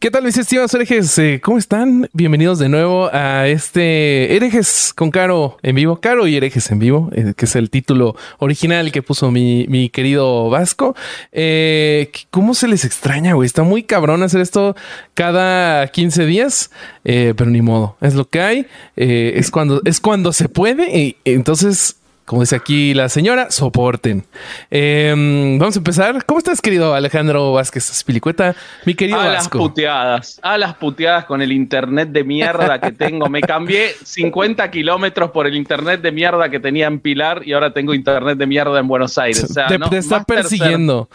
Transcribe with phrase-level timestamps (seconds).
[0.00, 1.18] ¿Qué tal mis estimados herejes?
[1.18, 2.08] Eh, ¿Cómo están?
[2.14, 7.10] Bienvenidos de nuevo a este herejes con Caro en vivo, Caro y herejes en vivo,
[7.12, 10.96] eh, que es el título original que puso mi, mi querido Vasco.
[11.32, 13.44] Eh, ¿Cómo se les extraña, güey?
[13.44, 14.74] Está muy cabrón hacer esto
[15.12, 16.70] cada 15 días,
[17.04, 20.98] eh, pero ni modo, es lo que hay, eh, es, cuando, es cuando se puede
[20.98, 21.99] y entonces
[22.30, 24.24] como dice aquí la señora, soporten.
[24.70, 25.12] Eh,
[25.58, 26.24] vamos a empezar.
[26.26, 28.54] ¿Cómo estás, querido Alejandro Vázquez Pilicueta?
[28.86, 29.58] Mi querido a Vasco.
[29.58, 33.28] las puteadas, a las puteadas con el internet de mierda que tengo.
[33.28, 37.72] Me cambié 50 kilómetros por el internet de mierda que tenía en Pilar y ahora
[37.72, 39.42] tengo internet de mierda en Buenos Aires.
[39.42, 41.08] O sea, te, no, te está persiguiendo.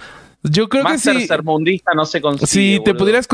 [0.49, 1.11] Yo creo que más sí.
[1.11, 2.47] tercermundista no se consigue.
[2.47, 2.97] Si te boludo.
[2.97, 3.27] pudieras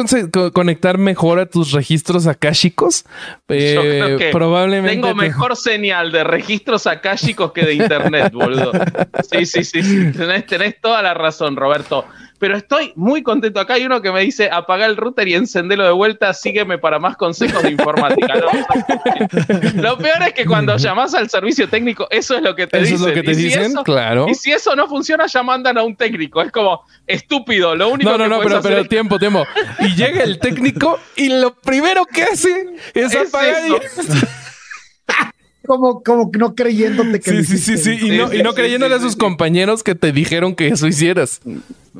[0.54, 3.06] conectar mejor a tus registros akáshicos,
[3.50, 4.96] eh, Yo creo que probablemente.
[4.96, 8.72] Tengo te- mejor señal de registros akáshicos que de internet, boludo.
[9.32, 10.12] Sí, sí, sí, sí.
[10.12, 12.06] Tenés, tenés toda la razón, Roberto.
[12.42, 13.60] Pero estoy muy contento.
[13.60, 16.98] Acá hay uno que me dice apaga el router y encendelo de vuelta, sígueme para
[16.98, 18.34] más consejos de informática.
[18.34, 22.78] No, lo peor es que cuando llamás al servicio técnico, eso es lo que te
[22.80, 22.96] Eso dicen.
[22.96, 24.26] es lo que te Y si dicen, eso- claro.
[24.28, 26.42] Y si eso no funciona, ya mandan a un técnico.
[26.42, 27.76] Es como estúpido.
[27.76, 29.46] Lo único No, no, que no, puedes pero, hacer pero es- tiempo, tiempo.
[29.80, 33.62] Y llega el técnico y lo primero que hace es, Es apagar.
[35.66, 37.98] Como, como que no creyéndote que Sí, lo sí, sí, sí.
[38.02, 41.40] Y no, y no creyéndole a sus compañeros que te dijeron que eso hicieras.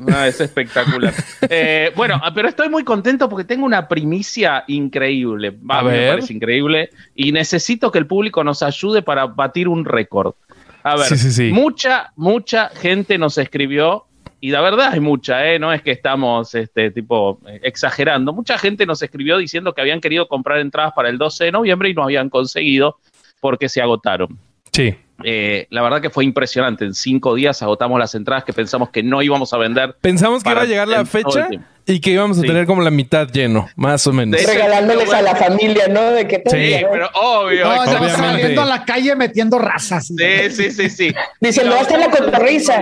[0.08, 1.12] Ah, es espectacular.
[1.48, 5.50] Eh, bueno, pero estoy muy contento porque tengo una primicia increíble.
[5.50, 6.10] Va, A me ver.
[6.10, 6.90] parece increíble.
[7.14, 10.34] Y necesito que el público nos ayude para batir un récord.
[10.82, 11.50] A ver, Sí, sí, sí.
[11.52, 14.06] mucha, mucha gente nos escribió.
[14.40, 15.60] Y la verdad es mucha, ¿eh?
[15.60, 18.32] no es que estamos este, tipo eh, exagerando.
[18.32, 21.90] Mucha gente nos escribió diciendo que habían querido comprar entradas para el 12 de noviembre
[21.90, 22.98] y no habían conseguido
[23.42, 24.38] porque se agotaron.
[24.72, 24.94] Sí.
[25.24, 26.84] Eh, la verdad que fue impresionante.
[26.84, 29.96] En cinco días agotamos las entradas que pensamos que no íbamos a vender.
[30.00, 31.48] Pensamos que iba a llegar la fecha
[31.84, 32.46] y que íbamos a Sí.
[32.46, 34.42] tener como la mitad lleno, más o menos.
[34.44, 36.02] Regalándoles a la familia, ¿no?
[36.12, 37.64] De que Sí, Sí, pero obvio.
[37.64, 38.16] No, no, Obviamente.
[38.16, 40.06] saliendo a la calle metiendo razas.
[40.06, 41.12] Sí, sí, sí, sí.
[41.40, 42.80] Dice, no, hasta la cotorriza.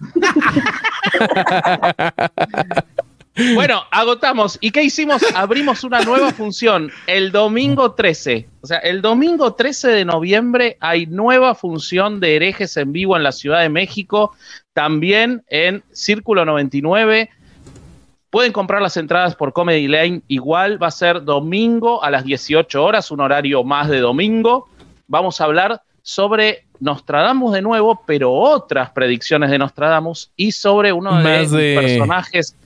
[3.54, 4.58] Bueno, agotamos.
[4.60, 5.22] ¿Y qué hicimos?
[5.34, 8.48] Abrimos una nueva función el domingo 13.
[8.60, 13.22] O sea, el domingo 13 de noviembre hay nueva función de herejes en vivo en
[13.22, 14.34] la Ciudad de México,
[14.74, 17.30] también en Círculo 99.
[18.30, 20.22] Pueden comprar las entradas por Comedy Lane.
[20.28, 24.68] Igual va a ser domingo a las 18 horas, un horario más de domingo.
[25.06, 31.16] Vamos a hablar sobre Nostradamus de nuevo, pero otras predicciones de Nostradamus y sobre uno
[31.18, 31.22] de,
[31.56, 32.56] de- personajes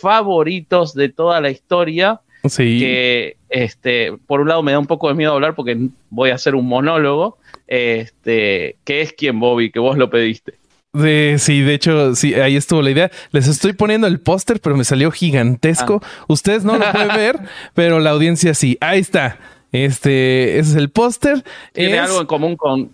[0.00, 2.20] favoritos de toda la historia.
[2.48, 2.78] Sí.
[2.78, 5.76] Que este, por un lado me da un poco de miedo hablar porque
[6.10, 7.38] voy a hacer un monólogo.
[7.66, 10.54] Este, que es quien Bobby, que vos lo pediste.
[10.92, 13.10] De- sí, de hecho, sí, ahí estuvo la idea.
[13.32, 16.00] Les estoy poniendo el póster, pero me salió gigantesco.
[16.02, 16.24] Ah.
[16.28, 17.38] Ustedes no lo pueden ver,
[17.74, 18.78] pero la audiencia sí.
[18.80, 19.38] Ahí está.
[19.72, 21.44] Este, ese es el póster.
[21.72, 22.90] Tiene Es- algo en común con.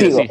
[0.00, 0.30] Sí, sí.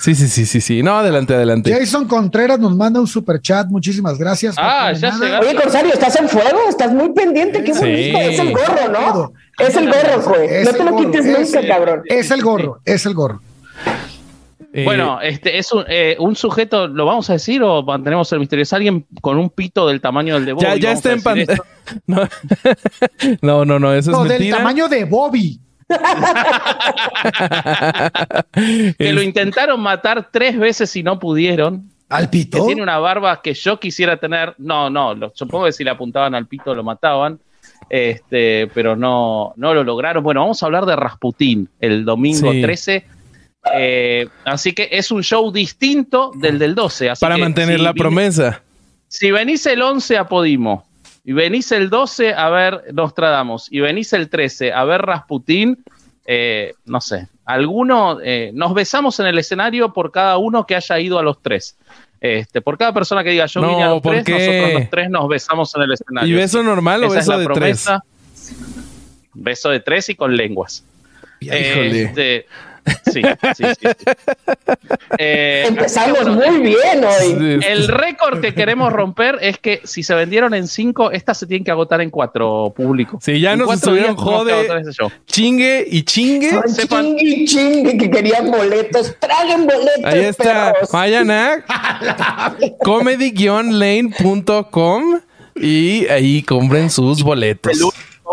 [0.00, 0.82] Sí, sí, sí, sí, sí.
[0.82, 1.72] No, adelante, adelante.
[1.72, 3.68] Jason Contreras nos manda un super chat.
[3.68, 4.54] Muchísimas gracias.
[4.58, 5.46] Ah, ya llegaste.
[5.46, 7.80] Oye, Corsario, estás en fuego, estás muy pendiente, qué Sí.
[7.80, 8.18] bonito.
[8.18, 9.32] Es el gorro, ¿no?
[9.58, 10.64] Es el gorro, güey.
[10.64, 12.02] No te lo quites es nunca, cabrón.
[12.06, 13.40] Es el gorro, es el gorro.
[14.76, 18.40] Eh, Bueno, este es un, eh, un sujeto, ¿lo vamos a decir o mantenemos el
[18.40, 18.64] misterio?
[18.64, 20.64] Es alguien con un pito del tamaño del de Bobby.
[20.66, 21.62] ya, ya está en pantalla.
[22.06, 22.26] No.
[23.42, 25.60] no, no, no, eso es No, del tamaño de Bobby.
[28.98, 31.90] Que lo intentaron matar tres veces y no pudieron.
[32.08, 32.66] Al Que pito.
[32.66, 34.54] tiene una barba que yo quisiera tener.
[34.58, 37.38] No, no, lo- supongo que si le apuntaban al pito lo mataban.
[37.88, 40.22] Este, pero no, no lo lograron.
[40.22, 42.62] Bueno, vamos a hablar de Rasputín el domingo Sí.
[42.62, 43.06] 13.
[43.74, 47.10] Eh, así que es un show distinto del del 12.
[47.10, 48.62] así para que mantener si la promesa.
[49.08, 50.86] Si venís el 11 a Podimo,
[51.24, 55.82] y venís el 12 a ver Nostradamus, y venís el 13 a ver Rasputín,
[56.26, 60.98] eh, no sé, alguno, eh, nos besamos en el escenario por cada uno que haya
[61.00, 61.76] ido a los tres.
[62.20, 64.32] Este, por cada persona que diga yo No, vine a los ¿por tres, qué?
[64.32, 66.34] nosotros los tres nos besamos en el escenario.
[66.34, 67.54] ¿Y beso normal o Esa es beso la de tres?
[67.84, 68.04] promesa.
[69.34, 70.84] Beso de tres y con lenguas.
[71.40, 72.02] Híjole.
[72.02, 72.46] Este,
[73.12, 73.22] sí,
[73.56, 73.64] sí, sí.
[73.80, 73.88] sí.
[75.18, 77.60] Eh, Empezamos así que, bueno, muy bien hoy.
[77.66, 81.64] El récord que queremos romper es que si se vendieron en cinco, estas se tienen
[81.64, 83.22] que agotar en cuatro públicos.
[83.24, 84.68] Sí, ya En nos estuvieron jode.
[85.26, 86.50] Chingue y chingue.
[86.50, 89.14] Ay, sepan- Chingue, chingue, que querían boletos.
[89.18, 90.72] Traguen boletos, Ahí está.
[90.72, 90.90] perros.
[90.92, 91.64] Vayan a
[92.82, 95.20] comedy-lane.com
[95.56, 97.78] y ahí compren sus boletos.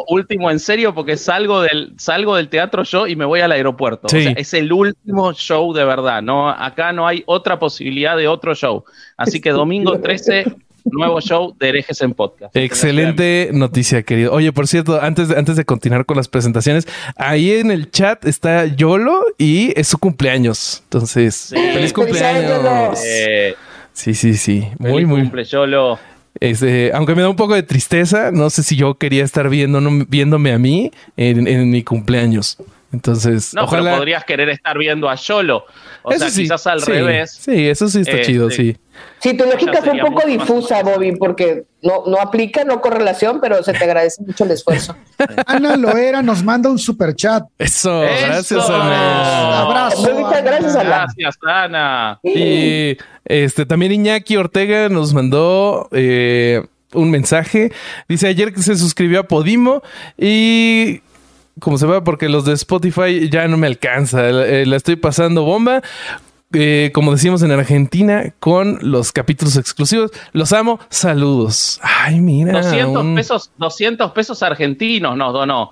[0.07, 4.09] Último, en serio, porque salgo del, salgo del teatro yo y me voy al aeropuerto.
[4.09, 4.18] Sí.
[4.18, 6.21] O sea, es el último show de verdad.
[6.21, 8.83] No, acá no hay otra posibilidad de otro show.
[9.18, 10.45] Así que domingo 13,
[10.86, 12.56] nuevo show de herejes en podcast.
[12.56, 14.33] Excelente noticia, querido.
[14.33, 18.25] Oye, por cierto, antes de, antes de continuar con las presentaciones, ahí en el chat
[18.25, 20.81] está Yolo y es su cumpleaños.
[20.83, 23.00] Entonces, feliz cumpleaños.
[23.06, 23.56] Eh,
[23.94, 24.68] Sí, sí, sí.
[24.80, 25.21] Muy, feliz muy.
[25.21, 26.00] cumple, Yolo.
[26.39, 29.79] Este, aunque me da un poco de tristeza, no sé si yo quería estar viendo,
[30.07, 32.57] viéndome a mí en, en mi cumpleaños.
[32.93, 33.83] Entonces, No, ojalá.
[33.83, 35.65] pero podrías querer estar viendo a Yolo.
[36.03, 37.31] O Eso sea, sí, quizás al sí, revés.
[37.39, 38.73] Sí, eso sí está Eh, chido, sí.
[38.73, 38.77] sí.
[39.19, 40.83] Sí, tu lógica fue un poco difusa.
[40.83, 44.95] Bobby, porque no, no aplica, no correlación, pero se te agradece mucho el esfuerzo.
[45.45, 47.43] Ana Loera nos manda un super chat.
[47.57, 48.25] Eso, Eso.
[48.27, 49.61] gracias, Ana.
[49.61, 50.13] Abrazo.
[50.13, 50.89] Muchas gracias, Ana.
[50.89, 52.19] Gracias, Ana.
[52.23, 57.71] Y este también Iñaki Ortega nos mandó eh, un mensaje.
[58.07, 59.81] Dice ayer que se suscribió a Podimo
[60.17, 61.01] y
[61.59, 64.27] como se va porque los de Spotify ya no me alcanza.
[64.29, 65.81] Eh, la estoy pasando bomba.
[66.53, 70.12] Eh, como decimos en Argentina, con los capítulos exclusivos.
[70.33, 70.80] Los amo.
[70.89, 71.80] Saludos.
[71.83, 72.53] Ay, mira.
[72.62, 75.69] 200 un- pesos, 200 pesos argentinos nos donó.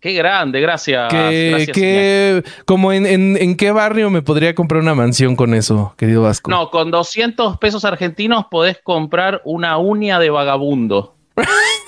[0.00, 1.10] Qué grande, gracias.
[1.10, 5.54] Que, gracias, que- como en, en, en qué barrio me podría comprar una mansión con
[5.54, 6.50] eso, querido Vasco.
[6.52, 11.16] No, con 200 pesos argentinos podés comprar una uña de vagabundo.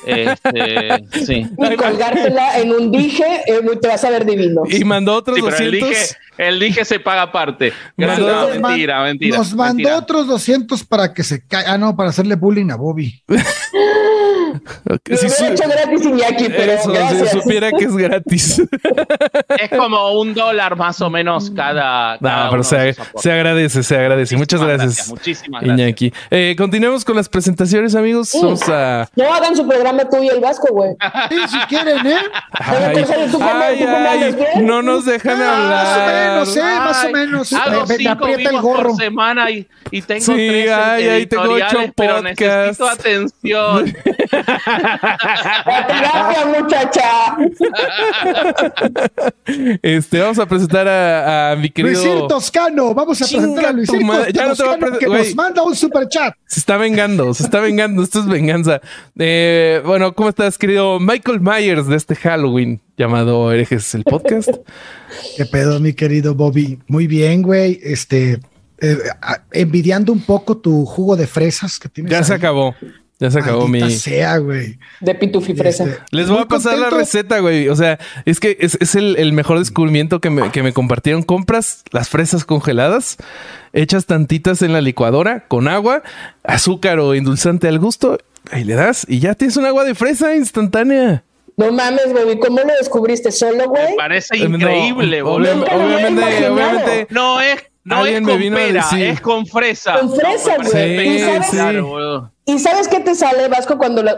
[0.07, 1.47] Este, sí.
[1.59, 4.63] Y colgártela en un dije, eh, te vas a ver divino.
[4.69, 5.89] Y mandó otros Sí, pero el 200.
[5.89, 6.05] dije,
[6.39, 7.73] el dije se paga aparte.
[7.97, 9.39] Mandó- No, man- mentira, mentira.
[9.39, 9.97] Nos mandó mentira.
[9.99, 11.73] otros 200 para que se caiga.
[11.75, 13.23] Ah, no, para hacerle bullying a Bobby.
[14.91, 17.31] Ok, Lo si hubiera su- hecho gratis Iñaki, pero eso, si gracias.
[17.31, 18.63] supiera que es gratis.
[19.61, 22.15] Es como un dólar más o menos cada.
[22.15, 24.37] No, cada pero uno se, se agradece, se agradece.
[24.37, 25.79] Muchas Muchísimas gracias, Muchísimas gracias.
[25.89, 26.13] Iñaki.
[26.31, 28.31] Eh, continuemos con las presentaciones, amigos.
[28.35, 29.09] Vamos a.
[29.17, 30.91] No hagan su programa tú y el Vasco, güey.
[31.29, 32.17] Sí, si quieren, ¿eh?
[32.53, 34.67] Ay, Rosario, ¿tú cómo- ay, ay, bien?
[34.67, 36.31] no nos dejan Ah, más o hablar.
[36.31, 36.61] menos, ¿eh?
[36.63, 37.53] Más o Ay, menos.
[37.53, 38.83] Hago Me- me cinco aprieta el gorro.
[38.91, 42.81] por semana y, y tengo Sí, tres ay, ay, tengo ocho pero podcasts.
[42.81, 43.97] necesito atención.
[45.87, 47.37] Terapia, muchacha.
[49.83, 52.03] Este, vamos a presentar a, a mi querido.
[52.03, 54.33] Luisir Toscano, vamos a Chinga presentar a Luisir madre.
[54.33, 55.25] Ya no te voy a Toscano presen- que güey.
[55.25, 56.35] nos manda un super chat.
[56.47, 58.03] Se está vengando, se está vengando.
[58.03, 58.81] Esto es venganza.
[59.19, 64.49] Eh, bueno, ¿cómo estás, querido Michael Myers de este Halloween llamado Herejes el podcast?
[65.37, 66.79] ¿Qué pedo, mi querido Bobby?
[66.87, 67.81] Muy bien, güey.
[67.83, 68.41] Este,
[68.81, 68.99] eh,
[69.53, 72.11] envidiando un poco tu jugo de fresas que tienes.
[72.13, 72.75] Ya se acabó.
[73.21, 73.81] Ya se acabó mi.
[73.81, 74.79] Maldita sea, güey.
[75.01, 75.85] De Pitufi Fresa.
[75.85, 77.69] Este, Les voy muy a pasar la receta, güey.
[77.69, 81.23] O sea, es que es, es el, el mejor descubrimiento que me, que me compartieron.
[81.23, 83.19] Compras las fresas congeladas,
[83.75, 86.03] echas tantitas en la licuadora con agua,
[86.45, 88.19] azúcar o endulzante al gusto,
[88.51, 91.23] ahí le das y ya tienes un agua de fresa instantánea.
[91.57, 93.91] No mames, Bobby, ¿cómo lo descubriste solo, güey?
[93.91, 95.57] Me parece Eh, no, increíble, boludo.
[95.57, 97.07] hubiera obviamente, obviamente.
[97.11, 99.03] No es, no es con pera, decir.
[99.03, 99.99] es con fresa.
[100.01, 101.43] Con fresa, No, güey.
[102.47, 102.53] Sí.
[102.53, 104.11] ¿Y sabes qué te sale, Vasco, cuando lo...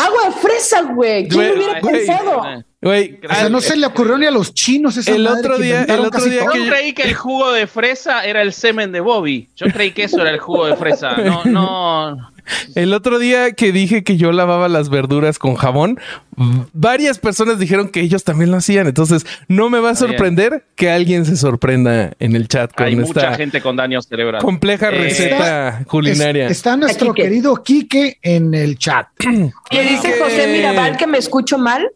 [0.00, 1.26] Agua de fresa, güey.
[1.26, 2.42] ¿Quién lo hubiera pensado?
[2.80, 5.58] Güey, O sea, no se le ocurrió ni a los chinos esa El madre otro
[5.58, 6.52] día- el otro día todo.
[6.52, 9.48] que Yo creí que el jugo de fresa era el semen de Bobby.
[9.56, 11.16] Yo creí que eso era el jugo de fresa.
[11.16, 12.30] No, no.
[12.74, 15.98] El otro día que dije que yo lavaba las verduras con jabón,
[16.72, 18.86] varias personas dijeron que ellos también lo hacían.
[18.86, 22.96] Entonces, no me va a sorprender que alguien se sorprenda en el chat con Hay
[22.96, 24.40] mucha esta gente con daño cerebral.
[24.42, 26.46] compleja Eh, receta culinaria.
[26.46, 27.28] Es- está nuestro Quique.
[27.28, 29.08] querido Quique en el chat.
[29.70, 31.88] Le dice José Mirabal que me escucho mal.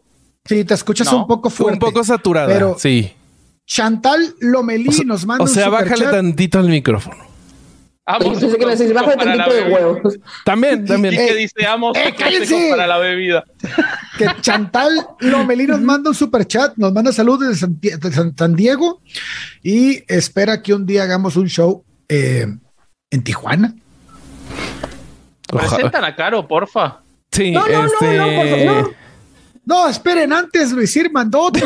[0.45, 1.85] Sí, te escuchas No, un poco Fue fuerte.
[1.85, 3.13] un poco saturada, Pero- sí.
[3.65, 7.15] Chantal Lomelí O sea, nos manda o sea, un bájale tantito al micrófono.
[8.05, 9.79] Amo Pensé que me decís, bajo de para la tantito de bebida.
[9.87, 10.19] huevos.
[10.43, 11.15] También, Y también.
[11.15, 12.67] que dice, amo eh, cállense.
[12.71, 13.45] para la bebida.
[14.17, 14.91] que Chantal
[15.21, 19.01] Lomelí nos manda un super chat, nos manda saludos de San, de San- San Diego
[19.63, 22.45] y espera que un día hagamos un show eh,
[23.09, 23.73] en Tijuana.
[25.47, 26.99] Presentan a Caro, porfa.
[27.31, 28.17] Sí, No, no, no, este.
[28.17, 29.02] no, por favor, no.
[29.65, 31.65] No, esperen, antes Luisir mandó otro.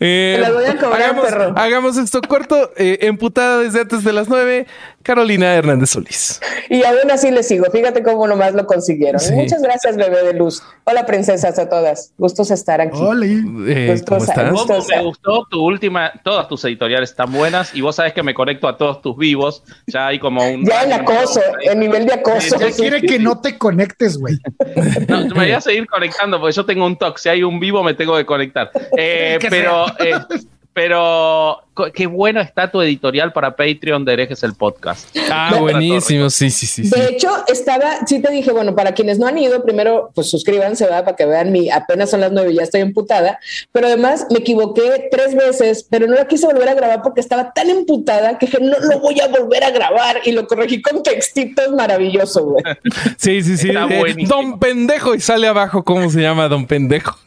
[0.00, 1.54] Eh, voy a cobrar, hagamos, perro.
[1.56, 2.72] hagamos esto corto.
[2.76, 4.66] eh, emputada desde antes de las nueve,
[5.06, 6.40] Carolina Hernández Solís.
[6.68, 7.66] Y aún así le sigo.
[7.70, 9.20] Fíjate cómo nomás lo consiguieron.
[9.20, 9.32] Sí.
[9.34, 10.64] Muchas gracias, bebé de luz.
[10.82, 12.12] Hola, princesas a todas.
[12.18, 12.98] Gustos estar aquí.
[13.00, 13.24] Hola.
[13.24, 14.50] Eh, ¿Cómo estás?
[14.50, 18.34] Cómo me gustó tu última, todas tus editoriales están buenas y vos sabés que me
[18.34, 19.62] conecto a todos tus vivos.
[19.86, 20.66] Ya hay como un.
[20.66, 22.58] Ya el acoso, el nivel de acoso.
[22.58, 24.36] Ya quiere que no te conectes, güey.
[25.08, 27.20] No, me voy a seguir conectando porque yo tengo un toque.
[27.20, 28.70] Si hay un vivo, me tengo que conectar.
[28.98, 30.14] Eh, pero, eh,
[30.76, 31.62] Pero
[31.94, 35.08] qué bueno está tu editorial para Patreon de Herejes el Podcast.
[35.32, 36.28] Ah, buenísimo.
[36.28, 36.84] Sí, sí, sí.
[36.84, 36.90] sí.
[37.00, 40.84] De hecho, estaba, sí te dije, bueno, para quienes no han ido, primero, pues suscríbanse,
[40.84, 41.04] ¿verdad?
[41.04, 43.38] Para que vean mi, apenas son las nueve y ya estoy emputada.
[43.72, 47.54] Pero además me equivoqué tres veces, pero no la quise volver a grabar porque estaba
[47.54, 51.02] tan emputada que dije, no lo voy a volver a grabar y lo corregí con
[51.02, 52.62] textitos maravilloso, güey.
[53.16, 53.68] Sí, sí, sí.
[53.68, 54.28] Está Eh, buenísimo.
[54.28, 57.16] don Pendejo y sale abajo cómo se llama Don Pendejo.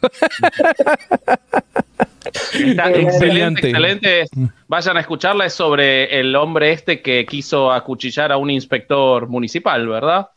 [2.52, 4.24] Está excelente, excelente.
[4.68, 9.86] Vayan a escucharla, es sobre el hombre este que quiso acuchillar a un inspector municipal,
[9.88, 10.28] ¿verdad?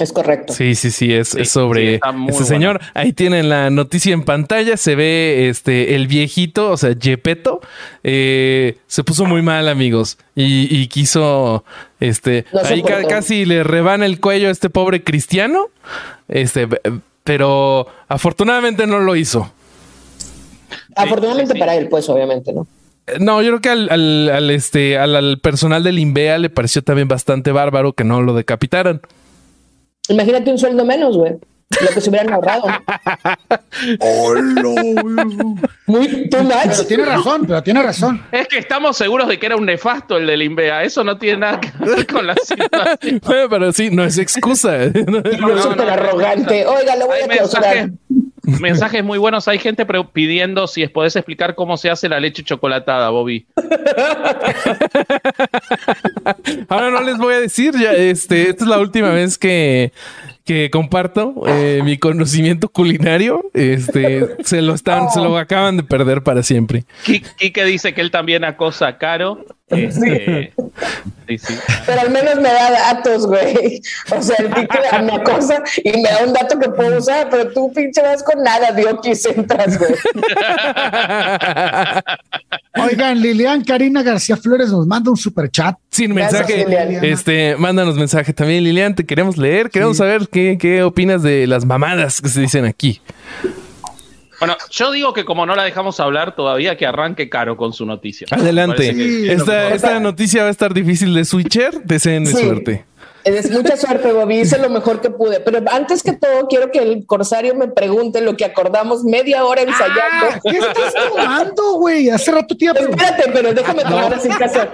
[0.00, 0.52] Es correcto.
[0.52, 2.80] Sí, sí, sí, es, Sí, es sobre sí, ese señor.
[2.94, 4.76] Ahí tienen la noticia en pantalla.
[4.76, 7.60] Se ve este el viejito, o sea, Gepetto,
[8.04, 11.64] eh, se puso muy mal, amigos, y, y quiso,
[11.98, 15.66] este, ahí ca- casi le rebana el cuello a este pobre cristiano,
[16.28, 16.68] este,
[17.24, 19.52] pero afortunadamente no lo hizo.
[21.02, 22.66] Afortunadamente sí, para él, pues, obviamente, ¿no?
[23.06, 26.50] Eh, No, yo creo que al, al- al, este, al, al personal del INVEA le
[26.50, 29.00] pareció también bastante bárbaro que no lo decapitaran.
[30.08, 31.34] Imagínate un sueldo menos, güey.
[31.82, 32.64] Lo que se hubieran ahorrado.
[35.86, 36.54] Muy too much.
[36.64, 38.22] Pero tiene razón, pero tiene razón.
[38.32, 40.82] Es que estamos seguros de que era un nefasto el del INVEA.
[40.84, 43.20] Eso no tiene nada que ver con la situación.
[43.50, 44.78] Pero sí, no es excusa.
[45.06, 46.66] No, no, Súper no, arrogante.
[46.66, 47.74] Oiga, lo voy Hay a clausurar.
[47.76, 47.92] mensajes,
[48.60, 49.46] mensajes muy buenos.
[49.48, 53.46] Hay gente pidiendo si es- podés explicar cómo se hace la leche chocolatada, Bobby.
[56.68, 59.92] Ahora no les voy a decir, ya, este, esta es la última vez que,
[60.44, 63.42] que comparto eh, mi conocimiento culinario.
[63.54, 66.84] Este, se lo están, se lo acaban de perder para siempre.
[67.04, 69.44] Quique dice que él también acosa a Caro.
[69.70, 70.52] Este,
[71.28, 71.54] sí, sí.
[71.84, 73.82] Pero al menos me da datos, güey.
[74.16, 77.50] O sea, el Kike me acosa y me da un dato que puedo usar, pero
[77.52, 79.94] tú pinche vas con nada, Diokis, entras, güey.
[82.80, 85.76] Oigan, Lilian Karina García Flores nos manda un super chat.
[85.90, 86.64] Sin mensaje,
[87.02, 88.94] este, mándanos mensaje también, Lilian.
[88.94, 93.02] Te queremos leer, queremos saber qué, qué opinas de las mamadas que se dicen aquí.
[94.38, 97.84] Bueno, yo digo que como no la dejamos hablar todavía, que arranque Caro con su
[97.86, 98.26] noticia.
[98.30, 98.94] Adelante.
[98.94, 101.82] Sí, Esta, esta noticia va a estar difícil de switcher.
[101.84, 102.44] Deseenme Sí.
[102.44, 102.84] suerte.
[103.24, 104.40] Es mucha suerte, Bobby.
[104.40, 105.40] Hice lo mejor que pude.
[105.40, 109.62] Pero antes que todo, quiero que el corsario me pregunte lo que acordamos media hora
[109.62, 110.26] ensayando.
[110.30, 112.08] Ah, ¿Qué estás tomando, güey?
[112.08, 112.78] Hace rato te iba a.
[112.78, 114.68] Espérate, pero déjame tomar así casa.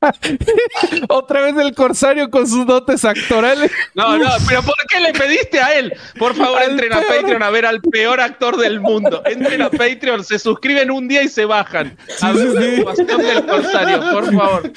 [1.08, 3.70] Otra vez el corsario con sus dotes actorales.
[3.94, 5.92] No, no, pero ¿por qué le pediste a él?
[6.18, 7.00] Por favor, Al entren a.
[7.00, 9.22] Patreon a ver al peor actor del mundo.
[9.24, 11.96] Entren a Patreon, se suscriben un día y se bajan.
[12.20, 14.72] A ver la actuación del corsario, por favor.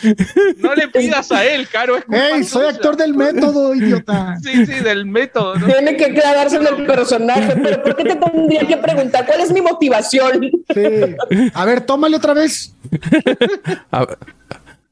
[0.57, 1.97] No le pidas a él, Caro.
[2.09, 4.37] Hey, soy actor del método, idiota.
[4.41, 5.55] Sí, sí, del método.
[5.55, 5.67] ¿no?
[5.67, 7.55] Tiene que clavarse en el personaje.
[7.61, 10.49] Pero ¿por qué te tendría que preguntar cuál es mi motivación?
[10.73, 11.49] Sí.
[11.53, 12.73] A ver, tómale otra vez.
[13.91, 14.17] A ver,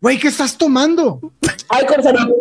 [0.01, 1.19] Güey, ¿qué estás tomando?
[1.69, 2.35] Ay, corsario,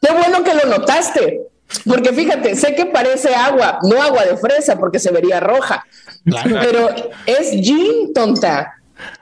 [0.00, 1.42] qué bueno que lo notaste.
[1.84, 5.84] Porque fíjate, sé que parece agua, no agua de fresa, porque se vería roja.
[6.24, 6.88] Pero
[7.26, 8.72] es gin, tonta.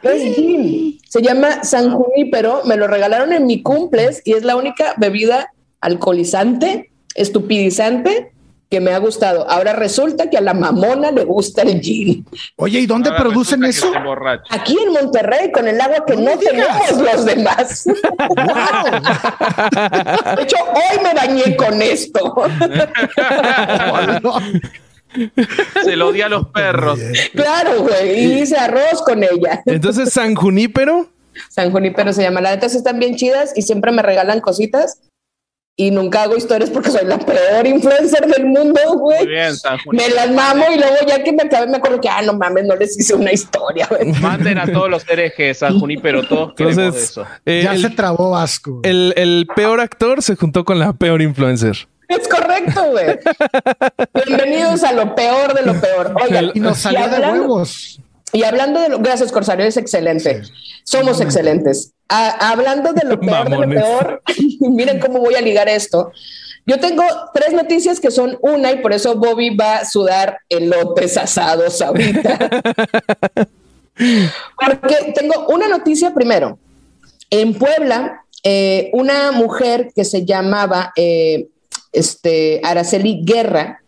[0.03, 0.99] Es gin.
[1.09, 2.62] Se llama San Junípero.
[2.64, 8.34] Me lo regalaron en mi cumples y es la única bebida alcoholizante, estupidizante
[8.75, 9.49] que me ha gustado.
[9.49, 12.26] Ahora resulta que a la mamona le gusta el gin.
[12.57, 13.93] Oye, ¿y dónde Ahora producen eso?
[14.50, 17.85] Aquí en Monterrey, con el agua que No no, tenemos los demás.
[20.37, 22.35] De hecho, hoy me bañé con esto.
[25.85, 26.99] Se lo di a los perros.
[27.33, 28.25] claro, güey.
[28.25, 29.62] Y hice arroz con ella.
[29.66, 31.11] Entonces, San Junípero.
[31.49, 32.40] San Junípero se llama.
[32.40, 34.99] Las netas están bien chidas y siempre me regalan cositas.
[35.76, 39.26] Y nunca hago historias porque soy la peor influencer del mundo, güey.
[39.90, 42.64] Me las mamo y luego ya que me acabé me acuerdo que, ah, no mames,
[42.64, 44.12] no les hice una historia, güey.
[44.21, 47.26] Manden a todos los herejes, San Junípero, todos Entonces, eso.
[47.45, 48.81] eh, Ya se trabó Vasco.
[48.85, 51.88] el- el peor actor se juntó con la peor influencer.
[52.07, 53.19] Es correcto, güey.
[54.26, 56.14] Bienvenidos a lo peor de lo peor.
[56.23, 58.00] Oigan, y nos salió de hablando- huevos.
[58.33, 60.43] Y hablando de lo, gracias Corsario, es excelente.
[60.85, 61.93] Somos excelentes.
[62.08, 64.23] A- hablando de lo peor de lo peor,
[64.61, 66.12] miren cómo voy a ligar esto.
[66.66, 71.16] Yo tengo tres noticias que son una y por eso Bobby va a sudar elotes
[71.18, 72.38] asados ahorita.
[73.96, 76.58] Porque tengo una noticia primero.
[77.30, 81.49] En Puebla, eh, una mujer que se llamaba eh,
[81.92, 83.80] este, Araceli Guerra,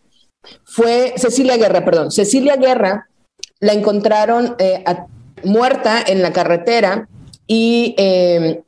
[0.63, 3.07] fue Cecilia Guerra, perdón, Cecilia Guerra
[3.59, 5.07] la encontraron eh, a-
[5.43, 7.07] muerta en la carretera
[7.47, 8.61] y eh,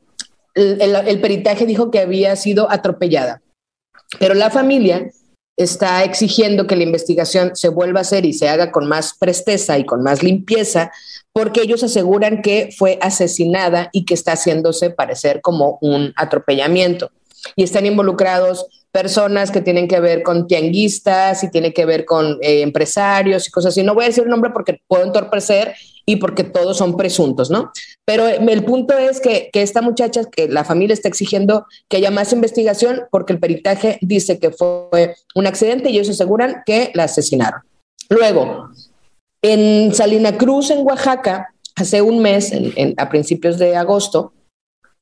[0.54, 3.42] el, peritaje dijo que había sido atropellada.
[4.18, 5.10] Pero la familia
[5.56, 9.78] está exigiendo que la investigación se vuelva a hacer y se haga con más presteza
[9.78, 10.90] y con más limpieza,
[11.32, 17.10] porque ellos aseguran que fue asesinada y que está haciéndose parecer como un atropellamiento.
[17.56, 22.38] Y están involucrados personas que tienen que ver con tianguistas y tiene que ver con
[22.42, 23.82] eh, empresarios y cosas así.
[23.82, 25.74] No voy a decir el nombre porque puedo entorpecer
[26.10, 27.70] y porque todos son presuntos, ¿no?
[28.04, 32.10] Pero el punto es que, que, esta muchacha, que la familia está exigiendo que haya
[32.10, 37.04] más investigación porque el peritaje dice que fue un accidente y ellos aseguran que la
[37.04, 37.60] asesinaron.
[38.08, 38.70] Luego,
[39.42, 42.52] en Salina Cruz, en Oaxaca, hace un mes,
[42.96, 44.32] a principios de agosto,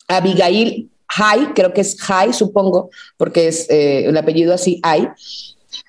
[0.06, 5.08] Abigail Hay, creo que es Hay, supongo, porque es eh, el apellido así, Hay,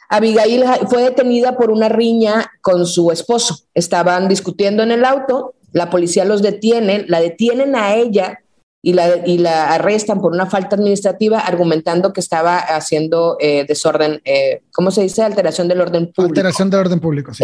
[0.09, 3.59] Abigail fue detenida por una riña con su esposo.
[3.75, 8.39] Estaban discutiendo en el auto, la policía los detiene, la detienen a ella
[8.81, 14.21] y la, y la arrestan por una falta administrativa argumentando que estaba haciendo eh, desorden,
[14.25, 15.21] eh, ¿cómo se dice?
[15.21, 16.39] Alteración del orden público.
[16.39, 17.43] Alteración del orden público, sí.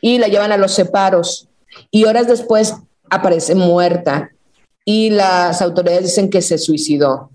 [0.00, 1.48] Y la llevan a los separos
[1.90, 2.74] y horas después
[3.10, 4.30] aparece muerta
[4.84, 7.30] y las autoridades dicen que se suicidó.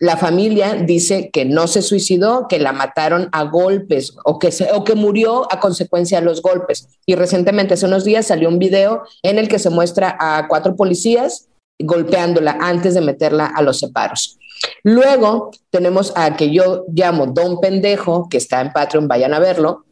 [0.00, 4.82] La familia dice que no se suicidó, que la mataron a golpes o que, o
[4.82, 6.88] que murió a consecuencia de los golpes.
[7.04, 10.74] Y recientemente, hace unos días, salió un video en el que se muestra a cuatro
[10.74, 11.48] policías
[11.82, 14.38] golpeándola antes de meterla a los separos.
[14.82, 19.84] Luego tenemos a que yo llamo Don Pendejo, que está en Patreon, vayan a verlo,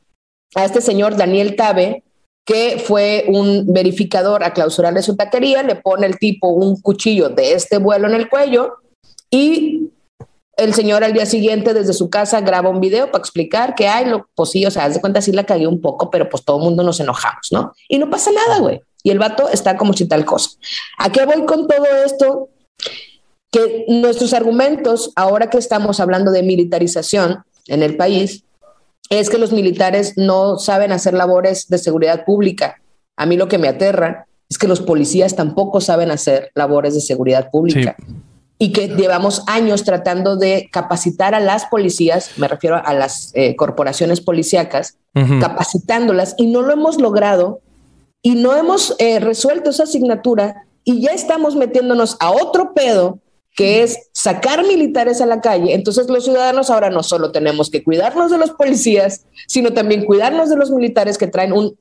[0.55, 2.05] a este señor Daniel Tabe,
[2.47, 7.53] que fue un verificador a clausurarle su taquería, le pone el tipo un cuchillo de
[7.53, 8.79] este vuelo en el cuello
[9.31, 9.88] y
[10.59, 14.07] el señor al día siguiente desde su casa graba un video para explicar que hay
[14.07, 16.45] lo pues sí, o sea, haz de cuenta sí la cagué un poco, pero pues
[16.45, 17.73] todo el mundo nos enojamos, ¿no?
[17.89, 18.83] Y no pasa nada, güey.
[19.05, 20.51] Y el vato está como si tal cosa.
[20.99, 22.49] ¿A qué voy con todo esto?
[23.53, 28.43] Que nuestros argumentos, ahora que estamos hablando de militarización en el país,
[29.11, 32.83] es que los militares no saben hacer labores de seguridad pública.
[33.17, 37.01] A mí lo que me aterra es que los policías tampoco saben hacer labores de
[37.01, 37.97] seguridad pública.
[38.59, 43.55] Y que llevamos años tratando de capacitar a las policías, me refiero a las eh,
[43.55, 44.97] corporaciones policíacas,
[45.41, 47.61] capacitándolas y no lo hemos logrado
[48.23, 53.19] y no hemos eh, resuelto esa asignatura y ya estamos metiéndonos a otro pedo
[53.55, 55.75] que es sacar militares a la calle.
[55.75, 60.49] Entonces los ciudadanos ahora no solo tenemos que cuidarnos de los policías, sino también cuidarnos
[60.49, 61.77] de los militares que traen un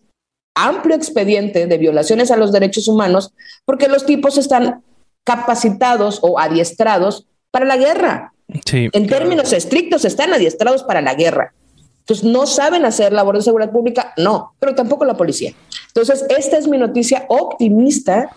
[0.55, 3.31] amplio expediente de violaciones a los derechos humanos,
[3.63, 4.81] porque los tipos están
[5.27, 8.31] capacitados o adiestrados para la guerra.
[8.47, 11.53] en términos estrictos, están adiestrados para la guerra.
[11.99, 14.13] Entonces, ¿no saben hacer labor de seguridad pública?
[14.15, 15.53] No, pero tampoco la policía.
[15.87, 18.29] Entonces, esta es mi noticia optimista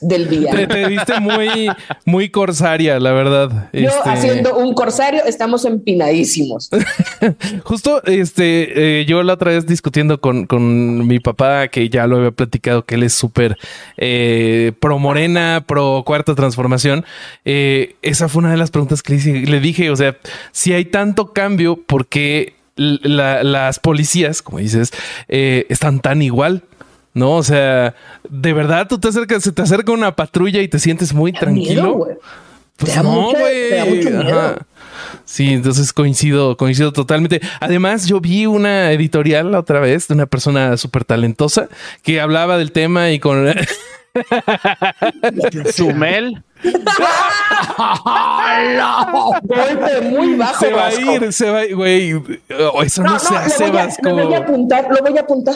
[0.00, 0.50] del día.
[0.68, 1.68] Te, viste muy,
[2.04, 3.70] muy corsaria, la verdad.
[3.72, 6.70] Yo este, haciendo un corsario, estamos empinadísimos.
[7.64, 12.16] Justo, este, eh, yo la otra vez discutiendo con, con, mi papá, que ya lo
[12.16, 13.56] había platicado, que él es súper
[13.96, 17.04] eh, pro morena, pro cuarta transformación.
[17.44, 19.90] Eh, esa fue una de las preguntas que le, dije.
[19.90, 20.16] O sea,
[20.52, 24.92] si hay tanto cambio, ¿por qué las policías, como dices,
[25.28, 26.62] están tan igual?
[27.16, 27.94] No, o sea,
[28.28, 32.06] de verdad tú te acercas, se te acerca una patrulla y te sientes muy tranquilo.
[32.76, 34.04] pues no, güey.
[35.24, 37.40] Sí, entonces coincido, coincido totalmente.
[37.60, 41.70] Además, yo vi una editorial la otra vez de una persona súper talentosa
[42.02, 43.46] que hablaba del tema y con
[45.74, 46.42] Sumel.
[49.42, 50.60] Golpe muy bajo.
[50.60, 52.12] Se va a ir, se va a ir, güey.
[52.74, 54.10] Oh, eso no, se hace, Vasco.
[54.10, 55.54] Lo voy a apuntar, lo voy a apuntar.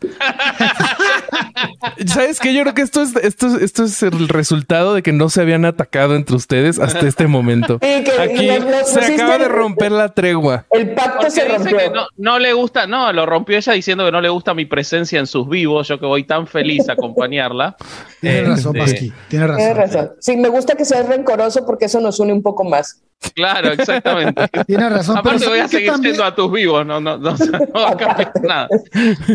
[2.06, 2.54] ¿Sabes qué?
[2.54, 5.64] Yo creo que esto es, esto, esto es el resultado de que no se habían
[5.64, 7.78] atacado entre ustedes hasta este momento.
[8.20, 8.48] Aquí
[8.84, 10.66] se acaba de romper la tregua.
[10.70, 11.78] El pacto se rompió.
[12.16, 15.26] no, le gusta, no, lo rompió ella diciendo que no le gusta mi presencia en
[15.26, 17.76] sus vivos, yo que voy tan feliz a acompañarla.
[18.20, 19.12] Tiene razón, Pasqui.
[19.28, 19.58] Tiene razón.
[19.58, 20.12] Tiene razón.
[20.20, 23.02] Sí, me gusta que seas rencoroso porque eso nos une un poco más.
[23.34, 24.48] Claro, exactamente.
[24.66, 25.18] Tiene razón.
[25.18, 27.30] Aparte voy a seguir siendo a tus vivos, no, no, no,
[27.74, 28.68] va a cambiar nada.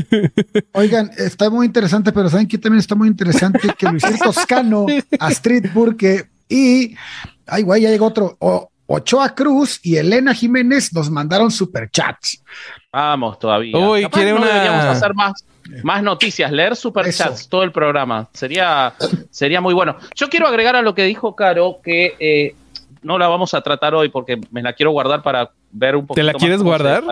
[0.73, 3.59] Oigan, está muy interesante, pero ¿saben que también está muy interesante?
[3.77, 4.85] Que Luisito Toscano,
[5.19, 6.95] Astrid Burke y,
[7.45, 8.37] ay, güey, ya llegó otro,
[8.87, 12.43] Ochoa Cruz y Elena Jiménez nos mandaron superchats.
[12.91, 13.77] Vamos, todavía.
[13.77, 14.47] Uy, quiere una...
[14.47, 15.45] deberíamos hacer más,
[15.83, 18.27] más noticias, leer superchats todo el programa.
[18.33, 18.93] Sería,
[19.29, 19.97] sería muy bueno.
[20.15, 22.55] Yo quiero agregar a lo que dijo Caro que eh,
[23.05, 26.15] no la vamos a tratar hoy porque me la quiero guardar para ver un poco.
[26.15, 27.03] ¿Te la quieres guardar?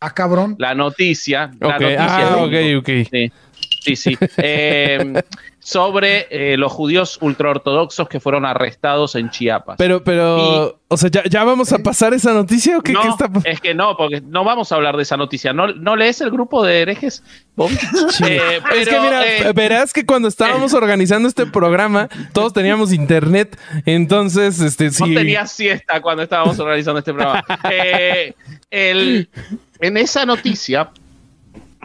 [0.00, 0.56] Ah, cabrón.
[0.58, 1.50] La noticia.
[1.60, 2.88] La noticia ah, ok, ok.
[3.08, 3.30] Sí,
[3.80, 3.96] sí.
[3.96, 4.18] sí.
[4.38, 5.22] Eh,
[5.68, 9.76] sobre eh, los judíos ultraortodoxos que fueron arrestados en Chiapas.
[9.76, 13.60] Pero, pero, o sea, ¿ya, vamos a pasar esa noticia o qué, no, está Es
[13.60, 15.52] que no, porque no vamos a hablar de esa noticia.
[15.52, 17.22] ¿No, no lees el grupo de herejes?
[18.24, 23.58] Eh, es que mira, eh, verás que cuando estábamos organizando este programa, todos teníamos internet,
[23.84, 25.02] entonces, este, sí.
[25.02, 27.44] No tenía siesta cuando estábamos organizando este programa.
[28.70, 29.28] el,
[29.80, 30.90] en esa noticia,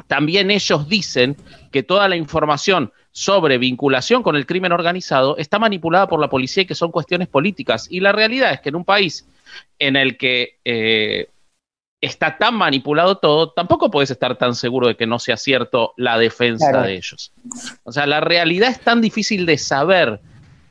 [0.08, 1.36] también ellos dicen
[1.72, 6.64] que toda la información sobre vinculación con el crimen organizado está manipulada por la policía
[6.64, 7.88] y que son cuestiones políticas.
[7.90, 9.26] Y la realidad es que en un país
[9.78, 11.30] en el que eh,
[12.02, 16.18] está tan manipulado todo, tampoco puedes estar tan seguro de que no sea cierto la
[16.18, 17.32] defensa de ellos.
[17.84, 20.20] O sea, la realidad es tan difícil de saber,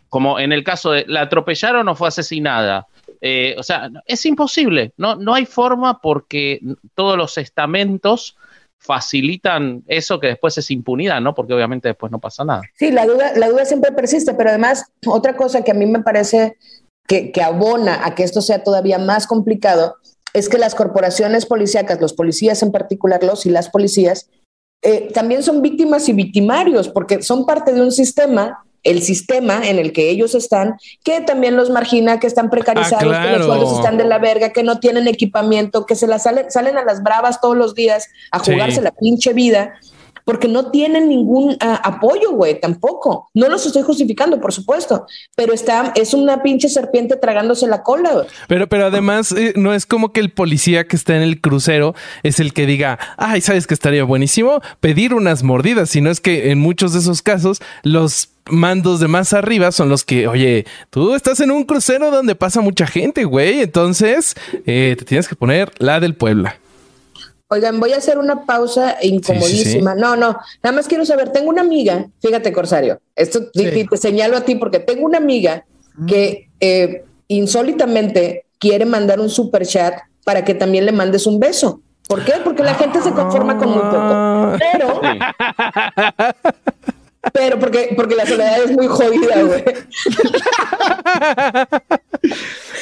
[0.09, 2.89] como en el caso de la atropellaron o fue asesinada.
[3.21, 6.61] Eh, o sea, es imposible, no, no hay forma porque
[6.97, 8.37] todos los estamentos
[8.83, 11.35] facilitan eso que después es impunidad, ¿no?
[11.35, 12.63] Porque obviamente después no pasa nada.
[12.75, 16.03] Sí, la duda, la duda siempre persiste, pero además otra cosa que a mí me
[16.03, 16.57] parece
[17.07, 19.97] que, abona a que esto sea todavía más complicado
[20.35, 24.31] es que las corporaciones policíacas, los policías en particular, los y las policías,
[24.83, 29.79] eh, también son víctimas y victimarios porque son parte de un sistema el sistema en
[29.79, 33.77] el que ellos están, que también los margina, que están precarizados, ah, que los sueldos
[33.77, 37.03] están de la verga, que no tienen equipamiento, que se las salen, salen a las
[37.03, 39.75] bravas todos los días a jugarse la pinche vida
[40.25, 43.31] porque no tienen ningún ah, apoyo, güey, tampoco.
[43.35, 48.27] No los estoy justificando, por supuesto, pero está, es una pinche serpiente tragándose la cola.
[48.49, 51.95] Pero, pero además, eh, no es como que el policía que está en el crucero
[52.23, 54.61] es el que diga, ay, ¿sabes que estaría buenísimo?
[54.81, 59.33] Pedir unas mordidas, sino es que en muchos de esos casos, los mandos de más
[59.33, 63.61] arriba son los que, oye, tú estás en un crucero donde pasa mucha gente, güey,
[63.61, 64.35] entonces
[64.67, 66.59] eh, te tienes que poner la del Puebla.
[67.49, 69.95] Oigan, voy a hacer una pausa incomodísima.
[69.95, 74.41] No, no, nada más quiero saber, tengo una amiga, fíjate Corsario, esto te, señalo a
[74.41, 75.65] ti porque tengo una amiga
[76.07, 81.83] que eh, insólitamente quiere mandar un super chat para que también le mandes un beso.
[82.09, 82.35] ¿Por qué?
[82.45, 84.59] Porque la gente se conforma con muy poco.
[84.59, 85.01] Pero,
[87.31, 89.65] pero porque, porque la soledad es muy jodida, güey.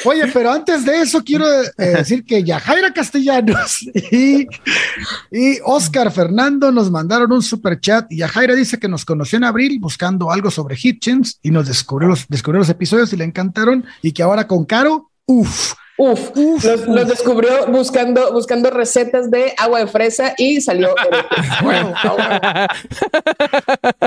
[0.05, 4.47] Oye, pero antes de eso quiero eh, decir que Yajaira Castellanos y,
[5.31, 9.79] y Oscar Fernando nos mandaron un super chat Yajaira dice que nos conoció en abril
[9.79, 14.11] buscando algo sobre Hitchens y nos descubrió los, descubrió los episodios y le encantaron y
[14.11, 15.73] que ahora con Caro, uff.
[16.03, 20.95] Uf, uf, nos, descubrió buscando, buscando recetas de agua de fresa y salió.
[21.63, 21.93] bueno,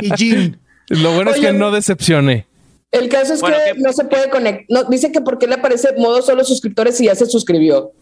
[0.01, 0.61] y Jean.
[0.89, 2.49] Lo bueno es que no decepcione.
[2.91, 4.65] El caso es que, no se puede conectar.
[4.71, 7.93] No, dice que porque le aparece modo solo suscriptores y ya se suscribió.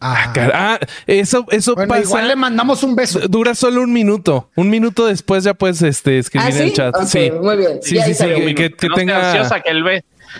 [0.00, 2.02] Ah, ah eso, eso pasa.
[2.02, 3.26] Igual le mandamos un beso.
[3.26, 4.50] Dura solo un minuto.
[4.54, 6.94] Un minuto después ya puedes este, escribir ¿Ah, en el chat.
[7.06, 7.80] sí, muy bien.
[7.82, 8.54] Sí, sí, sí.
[8.54, 9.62] Que, tenga.
[9.64, 9.82] que el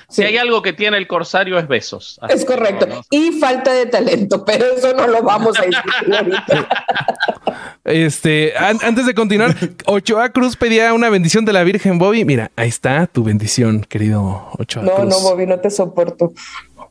[0.09, 2.20] Si hay algo que tiene el corsario es besos.
[2.29, 2.87] es correcto.
[3.11, 6.68] Y falta de talento, pero eso no lo vamos a discutir ahorita.
[7.85, 12.24] Este, antes de continuar, Ochoa Cruz pedía una bendición de la Virgen Bobby.
[12.24, 15.09] Mira, ahí está tu bendición, querido Ochoa no, Cruz.
[15.09, 16.33] No, no, Bobby, no te soporto.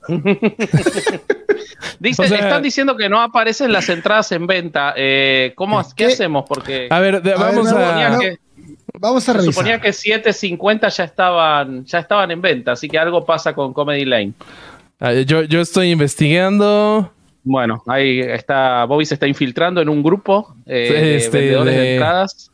[1.99, 4.93] Dice, están diciendo que no aparecen las entradas en venta.
[4.95, 6.45] Eh, ¿cómo, ¿qué, hacemos?
[6.47, 8.19] Porque a ver, vamos a,
[8.99, 9.53] vamos a revisar.
[9.53, 14.05] Suponía que 7.50 ya estaban, ya estaban en venta, así que algo pasa con Comedy
[14.05, 14.33] Lane.
[14.99, 17.11] Ah, yo, yo estoy investigando.
[17.43, 21.93] Bueno, ahí está, Bobby se está infiltrando en un grupo eh, este, de vendedores de,
[21.93, 22.51] entradas.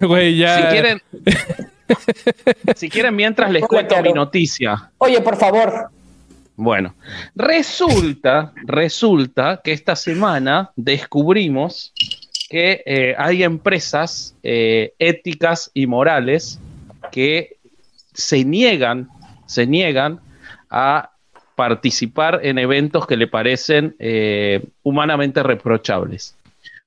[0.00, 0.56] Güey, ya.
[0.56, 1.02] Si quieren,
[2.74, 4.90] si quieren, mientras les cuento mi noticia.
[4.98, 5.90] Oye, por favor.
[6.56, 6.94] Bueno,
[7.34, 11.92] resulta, resulta que esta semana descubrimos
[12.48, 16.60] que eh, hay empresas eh, éticas y morales
[17.10, 17.56] que
[18.12, 19.08] se niegan,
[19.46, 20.20] se niegan
[20.70, 21.10] a
[21.54, 26.36] participar en eventos que le parecen eh, humanamente reprochables.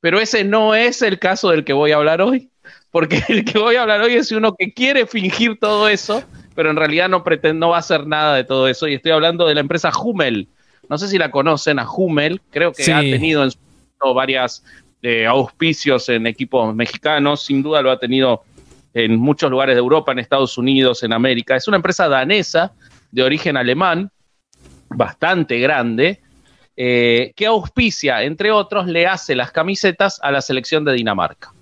[0.01, 2.49] Pero ese no es el caso del que voy a hablar hoy,
[2.91, 6.23] porque el que voy a hablar hoy es uno que quiere fingir todo eso,
[6.55, 8.87] pero en realidad no pretende, no va a hacer nada de todo eso.
[8.87, 10.47] Y estoy hablando de la empresa Hummel.
[10.89, 13.57] No sé si la conocen a Hummel, creo que ha tenido en su
[14.13, 14.63] varias
[15.09, 18.43] eh, auspicios en equipos mexicanos, sin duda lo ha tenido
[18.93, 21.55] en muchos lugares de Europa, en Estados Unidos, en América.
[21.55, 22.73] Es una empresa danesa
[23.09, 24.11] de origen alemán
[24.89, 26.19] bastante grande,
[26.75, 31.53] eh, que auspicia, entre otros, le hace las camisetas a la selección de Dinamarca.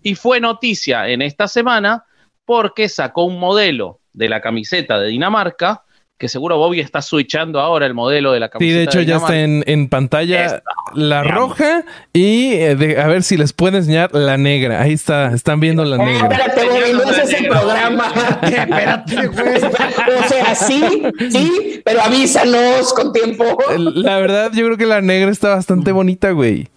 [0.00, 2.04] Y fue noticia en esta semana
[2.44, 5.82] porque sacó un modelo de la camiseta de Dinamarca
[6.18, 8.72] que seguro Bobby está switchando ahora el modelo de la camiseta.
[8.72, 10.62] Sí, de hecho ya está en, pantalla
[10.94, 14.80] la roja y eh, a ver si les puede enseñar la negra.
[14.80, 16.28] Ahí está, están viendo la negra.
[16.28, 18.12] Espérate, Bobby, no es ese programa.
[18.42, 19.56] espérate, güey.
[19.56, 23.58] o sea, sí, sí, pero avísanos con tiempo.
[23.76, 26.68] La verdad, yo creo que la negra está bastante bonita, güey.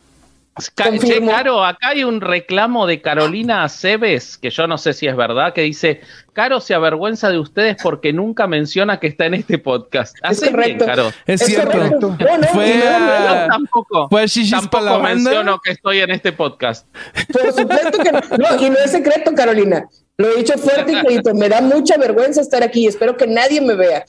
[0.75, 5.53] Caro, acá hay un reclamo de Carolina Cebes, que yo no sé si es verdad,
[5.53, 6.01] que dice,
[6.33, 10.15] Caro se avergüenza de ustedes porque nunca menciona que está en este podcast.
[10.23, 10.85] Es correcto.
[10.85, 11.11] Caro.
[11.25, 12.15] Es, cierto.
[12.53, 13.47] fue a...
[13.49, 16.87] tampoco, fue tampoco menciono que estoy en este podcast.
[17.31, 18.21] Por supuesto que no.
[18.37, 18.61] no.
[18.61, 19.87] Y no es secreto, Carolina.
[20.17, 21.33] Lo he dicho fuerte y clarito.
[21.33, 22.87] Me da mucha vergüenza estar aquí.
[22.87, 24.03] Espero que nadie me vea.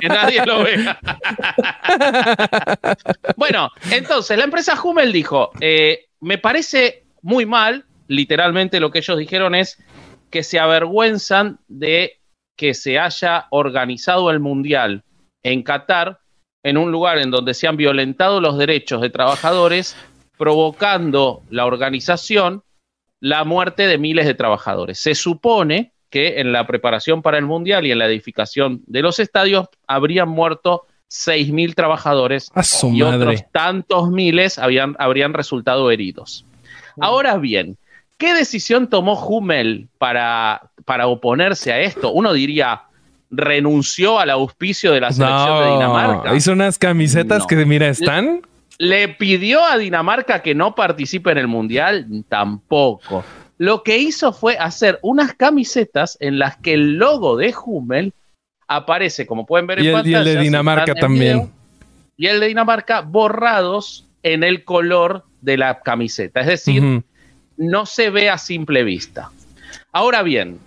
[0.00, 0.98] Que nadie lo vea.
[3.36, 7.84] bueno, entonces la empresa Hummel dijo: eh, Me parece muy mal.
[8.06, 9.82] Literalmente lo que ellos dijeron es
[10.30, 12.20] que se avergüenzan de
[12.56, 15.02] que se haya organizado el mundial
[15.42, 16.20] en Qatar,
[16.62, 19.96] en un lugar en donde se han violentado los derechos de trabajadores,
[20.36, 22.62] provocando la organización
[23.24, 24.98] la muerte de miles de trabajadores.
[24.98, 29.18] Se supone que en la preparación para el Mundial y en la edificación de los
[29.18, 32.52] estadios habrían muerto 6.000 trabajadores
[32.92, 36.44] y otros tantos miles habían, habrían resultado heridos.
[37.00, 37.78] Ahora bien,
[38.18, 42.12] ¿qué decisión tomó Hummel para, para oponerse a esto?
[42.12, 42.82] Uno diría,
[43.30, 46.36] renunció al auspicio de la selección de Dinamarca.
[46.36, 48.42] Hizo unas camisetas que, mira, están
[48.78, 52.06] ¿Le pidió a Dinamarca que no participe en el Mundial?
[52.28, 53.24] Tampoco.
[53.58, 58.12] Lo que hizo fue hacer unas camisetas en las que el logo de Hummel
[58.66, 60.10] aparece, como pueden ver en pantalla.
[60.10, 61.50] Y el de Dinamarca también.
[62.16, 66.40] y el de Dinamarca borrados en el color de la camiseta.
[66.40, 67.02] Es decir,
[67.56, 69.30] no se ve a simple vista.
[69.92, 70.58] Ahora bien,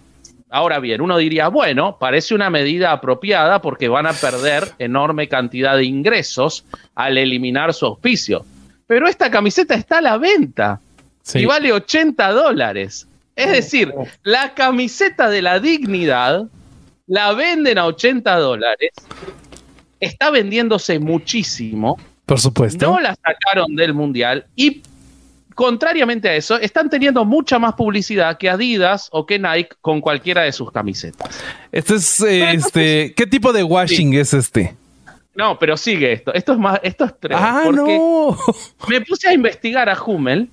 [0.49, 5.75] Ahora bien, uno diría, bueno, parece una medida apropiada porque van a perder enorme cantidad
[5.75, 8.45] de ingresos al eliminar su auspicio.
[8.87, 10.79] Pero esta camiseta está a la venta
[11.33, 13.07] y vale 80 dólares.
[13.35, 16.47] Es decir, la camiseta de la dignidad
[17.07, 18.91] la venden a 80 dólares,
[19.99, 21.97] está vendiéndose muchísimo.
[22.25, 22.91] Por supuesto.
[22.91, 24.81] No la sacaron del mundial y
[25.57, 30.43] contrariamente a eso, están teniendo mucha más publicidad que Adidas o que Nike con cualquiera
[30.43, 31.43] de sus camisetas.
[31.71, 34.75] Este es, eh, este, ¿qué tipo de washing es este?
[35.33, 36.31] No, pero sigue esto.
[36.31, 38.37] Esto es más, esto es Ah, no.
[38.87, 40.47] Me puse a investigar a Hummel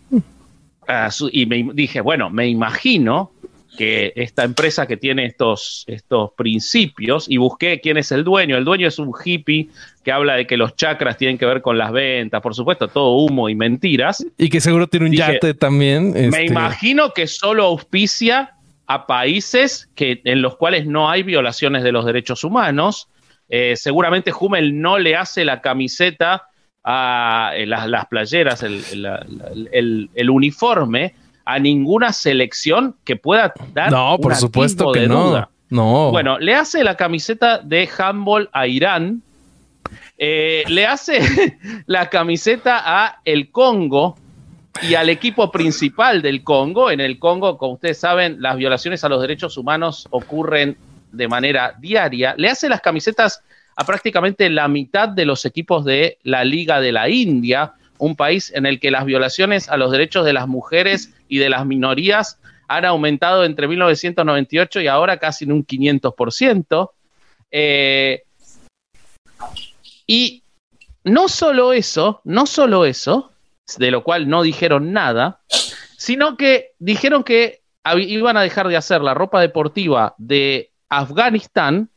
[1.32, 3.30] y me dije, bueno, me imagino
[3.76, 8.56] que esta empresa que tiene estos, estos principios y busqué quién es el dueño.
[8.56, 9.68] El dueño es un hippie
[10.04, 13.16] que habla de que los chakras tienen que ver con las ventas, por supuesto, todo
[13.16, 14.24] humo y mentiras.
[14.38, 16.12] Y que seguro tiene un yate también.
[16.12, 18.54] Me este, imagino que solo auspicia
[18.86, 23.08] a países que, en los cuales no hay violaciones de los derechos humanos.
[23.48, 26.44] Eh, seguramente Hummel no le hace la camiseta
[26.84, 33.90] a eh, las, playeras, el uniforme a ninguna selección que pueda dar.
[33.90, 35.48] No, por supuesto que no.
[35.70, 36.10] No.
[36.10, 39.22] Bueno, le hace la camiseta de handball a Irán.
[40.18, 41.20] Eh, le hace
[41.86, 44.16] la camiseta a el Congo
[44.82, 46.90] y al equipo principal del Congo.
[46.90, 50.76] En el Congo, como ustedes saben, las violaciones a los derechos humanos ocurren
[51.10, 52.34] de manera diaria.
[52.36, 53.42] Le hace las camisetas
[53.76, 58.52] a prácticamente la mitad de los equipos de la Liga de la India un país
[58.54, 62.38] en el que las violaciones a los derechos de las mujeres y de las minorías
[62.68, 66.90] han aumentado entre 1998 y ahora casi en un 500%.
[67.50, 68.22] Eh,
[70.06, 70.42] y
[71.04, 73.32] no solo eso, no solo eso,
[73.78, 75.40] de lo cual no dijeron nada,
[75.96, 77.62] sino que dijeron que
[77.96, 81.90] iban a dejar de hacer la ropa deportiva de Afganistán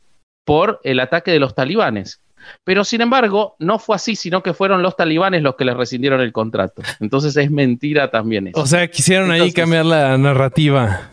[0.44, 2.20] por el ataque de los talibanes.
[2.64, 6.20] Pero sin embargo, no fue así, sino que fueron los talibanes los que les rescindieron
[6.20, 6.82] el contrato.
[7.00, 8.60] Entonces es mentira también eso.
[8.60, 11.10] O sea, quisieron ahí cambiar la narrativa.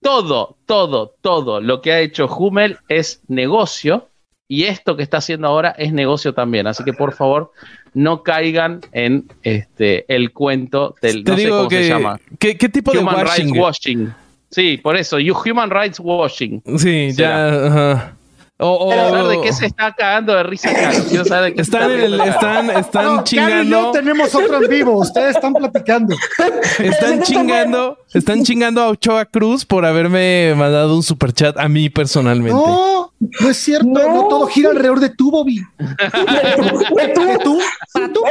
[0.00, 4.08] Todo, todo, todo lo que ha hecho Hummel es negocio
[4.48, 6.66] y esto que está haciendo ahora es negocio también.
[6.66, 7.52] Así que por favor,
[7.94, 12.18] no caigan en este el cuento del no sé cómo se llama.
[12.38, 13.44] ¿Qué, tipo Human de washing?
[13.46, 14.14] Rights washing.
[14.50, 16.62] Sí, por eso, Human Rights Washing.
[16.76, 18.16] Sí, ya.
[18.62, 20.68] O, o, de qué se está cagando de risa
[21.08, 23.82] Quiero saber de qué están, están, están chingando.
[23.82, 24.98] no tenemos otro en vivo.
[24.98, 26.14] Ustedes están platicando.
[26.78, 31.88] Están chingando, están chingando a Ochoa Cruz por haberme mandado un super chat a mí
[31.88, 32.52] personalmente.
[32.52, 33.86] No, no es cierto.
[33.86, 35.60] No, todo gira alrededor de tú, Bobby.
[35.78, 37.24] ¿De tú?
[37.24, 37.58] ¿De tú?
[37.92, 38.22] ¿Para tú?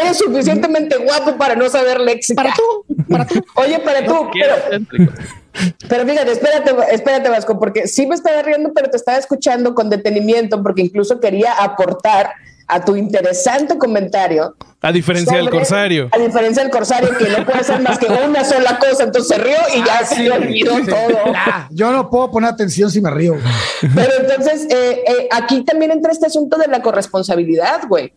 [0.00, 2.36] Eres, suficientemente guapo para no saber léxico.
[2.36, 3.44] Para tú, para tú.
[3.54, 4.30] Oye, para tú.
[4.32, 5.12] Pero
[5.54, 10.62] fíjate, espérate, espérate, Vasco, porque sí me estaba riendo, pero te estaba escuchando con detenimiento,
[10.62, 12.32] porque incluso quería aportar
[12.66, 14.56] a tu interesante comentario.
[14.80, 16.08] A diferencia del corsario.
[16.12, 19.42] A diferencia del corsario, que no puede ser más que una sola cosa, entonces se
[19.42, 21.32] rió y ya ah, se olvidó todo.
[21.70, 23.36] yo no puedo poner atención si me río.
[23.94, 28.12] Pero entonces, eh, eh, aquí también entra este asunto de la corresponsabilidad, güey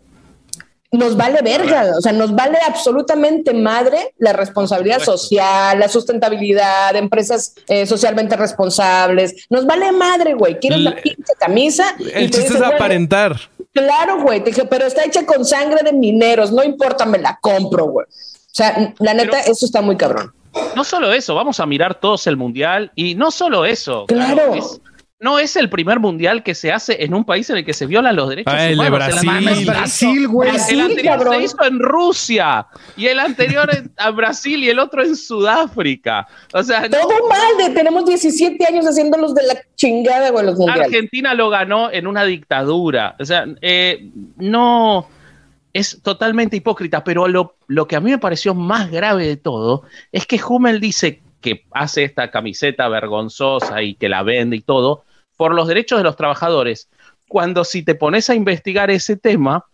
[0.92, 7.56] nos vale verga, o sea, nos vale absolutamente madre la responsabilidad social, la sustentabilidad, empresas
[7.68, 11.96] eh, socialmente responsables, nos vale madre, güey, quieres la pinche camisa.
[12.14, 13.36] El chiste es aparentar.
[13.74, 17.38] Claro, güey, te dije, pero está hecha con sangre de mineros, no importa, me la
[17.42, 18.06] compro, güey.
[18.06, 20.34] O sea, la neta, eso está muy cabrón.
[20.76, 24.06] No solo eso, vamos a mirar todos el mundial y no solo eso.
[24.08, 24.54] Claro
[25.20, 27.88] no es el primer mundial que se hace en un país en el que se
[27.88, 29.48] violan los derechos ah, el De Brasil.
[29.48, 30.52] El, Brasil, güey.
[30.70, 35.16] el anterior se hizo en Rusia y el anterior en Brasil y el otro en
[35.16, 36.28] Sudáfrica.
[36.54, 37.74] O sea, todo mal.
[37.74, 40.86] tenemos 17 años haciéndolos de la chingada, güey, los mundiales.
[40.86, 43.16] Argentina lo ganó en una dictadura.
[43.20, 45.08] O sea, eh, no
[45.74, 49.84] es totalmente hipócrita, pero lo, lo que a mí me pareció más grave de todo
[50.12, 55.04] es que Hummel dice que hace esta camiseta vergonzosa y que la vende y todo,
[55.38, 56.90] por los derechos de los trabajadores.
[57.30, 59.66] Cuando si te pones a investigar ese tema,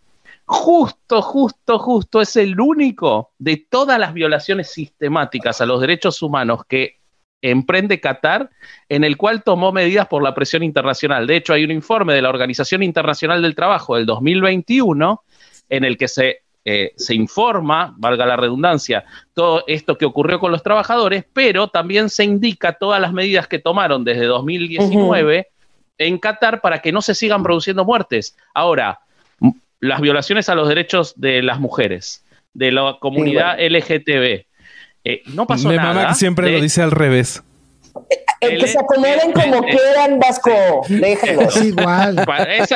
[0.44, 6.62] justo, justo, justo es el único de todas las violaciones sistemáticas a los derechos humanos
[6.68, 6.98] que
[7.42, 8.50] emprende Qatar,
[8.88, 11.26] en el cual tomó medidas por la presión internacional.
[11.26, 15.22] De hecho, hay un informe de la Organización Internacional del Trabajo del 2021
[15.68, 20.52] en el que se, eh, se informa, valga la redundancia, todo esto que ocurrió con
[20.52, 25.48] los trabajadores, pero también se indica todas las medidas que tomaron desde 2019
[25.98, 28.36] en Qatar para que no se sigan produciendo muertes.
[28.54, 29.00] Ahora,
[29.80, 34.46] las violaciones a los derechos de las mujeres, de la comunidad LGTB.
[35.04, 35.92] Eh, no pasó Mi nada.
[35.92, 37.42] mamá siempre lo dice al revés.
[38.40, 40.50] El que se acomoden como quieran, Vasco.
[40.88, 41.42] Déjalo.
[41.42, 42.24] Es igual.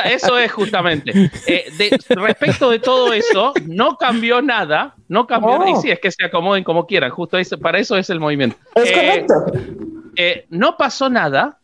[0.05, 1.11] eso es justamente.
[1.47, 4.95] Eh, respecto de todo eso, no cambió nada.
[5.07, 5.67] No cambió.
[5.67, 7.11] Y sí, es que se acomoden como quieran.
[7.11, 8.55] Justo para eso es el movimiento.
[8.75, 10.45] Es eh, correcto.
[10.49, 11.58] no pasó nada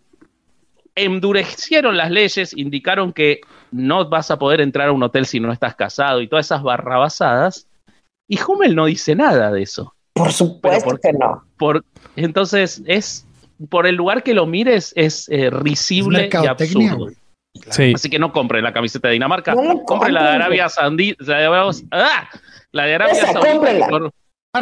[0.96, 5.52] endurecieron las leyes, indicaron que no vas a poder entrar a un hotel si no
[5.52, 7.68] estás casado y todas esas barrabasadas.
[8.28, 9.94] Y Hummel no dice nada de eso.
[10.14, 11.44] Por supuesto que no.
[11.58, 11.84] Por,
[12.16, 13.28] entonces, es
[13.70, 17.10] por el lugar que lo mires, es eh, risible y absurdo.
[17.70, 19.56] Así que no compren la camiseta de Dinamarca,
[19.86, 22.30] compren la de Arabia Saudí, la de, ¡Ah!
[22.72, 23.26] la de Arabia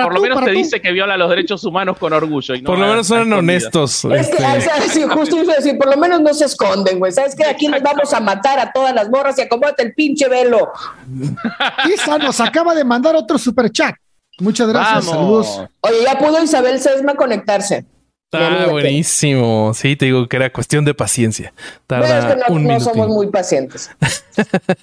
[0.01, 2.55] Por lo menos te dice que viola los derechos humanos con orgullo.
[2.63, 4.05] por lo menos son honestos.
[4.05, 4.43] Es que,
[4.77, 5.07] este.
[5.07, 7.11] justo iba a decir, por lo menos no se esconden, güey.
[7.11, 7.45] ¿Sabes qué?
[7.45, 10.71] Aquí nos vamos a matar a todas las morras y acomódate el pinche velo.
[11.93, 13.95] Isa nos acaba de mandar otro super chat.
[14.39, 15.61] Muchas gracias, saludos.
[15.81, 17.85] Oye, ya pudo Isabel Sesma conectarse.
[18.33, 19.71] Está buenísimo.
[19.73, 21.53] Sí, te digo que era cuestión de paciencia.
[21.85, 23.91] Tarda no, no somos muy pacientes.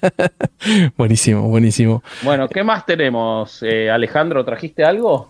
[0.97, 2.03] buenísimo, buenísimo.
[2.21, 3.59] Bueno, ¿qué más tenemos?
[3.61, 5.29] Eh, Alejandro, ¿trajiste algo?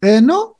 [0.00, 0.56] Eh, no.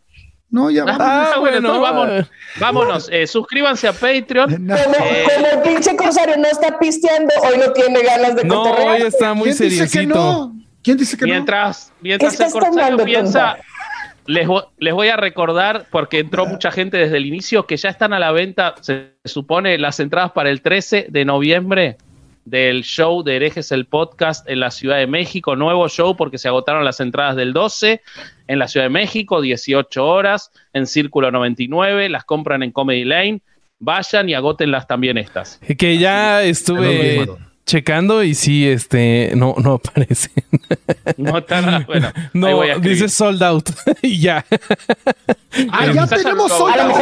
[0.51, 1.01] No, ya vamos.
[1.05, 2.31] Ah, bueno, vámonos.
[2.59, 3.09] vámonos.
[3.13, 4.67] Eh, suscríbanse a Patreon.
[4.67, 9.35] Como, el pinche Corsario no está pisteando, hoy no tiene ganas de No, hoy está
[9.35, 10.53] muy seriosito.
[10.83, 11.95] ¿Quién dice que mientras, no?
[12.03, 13.59] Mientras el Corsario piensa...
[14.27, 18.19] Les, voy a recordar, porque entró mucha gente desde el inicio, que ya están a
[18.19, 21.97] la venta, se supone, las entradas para el 13 de noviembre
[22.45, 25.57] del show de Herejes el Podcast en la Ciudad de México.
[25.57, 28.01] Nuevo show porque se agotaron las entradas del 12
[28.47, 32.09] en la Ciudad de México, 18 horas, en Círculo 99.
[32.09, 33.41] Las compran en Comedy Lane.
[33.79, 35.61] Vayan y agótenlas también estas.
[35.77, 37.27] Que ya estuve
[37.67, 40.33] checando y sí, este, no, no aparecen.
[41.17, 42.13] No está bueno.
[42.33, 43.69] No, dice sold out
[44.03, 44.45] y ya.
[45.73, 46.95] Ah, ya tenemos sold out.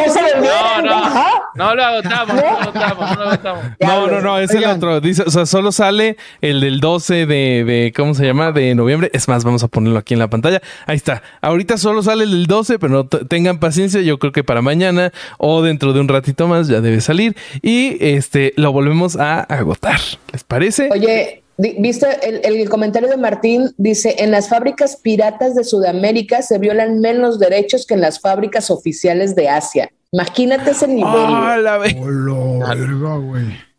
[0.42, 1.12] No, no,
[1.54, 3.64] no lo agotamos, no lo agotamos, no lo agotamos.
[3.78, 5.00] No, no, no, es el otro.
[5.00, 8.52] Dice, o sea, solo sale el del 12 de, de, ¿cómo se llama?
[8.52, 9.10] De noviembre.
[9.12, 10.62] Es más, vamos a ponerlo aquí en la pantalla.
[10.86, 11.22] Ahí está.
[11.42, 14.00] Ahorita solo sale el del 12, pero no tengan paciencia.
[14.00, 17.36] Yo creo que para mañana o dentro de un ratito más ya debe salir.
[17.60, 20.00] Y este, lo volvemos a agotar.
[20.32, 20.53] ¿Les parece?
[20.90, 22.08] Oye, Viste
[22.42, 27.86] el, comentario de Martín, dice, en las fábricas piratas de Sudamérica se violan menos derechos
[27.86, 29.88] que en las fábricas oficiales de Asia.
[30.10, 31.12] Imagínate ese nivel.
[31.14, 31.78] Ah, la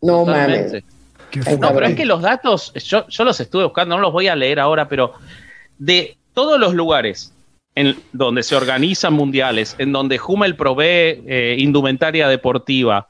[0.01, 0.83] No mames.
[1.59, 4.35] No, pero es que los datos, yo, yo los estuve buscando, no los voy a
[4.37, 5.13] leer ahora, pero
[5.77, 7.33] de todos los lugares
[7.75, 13.09] en donde se organizan mundiales, en donde Hummel provee eh, indumentaria deportiva,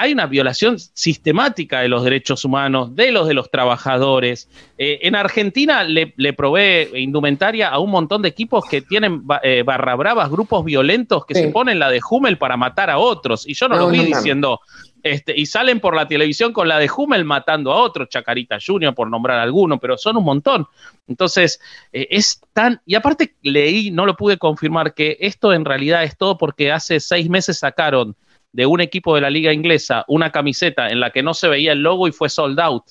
[0.00, 4.48] hay una violación sistemática de los derechos humanos, de los de los trabajadores.
[4.78, 9.62] Eh, en Argentina le, le, provee indumentaria a un montón de equipos que tienen eh,
[9.62, 13.46] barra bravas, grupos violentos que se ponen la de Hummel para matar a otros.
[13.46, 14.60] Y yo no, lo vi diciendo,
[15.02, 18.94] este, y salen por la televisión con la de Hummel matando a otros, Chacarita Junior,
[18.94, 20.66] por nombrar alguno, pero son un montón.
[21.08, 21.60] Entonces,
[21.92, 22.80] eh, es tan.
[22.86, 27.00] Y aparte, leí, no lo pude confirmar, que esto en realidad es todo porque hace
[27.00, 28.16] seis meses sacaron
[28.52, 31.72] de un equipo de la liga inglesa una camiseta en la que no se veía
[31.72, 32.84] el logo y fue sold out.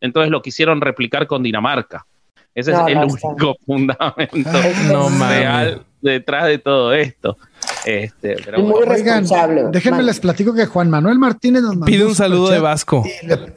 [0.00, 2.06] Entonces lo quisieron replicar con Dinamarca.
[2.54, 4.50] Ese es el único fundamento
[5.18, 7.36] real detrás de todo esto.
[7.84, 9.64] Este, pero muy responsable.
[9.70, 13.04] déjenme les platico que Juan Manuel Martínez nos pide un saludo de Vasco.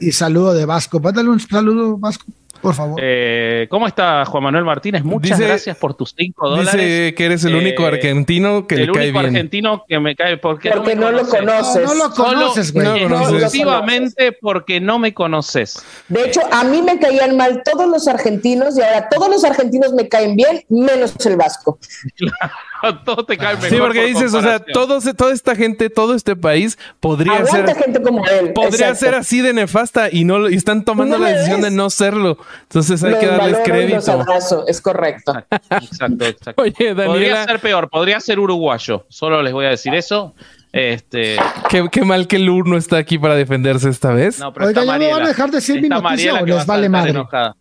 [0.00, 1.00] Y, saludo de Vasco.
[1.00, 2.26] Dale un saludo, Vasco.
[2.60, 3.00] Por favor.
[3.02, 5.02] Eh, ¿Cómo está Juan Manuel Martínez?
[5.02, 6.72] Muchas gracias por tus cinco dólares.
[6.74, 9.02] Dice que eres el único eh, argentino que le cae bien.
[9.02, 11.84] El único argentino que me cae porque, porque no, lo conoces.
[11.84, 13.04] No, lo conoces, güey.
[13.04, 15.82] exclusivamente porque no me conoces.
[16.08, 19.92] De hecho, a mí me caían mal todos los argentinos y ahora todos los argentinos
[19.94, 21.78] me caen bien, menos el vasco.
[23.04, 23.70] todo te cae mejor.
[23.70, 27.74] Sí, porque dices, o sea, todos, toda esta gente, todo este país podría ser.
[27.74, 28.52] gente como él.
[28.52, 32.38] Podría ser así de nefasta y no y están tomando la decisión de no serlo.
[32.62, 34.24] Entonces hay que darles crédito.
[34.66, 35.32] es correcto.
[35.70, 36.62] Exacto, exacto.
[36.62, 37.06] Oye, Daniela...
[37.06, 39.06] Podría ser peor, podría ser uruguayo.
[39.08, 40.34] Solo les voy a decir eso.
[40.72, 41.36] Este...
[41.68, 44.38] Qué, mal que Lur no está aquí para defenderse esta vez.
[44.38, 47.14] No, pero Oiga, ya me van a dejar decir mi noticia o les vale madre.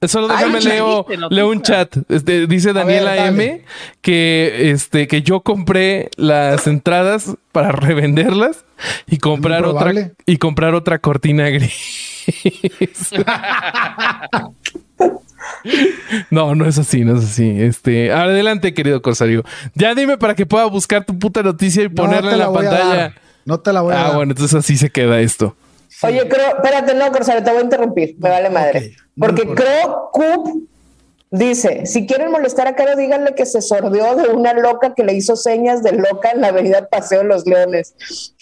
[0.08, 1.96] Solo déjame leo, leo un chat.
[2.08, 3.64] Este, dice Daniela M
[4.02, 8.66] que, este, que yo compré las entradas para revenderlas
[9.08, 9.92] y comprar otra
[10.26, 12.26] y comprar otra cortina gris.
[16.30, 17.62] No, no es así, no es así.
[17.62, 19.44] Este, adelante, querido Corsario.
[19.76, 23.16] Ya dime para que pueda buscar tu puta noticia y ponerla en la pantalla.
[23.46, 24.12] No te la voy a ah, dar.
[24.12, 25.56] Ah, bueno, entonces así se queda esto.
[26.04, 28.16] Oye, creo, espérate, no, Corsario, te voy a interrumpir.
[28.20, 28.96] Me vale madre.
[29.18, 30.68] Porque creo Coop
[31.32, 35.14] dice: si quieren molestar a Caro, díganle que se sordió de una loca que le
[35.14, 37.96] hizo señas de loca en la avenida Paseo de los Leones.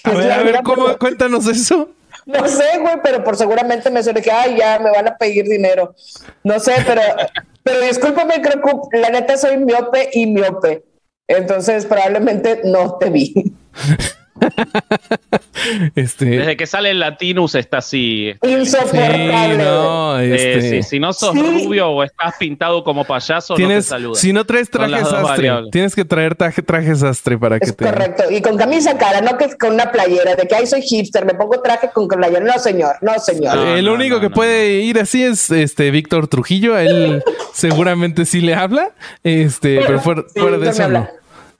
[0.03, 0.97] A ver, a ver, ¿cómo?
[0.97, 1.89] Cuéntanos eso.
[2.27, 5.45] No sé, güey, pero por seguramente me suele que, ay, ya me van a pedir
[5.45, 5.95] dinero.
[6.43, 7.01] No sé, pero,
[7.63, 10.83] pero discúlpame, creo que la neta soy miope y miope.
[11.27, 13.33] Entonces probablemente no te vi.
[15.95, 16.25] este...
[16.25, 18.29] Desde que sale el Latinus está así.
[18.29, 19.57] Este, Insoportable.
[19.57, 20.83] no, este...
[20.83, 24.69] si no sos rubio o estás pintado como payaso, ¿Tienes, no te Si no traes
[24.69, 27.85] trajes sastre, tienes que traer traje, trajes sastre para que te.
[27.85, 28.23] Correcto.
[28.29, 31.33] Y con camisa cara, no que con una playera de que ahí soy hipster, me
[31.33, 32.39] pongo traje con playera.
[32.39, 33.57] No, señor, no, señor.
[33.57, 36.77] el único que puede ir así es este Víctor Trujillo.
[36.77, 37.23] Él
[37.53, 38.91] seguramente sí le habla.
[39.23, 40.23] Este, pero, fuera,
[40.57, 41.07] de eso no.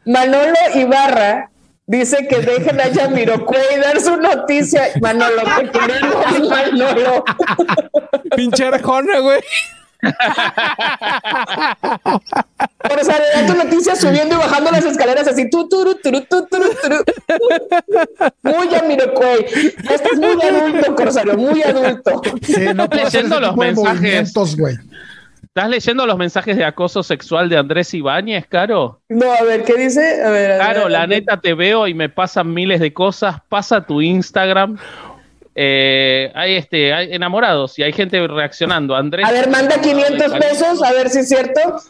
[0.06, 1.50] Manolo Ibarra
[1.90, 4.90] Dice que dejen a Yamiroquai dar su noticia.
[5.00, 7.24] Manolo, te queremos, Manolo.
[8.36, 9.40] Pinche arjona, güey.
[12.90, 13.12] Por eso
[13.48, 15.50] tu noticia subiendo y bajando las escaleras así.
[15.50, 16.48] Tu, tu, tu, tu,
[18.44, 19.46] Muy Yamiroquai.
[19.90, 22.22] Estás muy adulto, Corsario, muy adulto.
[22.44, 24.34] Sí, no leyendo los mensajes.
[24.58, 24.76] Güey.
[25.58, 29.02] ¿Estás leyendo los mensajes de acoso sexual de Andrés Ibáñez, Caro?
[29.10, 30.22] No, a ver, ¿qué dice?
[30.24, 33.38] A ver, Caro, la neta te veo y me pasan miles de cosas.
[33.50, 34.78] Pasa tu Instagram
[35.60, 38.96] eh, hay este, hay enamorados y hay gente reaccionando.
[38.96, 39.26] Andrés.
[39.28, 41.60] A ver, manda 500 pesos, a ver si es cierto.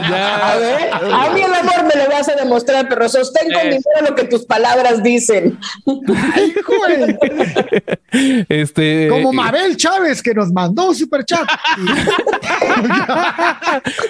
[0.00, 4.08] a ver, a mí el amor me lo vas a demostrar, pero sostén con dinero
[4.08, 5.56] lo que tus palabras dicen.
[6.34, 6.56] Ay,
[8.48, 11.48] este, Como Mabel Chávez que nos mandó un super chat.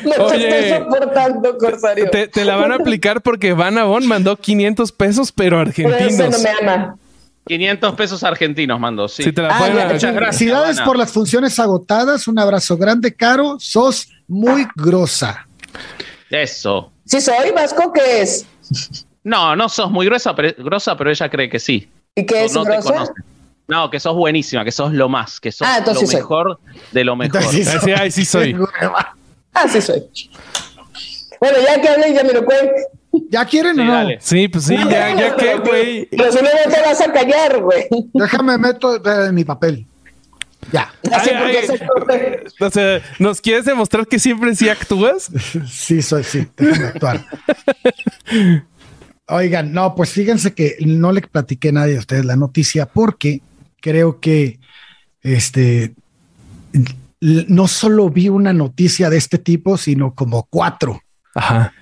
[0.03, 2.09] me estoy soportando, Corsario.
[2.09, 6.14] Te, te, la van a aplicar porque Van Avon mandó 500 pesos, pero argentinos.
[6.16, 6.99] Pero ese no me ama.
[7.49, 9.32] 500 pesos argentinos mandó, sí.
[9.32, 10.38] te la ah, Muchas gracias.
[10.38, 12.28] Felicidades por las funciones agotadas.
[12.28, 13.57] Un abrazo grande, Caro.
[13.59, 15.49] Sos muy grosa.
[16.30, 16.92] Eso.
[17.05, 17.92] ¿Sí soy, Vasco?
[17.92, 18.46] ¿Qué es?
[19.24, 21.88] No, no sos muy gruesa, pero, grosa, pero ella cree que sí.
[22.14, 23.12] ¿Y qué es no grosa?
[23.66, 26.59] No, que sos buenísima, que sos lo más, que sos ah, lo mejor
[26.92, 27.42] de lo mejor.
[27.44, 27.78] Sí, sí,
[28.11, 28.57] sí soy.
[29.53, 30.09] ah, sí soy.
[31.40, 32.72] Bueno, ya que hablé, ya me lo cuento.
[33.30, 34.09] ¿Ya quieren o no?
[34.20, 36.09] Sí, pues sí, ya, ya que, güey.
[36.11, 37.86] Pero si no te vas a callar, güey.
[38.12, 39.86] Déjame meto en mi papel.
[40.72, 40.92] Ya.
[42.61, 45.30] o sea, ¿nos quieres demostrar que siempre sí actúas?
[45.70, 47.24] sí, soy, sí, déjame actuar.
[49.28, 53.40] Oigan, no, pues fíjense que no le platiqué a nadie a ustedes la noticia porque
[53.80, 54.59] creo que
[55.22, 55.94] este
[57.20, 61.02] no solo vi una noticia de este tipo, sino como cuatro.
[61.34, 61.72] Ajá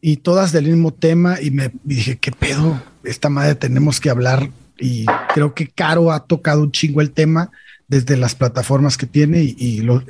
[0.00, 2.80] y todas del mismo tema y me dije, ¿qué pedo?
[3.04, 7.50] Esta madre tenemos que hablar y creo que Caro ha tocado un chingo el tema
[7.88, 10.04] desde las plataformas que tiene y, los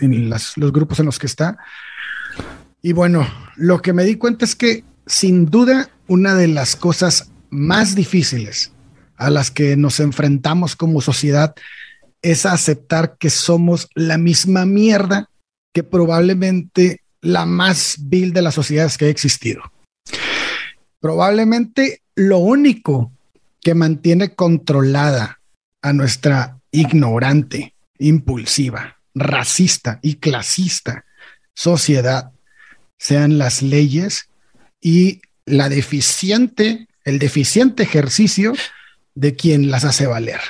[0.73, 1.59] grupos en los que está.
[2.83, 3.27] Y bueno,
[3.57, 8.73] lo que me di cuenta es que sin duda una de las cosas más difíciles
[9.17, 11.55] a las que nos enfrentamos como sociedad
[12.21, 15.31] es aceptar que somos la misma mierda
[15.73, 19.63] que probablemente la más vil de las sociedades que ha existido.
[21.01, 23.13] Probablemente lo único
[23.61, 25.41] que mantiene controlada
[25.83, 31.05] a nuestra ignorante, impulsiva, racista y clasista
[31.55, 32.33] sociedad
[32.99, 34.29] sean las leyes
[34.81, 38.53] y la deficiente, el deficiente ejercicio
[39.15, 40.41] de quien las hace valer.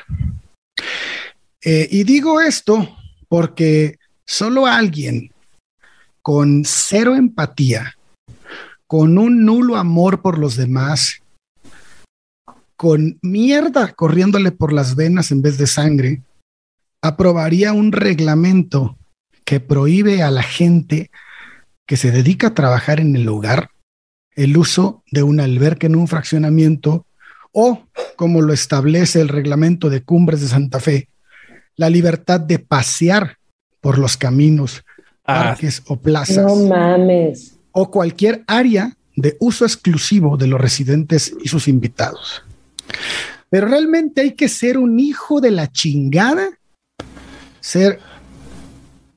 [1.62, 2.96] Eh, y digo esto
[3.28, 5.32] porque solo alguien
[6.22, 7.97] con cero empatía,
[8.88, 11.22] con un nulo amor por los demás,
[12.74, 16.22] con mierda corriéndole por las venas en vez de sangre,
[17.02, 18.96] aprobaría un reglamento
[19.44, 21.10] que prohíbe a la gente
[21.86, 23.70] que se dedica a trabajar en el hogar
[24.34, 27.06] el uso de un albergue en un fraccionamiento
[27.52, 27.82] o,
[28.16, 31.08] como lo establece el reglamento de Cumbres de Santa Fe,
[31.76, 33.36] la libertad de pasear
[33.80, 34.84] por los caminos,
[35.24, 35.42] ah.
[35.42, 36.44] parques o plazas.
[36.44, 37.57] No mames.
[37.80, 42.42] O cualquier área de uso exclusivo de los residentes y sus invitados.
[43.50, 46.48] Pero realmente hay que ser un hijo de la chingada,
[47.60, 48.00] ser,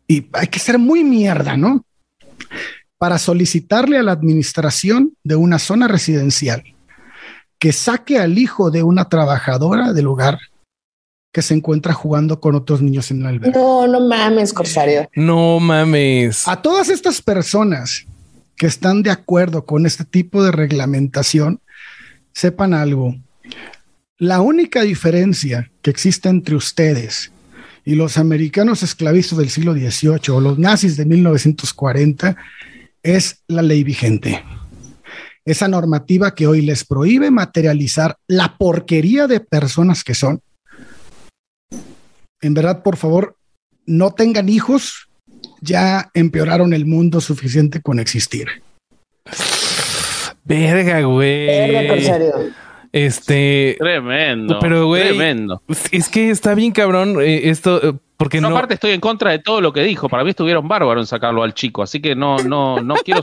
[0.07, 1.83] y hay que ser muy mierda, ¿no?
[2.99, 6.63] Para solicitarle a la administración de una zona residencial
[7.57, 10.37] que saque al hijo de una trabajadora del hogar
[11.31, 13.57] que se encuentra jugando con otros niños en el albergue.
[13.57, 15.09] No, no mames, Corsario.
[15.15, 16.47] No mames.
[16.47, 18.05] A todas estas personas
[18.61, 21.61] que están de acuerdo con este tipo de reglamentación,
[22.31, 23.15] sepan algo.
[24.19, 27.31] La única diferencia que existe entre ustedes
[27.83, 32.37] y los americanos esclavistas del siglo XVIII o los nazis de 1940
[33.01, 34.43] es la ley vigente.
[35.43, 40.39] Esa normativa que hoy les prohíbe materializar la porquería de personas que son
[42.41, 43.37] en verdad, por favor,
[43.87, 45.09] no tengan hijos,
[45.61, 48.47] ya empeoraron el mundo suficiente con existir.
[50.43, 51.47] Verga, güey.
[51.47, 52.31] Verga,
[52.91, 53.77] Este.
[53.79, 54.59] Tremendo.
[54.59, 55.09] Pero, güey.
[55.09, 55.61] Tremendo.
[55.91, 58.01] Es que está bien cabrón eh, esto.
[58.21, 60.07] Porque no, aparte estoy en contra de todo lo que dijo.
[60.07, 63.21] Para mí estuvieron bárbaros en sacarlo al chico, así que no, no, no quiero,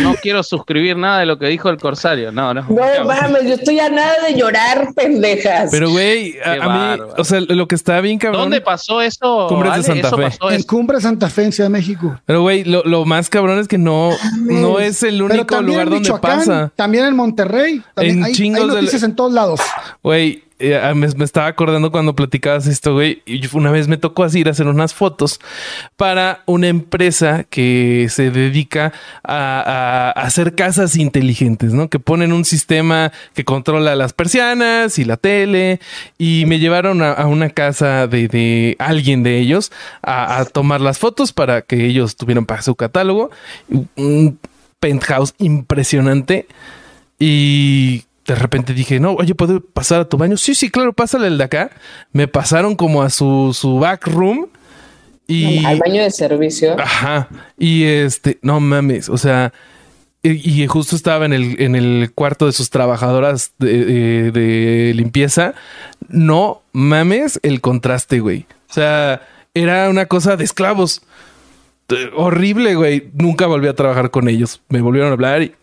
[0.00, 2.32] no quiero suscribir nada de lo que dijo el corsario.
[2.32, 2.62] No, no.
[2.62, 5.68] No mames, yo estoy a nada de llorar, pendejas.
[5.70, 8.44] Pero güey, a, mí, o sea, lo que está bien cabrón.
[8.44, 9.46] ¿Dónde pasó eso?
[9.46, 10.54] Cumbres de Santa Fe.
[10.54, 12.18] en Cumbres Santa Fe, en Ciudad de México.
[12.24, 16.72] Pero güey, lo, más cabrón es que no, no es el único lugar donde pasa.
[16.74, 17.82] También en Monterrey.
[17.94, 19.60] También en hay, chingos hay noticias en todos lados.
[20.02, 23.22] Güey, eh, ah, me, estaba acordando cuando platicabas esto, güey.
[23.52, 25.40] Una vez me tocó así ir a hacer unas fotos
[25.96, 28.92] para una empresa que se dedica
[29.22, 31.88] a, hacer casas inteligentes, ¿no?
[31.88, 35.80] Que ponen un sistema que controla las persianas y la tele.
[36.18, 39.70] Y me llevaron a, una casa de, alguien de ellos
[40.02, 43.30] a, a, tomar las fotos para que ellos tuvieran para su catálogo.
[43.96, 44.38] Un
[44.80, 46.46] penthouse impresionante.
[47.20, 50.36] Y de repente dije, no, oye, ¿puedo pasar a tu baño?
[50.36, 51.70] Sí, sí, claro, pásale el de acá.
[52.12, 54.48] Me pasaron como a su, su back room.
[55.26, 56.78] Y, al baño de servicio.
[56.78, 57.28] Ajá.
[57.58, 59.52] Y este, no mames, o sea,
[60.22, 65.54] y, justo estaba en el, en el cuarto de sus trabajadoras de, de, limpieza.
[66.08, 68.44] No mames el contraste, güey.
[68.68, 69.22] O sea,
[69.54, 71.00] era una cosa de esclavos.
[72.14, 73.08] Horrible, güey.
[73.14, 74.60] Nunca volví a trabajar con ellos.
[74.68, 75.54] Me volvieron a hablar y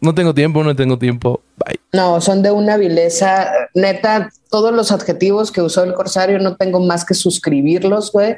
[0.00, 1.40] no tengo tiempo, no tengo tiempo.
[1.56, 1.80] Bye.
[1.92, 3.50] No, son de una vileza.
[3.74, 8.36] Neta, todos los adjetivos que usó el corsario no tengo más que suscribirlos, güey.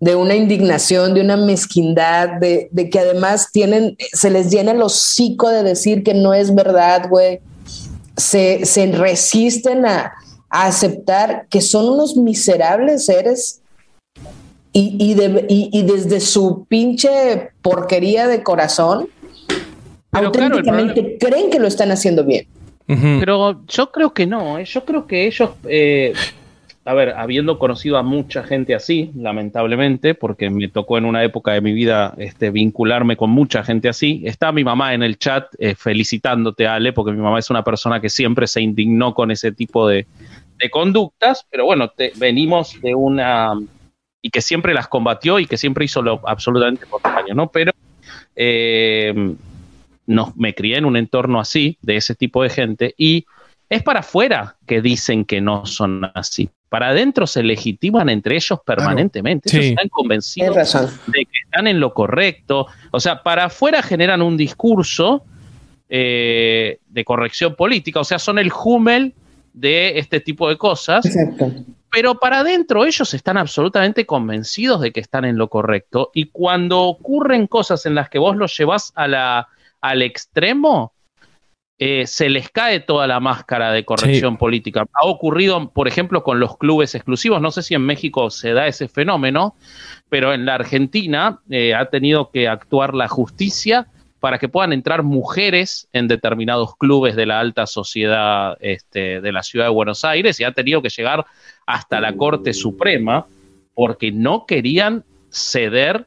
[0.00, 5.48] De una indignación, de una mezquindad, de, que además tienen, se les llena el hocico
[5.48, 7.40] de decir que no es verdad, güey.
[8.16, 8.62] Se,
[8.92, 10.12] resisten a,
[10.50, 13.62] aceptar que son unos miserables seres
[14.74, 19.08] y, y desde su pinche porquería de corazón
[20.12, 22.46] auténticamente creen que lo están haciendo bien.
[22.86, 24.64] Pero yo creo que no, ¿eh?
[24.66, 26.12] yo creo que ellos, eh,
[26.84, 31.52] a ver, habiendo conocido a mucha gente así, lamentablemente, porque me tocó en una época
[31.52, 35.46] de mi vida este, vincularme con mucha gente así, está mi mamá en el chat
[35.58, 39.52] eh, felicitándote, Ale, porque mi mamá es una persona que siempre se indignó con ese
[39.52, 40.06] tipo de,
[40.70, 43.54] conductas, pero bueno, venimos de una...
[44.20, 47.48] y que siempre las combatió y que siempre hizo lo absolutamente contrario, ¿no?
[47.48, 47.72] Pero...
[48.36, 49.34] Eh,
[50.06, 53.26] me crié en un entorno así, de ese tipo de gente, y
[53.72, 56.50] es para afuera que dicen que no son así.
[56.68, 59.50] Para adentro se legitiman entre ellos permanentemente.
[59.50, 60.56] Ellos están convencidos
[61.06, 62.66] de que están en lo correcto.
[62.90, 65.24] O sea, para afuera generan un discurso
[65.88, 68.00] eh, de corrección política.
[68.00, 69.14] O sea, son el Hummel
[69.52, 71.06] de este tipo de cosas.
[71.90, 76.10] Pero para adentro ellos están absolutamente convencidos de que están en lo correcto.
[76.14, 79.48] Y cuando ocurren cosas en las que vos los llevas a la,
[79.82, 80.92] al extremo,
[81.78, 84.86] eh, se les cae toda la máscara de corrección política.
[84.92, 87.42] Ha ocurrido, por ejemplo, con los clubes exclusivos.
[87.42, 89.56] No sé si en México se da ese fenómeno,
[90.08, 93.88] pero en la Argentina eh, ha tenido que actuar la justicia
[94.20, 99.42] para que puedan entrar mujeres en determinados clubes de la alta sociedad este, de la
[99.42, 101.26] ciudad de Buenos Aires y ha tenido que llegar
[101.66, 103.26] hasta la Corte Suprema
[103.74, 106.06] porque no querían ceder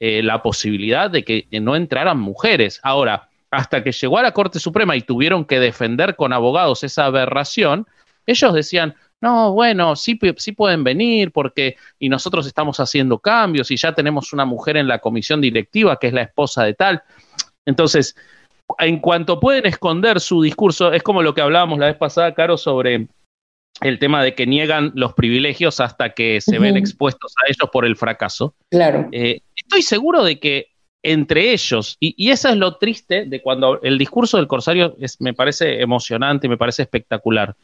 [0.00, 2.80] eh, la posibilidad de que no entraran mujeres.
[2.82, 7.04] Ahora, hasta que llegó a la Corte Suprema y tuvieron que defender con abogados esa
[7.04, 7.86] aberración,
[8.26, 13.76] ellos decían, no, bueno, sí, sí pueden venir porque y nosotros estamos haciendo cambios y
[13.76, 17.02] ya tenemos una mujer en la comisión directiva que es la esposa de tal.
[17.66, 18.16] Entonces,
[18.78, 22.56] en cuanto pueden esconder su discurso, es como lo que hablábamos la vez pasada, Caro,
[22.56, 23.08] sobre
[23.80, 27.86] el tema de que niegan los privilegios hasta que se ven expuestos a ellos por
[27.86, 28.54] el fracaso.
[28.70, 29.08] Claro.
[29.12, 30.70] Eh, estoy seguro de que
[31.02, 35.32] entre ellos, y, eso es lo triste de cuando el discurso del corsario es, me
[35.32, 37.56] parece emocionante, me parece espectacular,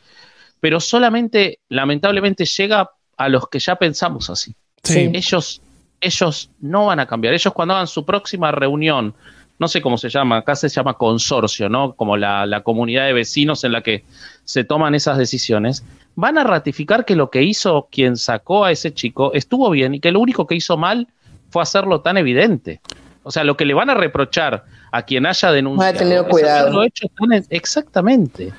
[0.61, 4.55] pero solamente, lamentablemente, llega a los que ya pensamos así.
[4.89, 5.61] Ellos,
[6.01, 7.35] ellos no van a cambiar.
[7.35, 9.15] Ellos cuando hagan su próxima reunión,
[9.59, 11.95] no sé cómo se llama, acá se llama consorcio, ¿no?
[11.95, 14.05] Como la, la comunidad de vecinos en la que
[14.45, 15.85] se toman esas decisiones,
[16.15, 20.01] van a ratificar que lo que hizo quien sacó a ese chico estuvo bien y
[20.01, 21.09] que lo único que hizo mal
[21.51, 22.81] fue hacerlo tan evidente.
[23.23, 25.93] O sea, lo que le van a reprochar a quien haya denunciado.
[25.93, 26.83] Va a tener cuidado.
[26.85, 27.09] Hecho
[27.51, 28.53] exactamente.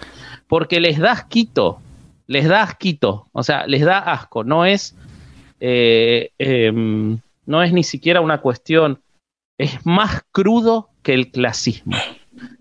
[0.48, 1.80] Porque les da asquito.
[2.28, 3.28] Les da asquito.
[3.32, 4.44] O sea, les da asco.
[4.44, 4.94] No es.
[5.62, 9.00] Eh, em, no es ni siquiera una cuestión.
[9.58, 11.98] Es más crudo que el clasismo.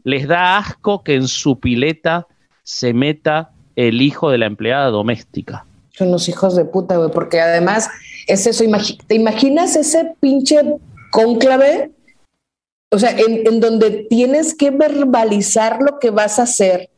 [0.05, 2.27] Les da asco que en su pileta
[2.63, 5.67] se meta el hijo de la empleada doméstica.
[5.91, 7.89] Son los hijos de puta, güey, porque además
[8.27, 8.65] es eso.
[9.07, 10.61] ¿Te imaginas ese pinche
[11.11, 11.93] cónclave
[12.91, 16.91] o sea, en, donde tienes que verbalizar lo que vas a hacer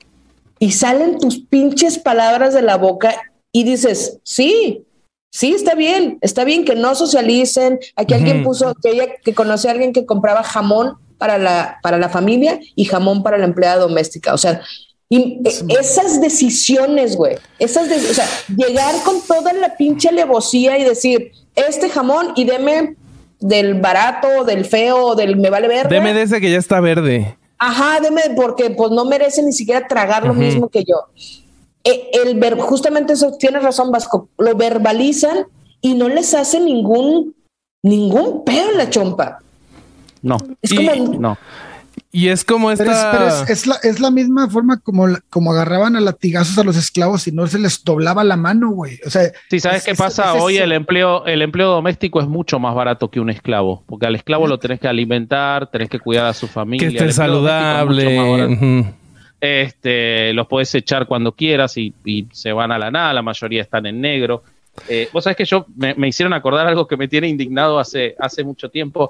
[0.59, 3.15] y salen tus pinches palabras de la boca
[3.53, 4.85] y dices, sí,
[5.31, 7.79] sí, está bien, está bien que no socialicen.
[7.97, 11.99] Aquí alguien puso que ella que conoce a alguien que compraba jamón para la, para
[11.99, 14.35] la familia y jamón para la empleada doméstica.
[14.35, 14.63] O sea,
[15.11, 15.41] y
[15.79, 21.89] esas decisiones, güey, esas, o sea, llegar con toda la pinche alevosía y decir, este
[21.89, 22.95] jamón y deme
[23.41, 25.95] del barato, del feo, del me vale verde.
[25.95, 27.37] Deme de ese que ya está verde.
[27.59, 31.07] Ajá, deme porque pues no merece ni siquiera tragar lo mismo que yo.
[31.85, 35.47] E, el ver, justamente eso tienes razón, Vasco, lo verbalizan
[35.81, 37.35] y no les hace ningún
[37.83, 39.39] ningún pedo en la chompa.
[40.23, 40.37] No.
[40.61, 41.39] Es como no.
[42.11, 43.45] Y es como esta.
[43.49, 47.33] es, la, es la misma forma como, como agarraban a latigazos a los esclavos y
[47.33, 48.99] no se les doblaba la mano, güey.
[49.07, 49.31] O sea.
[49.51, 50.35] Sí, ¿sabes qué pasa?
[50.35, 53.85] Hoy el empleo, el empleo doméstico es mucho más barato que un esclavo.
[53.87, 56.89] Porque al esclavo lo tenés que alimentar, tenés que cuidar a su familia.
[56.89, 58.95] Que esté saludable.
[59.41, 61.95] Este, los podés echar cuando quieras y,
[62.33, 64.43] se van a la nada, la mayoría están en negro.
[64.89, 68.15] Eh, vos sabés que yo me, me, hicieron acordar algo que me tiene indignado hace,
[68.19, 69.09] hace mucho tiempo.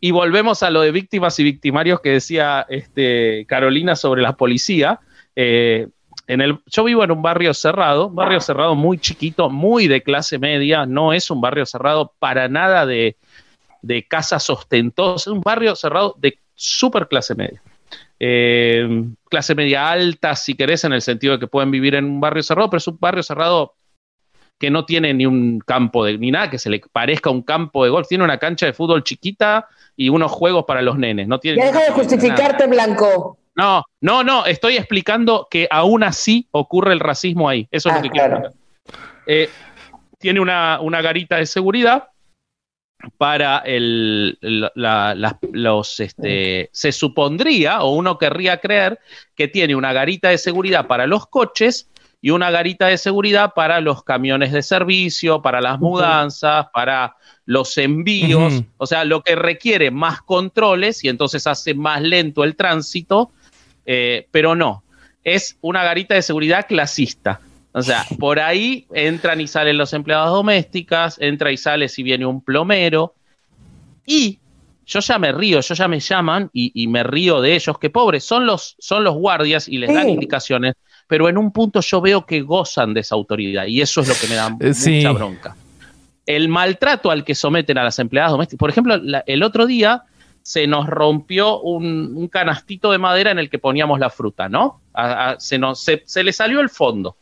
[0.00, 5.00] Y volvemos a lo de víctimas y victimarios que decía este, Carolina sobre la policía.
[5.36, 5.88] Eh,
[6.26, 10.02] en el, yo vivo en un barrio cerrado, un barrio cerrado muy chiquito, muy de
[10.02, 13.16] clase media, no es un barrio cerrado para nada de,
[13.82, 17.60] de casas ostentosas, es un barrio cerrado de super clase media.
[18.20, 18.86] Eh,
[19.30, 22.42] clase media alta, si querés, en el sentido de que pueden vivir en un barrio
[22.42, 23.74] cerrado, pero es un barrio cerrado
[24.58, 27.82] que no tiene ni un campo de, ni nada que se le parezca un campo
[27.82, 29.66] de golf, tiene una cancha de fútbol chiquita
[29.96, 31.26] y unos juegos para los nenes.
[31.26, 33.38] No tiene deja de justificarte, Blanco.
[33.56, 37.66] No, no, no, estoy explicando que aún así ocurre el racismo ahí.
[37.70, 38.52] Eso es lo ah, que quiero
[39.26, 39.48] eh,
[40.18, 42.08] tiene una, garita de seguridad
[43.16, 44.38] para el,
[45.52, 48.98] los, este, se supondría o uno querría creer
[49.34, 51.88] que tiene una garita de seguridad para los coches
[52.22, 57.76] y una garita de seguridad para los camiones de servicio, para las mudanzas, para los
[57.78, 63.32] envíos, o sea, lo que requiere más controles y entonces hace más lento el tránsito,
[63.86, 64.84] eh, pero no,
[65.24, 67.40] es una garita de seguridad clasista.
[67.72, 72.26] O sea, por ahí entran y salen los empleados domésticas, entra y sale si viene
[72.26, 73.14] un plomero.
[74.06, 74.38] Y
[74.86, 78.24] yo ya me río, yo ya me llaman y, me río de ellos, que pobres,
[78.24, 80.74] son los, son los guardias y les dan indicaciones,
[81.06, 84.14] pero en un punto yo veo que gozan de esa autoridad y eso es lo
[84.14, 84.96] que me da Eh, sí.
[84.96, 85.56] mucha bronca.
[86.26, 88.58] El maltrato al que someten a las empleadas domésticas.
[88.58, 90.02] Por ejemplo, la- el otro día
[90.42, 94.80] se nos rompió un, un canastito de madera en el que poníamos la fruta, ¿no?
[94.92, 97.16] A- a- se, nos, se, se le salió el fondo.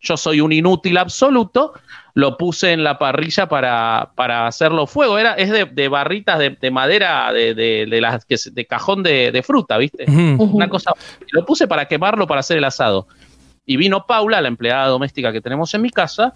[0.00, 1.72] Yo soy un inútil absoluto,
[2.14, 5.18] lo puse en la parrilla para, para hacerlo fuego.
[5.18, 9.02] Era, es de, de barritas de, de madera de, de, de las que de cajón
[9.02, 10.04] de, de fruta, ¿viste?
[10.08, 10.92] Una cosa.
[11.30, 13.08] Lo puse para quemarlo para hacer el asado.
[13.66, 16.34] Y vino Paula, la empleada doméstica que tenemos en mi casa,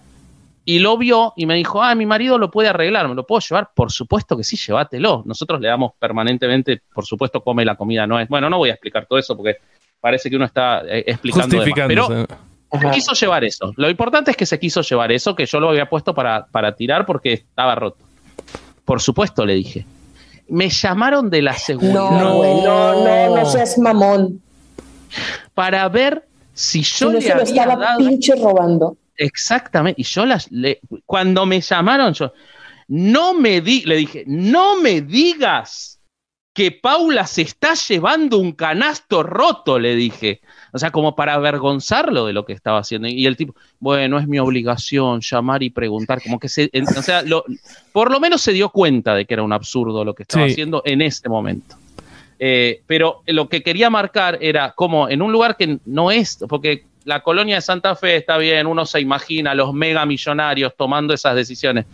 [0.65, 3.39] y lo vio y me dijo, ah, mi marido lo puede arreglar, ¿me lo puedo
[3.39, 3.69] llevar?
[3.73, 5.23] Por supuesto que sí, llévatelo.
[5.25, 8.27] Nosotros le damos permanentemente, por supuesto, come la comida, no es.
[8.27, 9.57] Bueno, no voy a explicar todo eso porque
[10.01, 11.63] parece que uno está eh, explicando.
[11.87, 12.25] Pero
[12.71, 13.73] Se quiso llevar eso.
[13.77, 16.75] Lo importante es que se quiso llevar eso, que yo lo había puesto para, para
[16.75, 17.97] tirar porque estaba roto.
[18.85, 19.85] Por supuesto, le dije.
[20.49, 24.41] Me llamaron de la seguridad No, güey, no, no, no seas mamón.
[25.53, 27.97] para ver si Si yo no le se lo había estaba dado.
[27.99, 28.97] pinche robando.
[29.17, 30.01] Exactamente.
[30.01, 32.33] Y yo las le- cuando me llamaron, yo
[32.87, 35.98] no me di, le dije, no me digas
[36.59, 40.41] que Paula se está llevando un canasto roto, le dije.
[40.73, 43.07] O sea, como para avergonzarlo de lo que estaba haciendo.
[43.07, 46.21] Y el tipo, bueno, es mi obligación llamar y preguntar.
[46.21, 47.45] Como que se, en- o sea, lo-
[47.93, 50.51] por lo menos se dio cuenta de que era un absurdo lo que estaba Sí.
[50.51, 51.77] haciendo en ese momento.
[52.39, 56.83] Eh, pero lo que quería marcar era como en un lugar que no es, porque
[57.05, 61.13] la colonia de Santa Fe está bien, uno se imagina a los mega millonarios tomando
[61.13, 61.85] esas decisiones.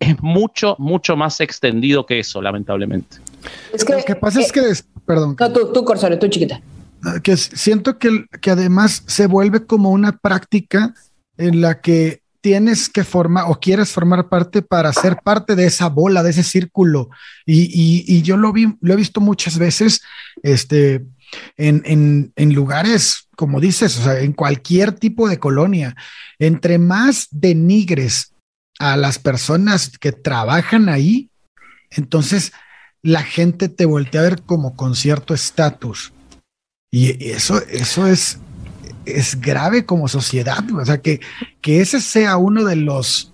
[0.00, 3.18] Es mucho, mucho más extendido que eso, lamentablemente.
[3.72, 6.28] Es que, Lo que pasa eh, es que, des- perdón, No, tú, tú, Corsario, tú
[6.28, 6.60] chiquita.
[7.22, 10.94] que s- siento que, que además se vuelve como una práctica
[11.36, 15.88] en la que tienes que formar o quieres formar parte para ser parte de esa
[15.88, 17.08] bola, de ese círculo.
[17.46, 20.02] Y, y- y yo lo vi, lo he visto muchas veces,
[20.42, 21.04] este,
[21.56, 25.96] en, en, en lugares, como dices, o sea, en cualquier tipo de colonia.
[26.38, 28.34] Entre más denigres
[28.78, 31.30] a las personas que trabajan ahí,
[31.90, 32.52] entonces
[33.04, 36.12] la gente te voltea a ver como con cierto estatus.
[36.90, 38.38] Y eso, eso es,
[39.04, 40.64] es grave como sociedad.
[40.72, 41.20] O sea, que,
[41.60, 43.30] que ese sea uno de los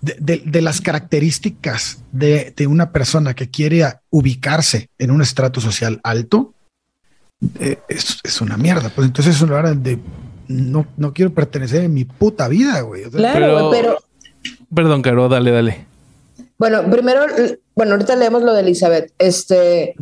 [0.00, 5.60] de, de- de las características de, de una persona que quiere ubicarse en un estrato
[5.60, 6.54] social alto,
[7.60, 8.88] eh, es, es una mierda.
[8.88, 9.98] Pues entonces es un lugar donde
[10.48, 13.04] no, no quiero pertenecer en mi puta vida, güey.
[13.04, 13.96] O sea, Claro, pero- pero
[14.74, 15.86] Perdón, Caro, dale, dale.
[16.58, 17.22] Bueno, primero,
[17.74, 19.12] bueno, ahorita leemos lo de Elizabeth.
[19.18, 19.94] Este,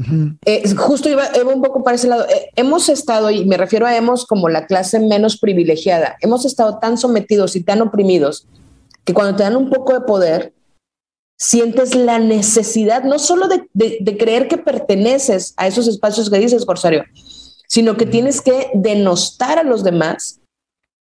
[0.44, 2.26] eh, justo iba, iba un poco para ese lado.
[2.28, 6.78] Eh, hemos estado, y me refiero a hemos como la clase menos privilegiada, hemos estado
[6.78, 8.46] tan sometidos y tan oprimidos
[9.04, 10.52] que cuando te dan un poco de poder,
[11.38, 16.38] sientes la necesidad no solo de, de- de creer que perteneces a esos espacios que
[16.38, 17.04] dices, Corsario,
[17.66, 20.40] sino que tienes que denostar a los demás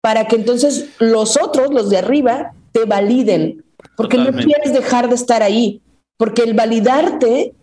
[0.02, 3.66] para que entonces los otros, los de arriba, te validen,
[3.96, 5.82] porque no quieres dejar de estar ahí,
[6.18, 7.54] porque el validarte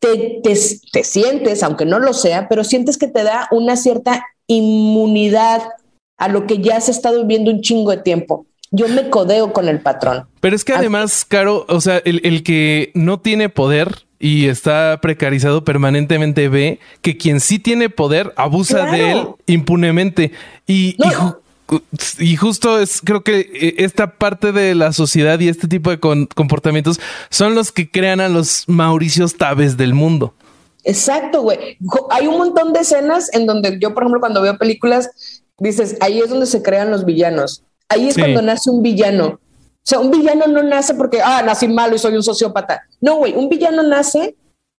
[0.00, 0.56] te, te,
[0.92, 5.62] te sientes, aunque no lo sea, pero sientes que te da una cierta inmunidad
[6.18, 8.46] a lo que ya has estado viviendo un chingo de tiempo.
[8.70, 10.26] Yo me codeo con el patrón.
[10.40, 14.98] Pero es que además, Caro, o sea, el, el que no tiene poder y está
[15.02, 18.92] precarizado permanentemente ve que quien sí tiene poder abusa Claro.
[18.92, 20.32] de él impunemente.
[20.66, 21.41] Y, No.
[21.70, 21.82] Y ju-
[22.18, 25.98] y justo es, creo que eh, esta parte de la sociedad y este tipo de
[26.00, 27.00] con- comportamientos
[27.30, 30.34] son los que crean a los Mauricios Taves del mundo.
[30.84, 31.78] Exacto, güey.
[32.10, 35.10] Hay un montón de escenas en donde yo, por ejemplo, cuando veo películas,
[35.58, 37.62] dices, ahí es donde se crean los villanos.
[37.88, 38.20] Ahí es Sí.
[38.20, 39.26] cuando nace un villano.
[39.84, 42.82] O sea, un villano no nace porque, ah, nací malo y soy un sociópata.
[43.00, 44.34] No, güey, un villano nace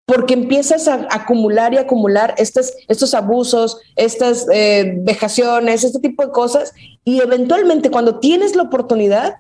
[0.05, 6.33] porque empiezas a acumular y acumular estos, estos abusos, estas eh, vejaciones, este tipo de
[6.33, 6.73] cosas,
[7.05, 9.37] y eventualmente cuando tienes la oportunidad,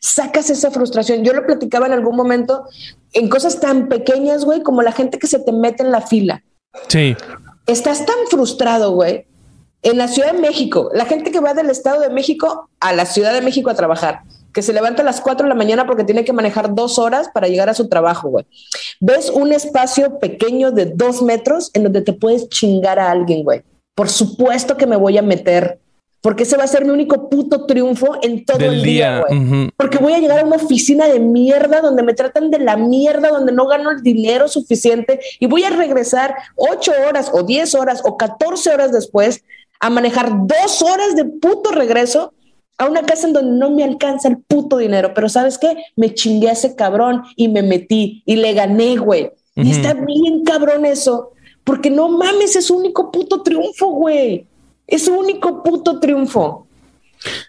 [0.00, 1.24] sacas esa frustración.
[1.24, 2.64] Yo lo platicaba en algún momento
[3.12, 6.42] en cosas tan pequeñas, güey, como la gente que se te mete en la fila.
[6.88, 7.16] Sí.
[7.66, 9.26] Estás tan frustrado, güey.
[9.82, 13.06] En la Ciudad de México, la gente que va del Estado de México a la
[13.06, 14.22] Ciudad de México a trabajar,
[14.52, 17.28] que se levanta a las 4 de la mañana porque tiene que manejar dos horas
[17.32, 18.46] para llegar a su trabajo, güey.
[19.00, 23.62] Ves un espacio pequeño de dos metros en donde te puedes chingar a alguien, güey.
[23.94, 25.78] Por supuesto que me voy a meter,
[26.20, 29.70] porque ese va a ser mi único puto triunfo en todo Del el día, güey.
[29.76, 33.28] Porque voy a llegar a una oficina de mierda donde me tratan de la mierda,
[33.28, 38.02] donde no gano el dinero suficiente y voy a regresar ocho horas o diez horas
[38.04, 39.42] o catorce horas después
[39.80, 42.32] a manejar dos horas de puto regreso
[42.82, 45.12] a una casa en donde no me alcanza el puto dinero.
[45.14, 45.76] Pero ¿sabes qué?
[45.96, 49.30] Me chingué a ese cabrón y me metí y le gané, güey.
[49.54, 54.46] Y está bien cabrón eso, porque no mames, es su único puto triunfo, güey.
[54.86, 56.66] Es su único puto triunfo.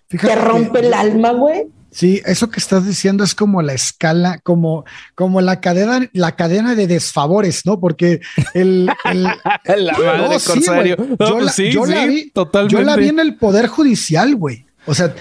[0.09, 1.67] Te rompe el alma, güey.
[1.93, 6.73] Sí, eso que estás diciendo es como la escala, como, como la cadena, la cadena
[6.73, 7.79] de desfavores, ¿no?
[7.79, 8.19] Porque
[8.55, 10.97] el, la madre corsario.
[11.19, 12.73] yo, la, yo la vi, totalmente.
[12.75, 14.65] yo la vi en el poder judicial, güey.
[14.85, 15.13] O sea,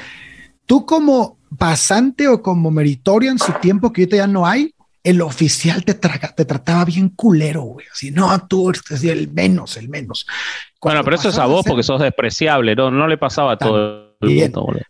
[0.66, 5.20] tú como pasante o como meritorio en su tiempo que ahorita ya no hay, el
[5.20, 7.86] oficial te, te trataba bien culero, güey.
[7.92, 10.26] Así, no, tú eres el menos, el menos.
[10.80, 12.90] bueno, pero eso es a vos porque sos despreciable, ¿no?
[12.90, 14.11] No le pasaba a todo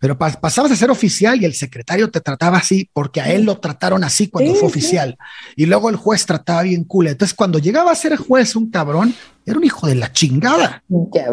[0.00, 3.58] pero pasabas a ser oficial y el secretario te trataba así porque a él lo
[3.58, 5.16] trataron así cuando fue oficial.
[5.56, 7.08] Y luego el juez trataba bien cool.
[7.08, 9.14] Entonces, cuando llegaba a ser juez un cabrón,
[9.46, 10.82] era un hijo de la chingada.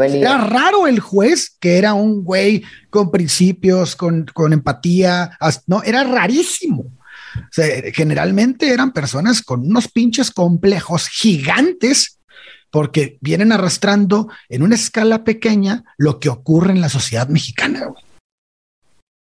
[0.02, 5.38] Era raro el juez que era un güey con principios, con, con empatía.
[5.68, 6.86] No, era rarísimo.
[7.94, 12.19] generalmente eran personas con unos pinches complejos gigantes
[12.72, 17.90] porque vienen arrastrando en una escala pequeña lo que ocurre en la sociedad mexicana.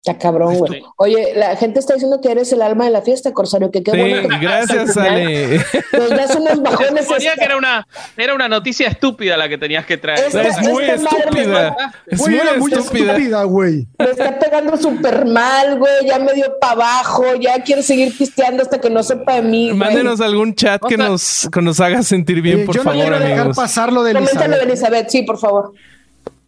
[0.04, 0.82] Está cabrón, güey.
[0.96, 3.92] Oye, la gente está diciendo que eres el alma de la fiesta, Corsario, que qué
[3.92, 4.28] bueno.
[4.28, 5.58] Que gracias, Ale.
[5.92, 7.06] Nos das unos bajones.
[7.06, 7.86] Suponía que era una,
[8.16, 10.24] era una noticia estúpida la que tenías que traer.
[10.26, 11.76] es muy estúpida.
[12.08, 13.86] Es muy, muy estúpida, güey.
[13.96, 16.04] Me está pegando súper mal, güey.
[16.04, 17.36] Ya me dio para abajo.
[17.40, 19.72] Ya quiero seguir pisteando hasta que no sepa de mí.
[19.72, 23.54] Mándenos algún chat que nos, que nos haga sentir bien, por favor, no quiero dejar
[23.54, 24.50] pasar lo de Elizabeth.
[24.50, 25.72] de Elizabeth, sí, por favor.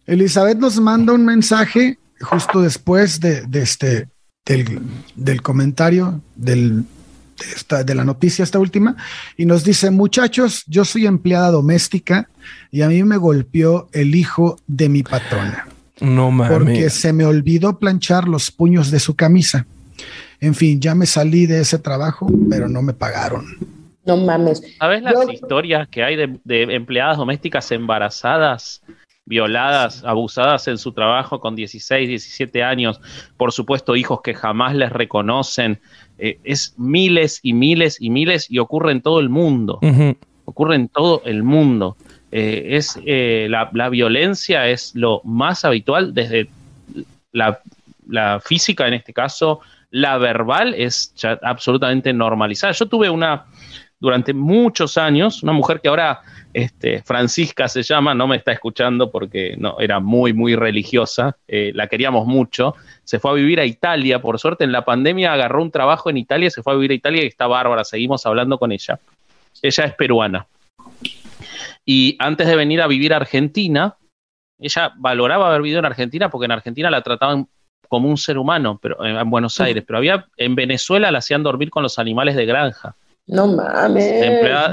[0.07, 4.07] Elizabeth nos manda un mensaje justo después de, este,
[4.45, 8.95] del, comentario del, de, esta, de, la noticia, esta última,
[9.37, 12.29] y nos dice, muchachos, yo soy empleada doméstica
[12.71, 15.67] y a mí me golpeó el hijo de mi patrona.
[15.99, 16.57] No mames.
[16.57, 19.65] Porque se me olvidó planchar los puños de su camisa.
[20.41, 23.45] En fin, ya me salí de ese trabajo, pero no me pagaron.
[24.05, 24.61] No mames.
[24.77, 28.81] ¿Sabes las historias que hay de, de empleadas domésticas embarazadas
[29.25, 33.01] violadas, abusadas en su trabajo con 16, 17 años,
[33.37, 35.79] por supuesto hijos que jamás les reconocen,
[36.17, 39.79] eh, es miles y miles y miles y ocurre en todo el mundo,
[40.45, 41.97] ocurre en todo el mundo.
[42.31, 46.49] Eh, es eh, la, violencia es lo más habitual desde
[47.31, 47.59] la,
[48.07, 52.73] la, física en este caso, la verbal es absolutamente normalizada.
[52.73, 53.45] Yo tuve una
[54.05, 56.21] durante muchos años, una mujer que ahora
[56.53, 61.71] este, Francisca se llama, no me está escuchando porque no, era muy, muy religiosa, eh,
[61.73, 65.63] la queríamos mucho, se fue a vivir a Italia, por suerte en la pandemia agarró
[65.63, 68.59] un trabajo en Italia, se fue a vivir a Italia y está bárbara, seguimos hablando
[68.59, 68.99] con ella.
[69.59, 70.45] Ella es peruana.
[71.83, 73.95] Y antes de venir a vivir a Argentina,
[74.59, 77.47] ella valoraba haber vivido en Argentina porque en Argentina la trataban
[77.89, 81.71] como un ser humano, pero en Buenos Aires, pero había en Venezuela la hacían dormir
[81.71, 82.95] con los animales de granja.
[83.27, 84.05] No mames.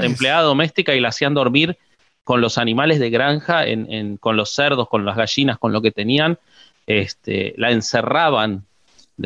[0.01, 1.77] Empleada, doméstica y la hacían dormir
[2.23, 5.91] con los animales de granja, en, con los cerdos, con las gallinas, con lo que
[5.91, 6.37] tenían.
[6.85, 8.65] Este, la encerraban,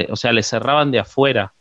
[0.09, 1.53] o sea, le cerraban de afuera.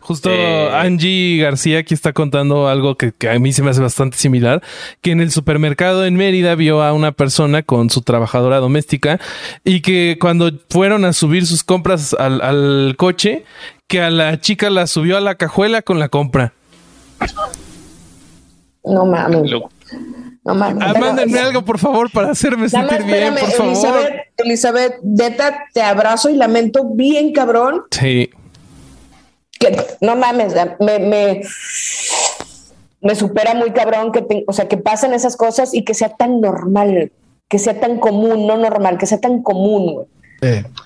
[0.00, 4.16] Justo eh, Angie García aquí está contando algo que, a mí se me hace bastante
[4.16, 4.62] similar,
[5.00, 9.20] que en el supermercado en Mérida vio a una persona con su trabajadora doméstica
[9.64, 13.44] y que cuando fueron a subir sus compras al, al coche,
[13.86, 16.52] que a la chica la subió a la cajuela con la compra.
[18.84, 19.50] No mames.
[20.44, 20.82] No mames.
[20.86, 23.72] Ah, mándenme algo, por favor, para hacerme sentir bien, por favor.
[23.72, 27.82] Elizabeth, Elizabeth, Beta, te abrazo y lamento bien, cabrón.
[27.90, 28.30] Sí.
[29.58, 31.42] Que, no mames, me, me,
[33.02, 36.40] me supera muy cabrón que, o sea, que pasen esas cosas y que sea tan
[36.40, 37.12] normal,
[37.48, 40.06] que sea tan común, no normal, que sea tan común,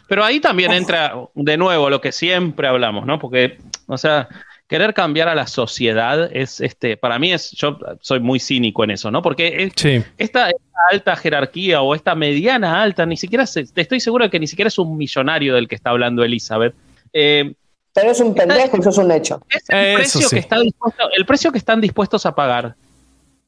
[0.09, 3.21] Pero ahí también entra de nuevo lo que siempre hablamos, ¿no?
[3.21, 4.29] Porque, o sea,
[4.67, 8.93] querer cambiar a la sociedad es, este, para mí es, yo soy muy cínico en
[8.93, 9.23] eso, ¿no?
[9.23, 9.71] Porque
[10.19, 10.51] esta,
[10.91, 14.79] alta jerarquía o esta mediana alta, ni siquiera, estoy seguro de que ni siquiera es
[14.79, 16.75] un millonario del que está hablando Elizabeth.
[17.13, 17.55] Eh,
[17.93, 19.41] pero es un pendejo, eso es un hecho.
[19.49, 22.75] Es el, precio que está el precio que están dispuestos a pagar.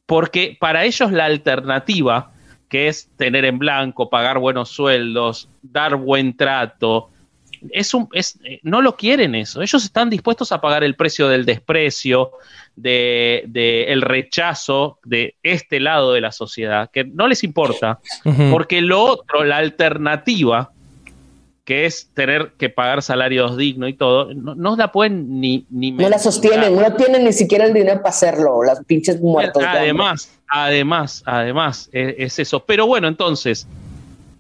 [0.07, 2.31] Porque para ellos la alternativa,
[2.69, 7.11] que es tener en blanco, pagar buenos sueldos, dar buen trato,
[7.71, 9.63] es un, es, eh, no lo quieren eso.
[9.63, 12.33] Ellos están dispuestos a pagar el precio del desprecio,
[12.75, 18.01] del de, el rechazo de este lado de la sociedad, que no les importa,
[18.51, 20.71] porque lo otro, la alternativa,
[21.65, 25.67] que es tener que pagar salarios dignos y todo, no, la pueden ni...
[25.71, 29.63] ni no la sostienen, no tienen ni siquiera el dinero para hacerlo, las pinches muertos.
[29.67, 32.61] Además, además, además, es eso.
[32.61, 33.67] Pero bueno, entonces,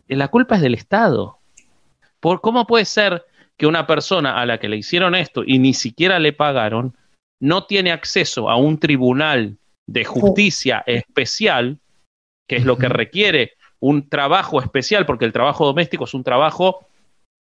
[0.08, 1.38] la culpa es del Estado
[2.40, 3.24] ¿Cómo puede ser
[3.56, 6.96] que una persona a la que le hicieron esto y ni siquiera le pagaron
[7.40, 11.78] no tiene acceso a un tribunal de justicia especial,
[12.48, 16.86] que es lo que requiere un trabajo especial, porque el trabajo doméstico es un trabajo...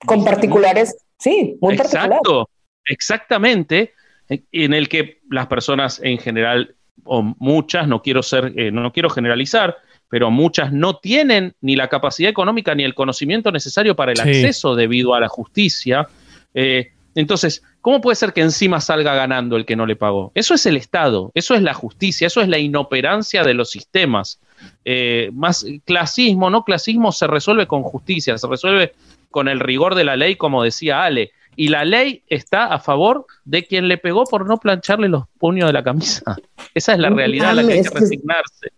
[0.06, 2.50] Con particulares, sí, muy Exacto,
[2.86, 3.94] exactamente,
[4.30, 9.10] en el que las personas en general, o muchas, no quiero ser, eh, no quiero
[9.10, 9.78] generalizar,
[10.12, 14.76] pero muchas no tienen ni la capacidad económica ni el conocimiento necesario para el acceso
[14.76, 16.06] debido a la justicia.
[16.54, 20.34] Eh, entonces, ¿cómo puede ser que encima salga ganando el que no le pagó?
[20.36, 24.42] Eso es el Estado, eso es la justicia, eso es la inoperancia de los sistemas.
[24.84, 28.94] Eh, más clasismo, no clasismo se resuelve con justicia, se resuelve
[29.30, 31.32] con el rigor de la ley, como decía Ale.
[31.56, 35.68] Y la ley está a favor de quien le pegó por no plancharle los puños
[35.68, 36.38] de la camisa.
[36.74, 38.72] Esa es la realidad a la que hay que resignarse.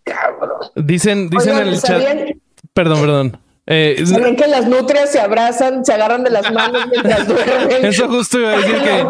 [0.74, 2.02] Dicen, dicen en el chat.
[2.72, 3.38] Perdón, perdón.
[3.66, 7.84] Eh, Saben que las nutrias se abrazan, se agarran de las manos mientras duermen.
[7.84, 9.04] Eso justo iba a decir que.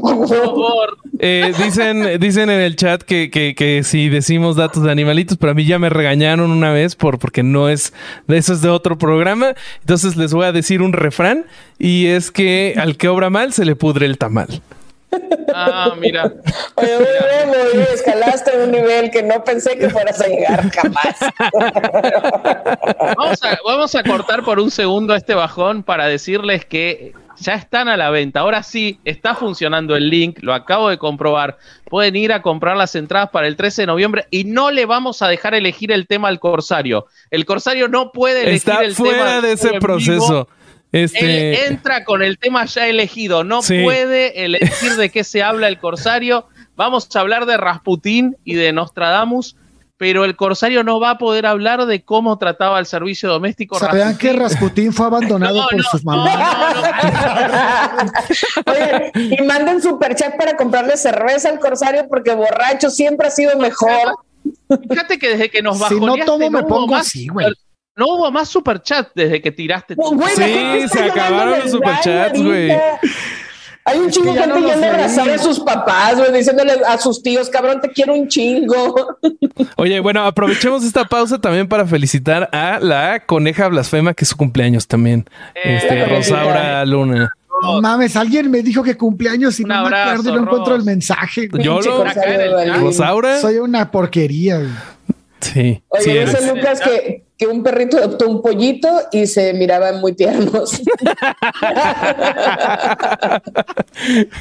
[0.00, 0.98] Por favor.
[1.20, 5.52] Eh, dicen, dicen en el chat que, que, que, si decimos datos de animalitos, pero
[5.52, 7.92] a mí ya me regañaron una vez por, porque no es.
[8.26, 9.54] Eso es de otro programa.
[9.80, 11.46] Entonces les voy a decir un refrán
[11.78, 14.62] y es que al que obra mal se le pudre el tamal.
[15.54, 16.32] Ah, mira.
[16.74, 16.96] Oye,
[17.46, 21.16] muy escalaste a un nivel que no pensé que fueras a llegar jamás.
[23.16, 27.88] Vamos a, vamos a cortar por un segundo este bajón para decirles que ya están
[27.88, 28.40] a la venta.
[28.40, 31.58] Ahora sí, está funcionando el link, lo acabo de comprobar.
[31.88, 35.22] Pueden ir a comprar las entradas para el 13 de noviembre y no le vamos
[35.22, 37.06] a dejar elegir el tema al Corsario.
[37.30, 39.08] El Corsario no puede elegir el tema.
[39.08, 40.48] Está fuera de ese proceso.
[40.96, 41.66] Este...
[41.66, 45.78] Él entra con el tema ya elegido, no puede elegir de qué se habla el
[45.78, 46.46] Corsario.
[46.74, 49.56] Vamos a hablar de Rasputín y de Nostradamus,
[49.98, 53.78] pero el Corsario no va a poder hablar de cómo trataba el servicio doméstico.
[53.78, 56.36] ¿Sabían que Rasputín fue abandonado por sus mamás?
[58.66, 64.16] Oye, y manden superchat para comprarle cerveza al Corsario porque borracho siempre ha sido mejor.
[64.88, 65.94] Fíjate que desde que nos bajó.
[65.94, 67.46] Si no tomo, me pongo así, güey.
[67.96, 69.94] No hubo más superchats desde que tiraste.
[69.94, 72.70] sí, se acabaron los superchats, güey.
[73.88, 77.22] Hay un chingo de gente yendo a abrazar a sus papás, güey, diciéndole a sus
[77.22, 79.16] tíos, cabrón, te quiero un chingo.
[79.76, 84.36] Oye, bueno, aprovechemos esta pausa también para felicitar a la coneja blasfema, que es su
[84.36, 85.24] cumpleaños también.
[85.54, 87.32] Eh, este, Rosaura Luna.
[87.62, 91.48] No mames, alguien me dijo que cumpleaños y no me acuerdo, no encuentro el mensaje.
[91.60, 92.04] Yo lo,
[92.80, 93.40] Rosaura.
[93.40, 94.58] Soy una porquería.
[94.58, 94.95] Güey.
[95.52, 95.82] Sí.
[95.88, 100.80] Oye, dice Lucas que, que, un perrito adoptó un pollito y se miraban muy tiernos.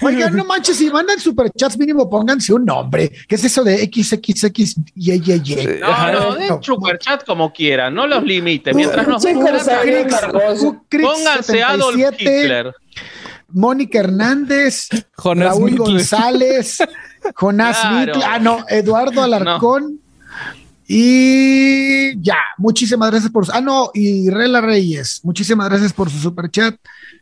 [0.01, 3.11] Oigan, no manches, si mandan superchats, mínimo pónganse un nombre.
[3.27, 4.75] ¿Qué es eso de XXX?
[4.95, 8.73] Y, No, no, den superchat como quieran, no los limite.
[8.73, 9.71] Mientras nos Pónganse
[11.63, 12.73] Adolf Hitler.
[13.49, 16.79] Mónica Hernández, Raúl González,
[17.35, 18.13] Jonás claro.
[18.25, 20.01] ah, no, Eduardo Alarcón.
[20.87, 23.45] Y ya, muchísimas gracias por.
[23.51, 26.75] Ah, no, y Rela Reyes, muchísimas gracias por su super chat.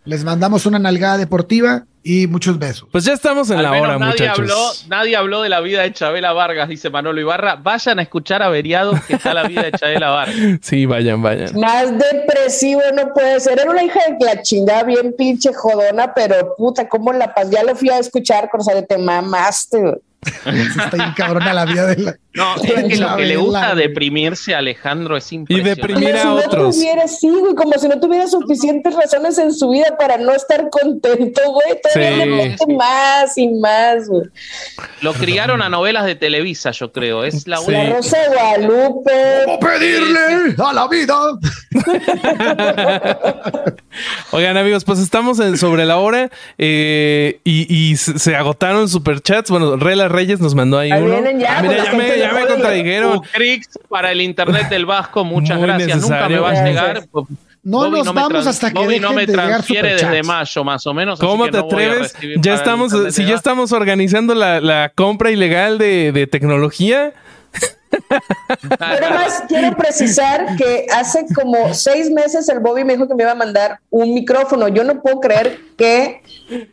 [0.04, 2.90] Les mandamos una nalgada deportiva y muchos besos.
[2.92, 4.40] Pues ya estamos en la hora, nadie muchachos.
[4.40, 7.56] Habló, nadie habló de la vida de Chabela Vargas, dice Manolo Ibarra.
[7.56, 10.36] Vayan a escuchar averiados que está la vida de Chabela Vargas.
[10.62, 11.58] Sí, vayan, vayan.
[11.58, 13.60] Más depresivo no puede ser.
[13.60, 17.50] Era una hija de la chingada, bien pinche jodona, pero puta, ¿cómo la paz?
[17.50, 20.02] Ya lo fui a escuchar, cosa de te mamaste.
[20.24, 22.18] Está bien cabrona la vida de la.
[22.34, 25.82] No, es que lo que le gusta deprimirse a Alejandro es impresionante.
[25.82, 26.76] Y deprimir a otros.
[26.76, 30.70] tuviera, sí, güey, como si no tuviera suficientes razones en su vida para no estar
[30.70, 31.80] contento, güey.
[31.82, 34.24] Todavía le mete más y más, güey.
[35.02, 37.24] Lo criaron a novelas de Televisa, yo creo.
[37.24, 39.12] Es la, la Rosa de Guadalupe.
[39.46, 41.16] ¿Cómo pedirle a la vida?
[44.32, 49.52] Oigan, amigos, pues estamos en, sobre la hora eh, y, y, se agotaron superchats.
[49.52, 51.16] Bueno, Rela Reyes nos mandó ahí, ahí uno.
[51.38, 53.22] ya, ah, mira, ya me, ya me contradijeron.
[53.90, 55.98] para el internet del Vasco, muchas Muy gracias.
[55.98, 56.38] Necesario.
[56.38, 57.04] Nunca me va a llegar.
[57.64, 60.86] No Bobby nos no vamos hasta que Bobby no me de transfiere desde mayo, más
[60.86, 61.18] o menos.
[61.20, 62.14] ¿Cómo te no atreves?
[62.40, 67.14] Ya estamos, si ya estamos organizando la, la compra ilegal de, de tecnología.
[68.80, 73.24] Pero además quiero precisar que hace como seis meses el Bobby me dijo que me
[73.24, 74.68] iba a mandar un micrófono.
[74.68, 76.22] Yo no puedo creer que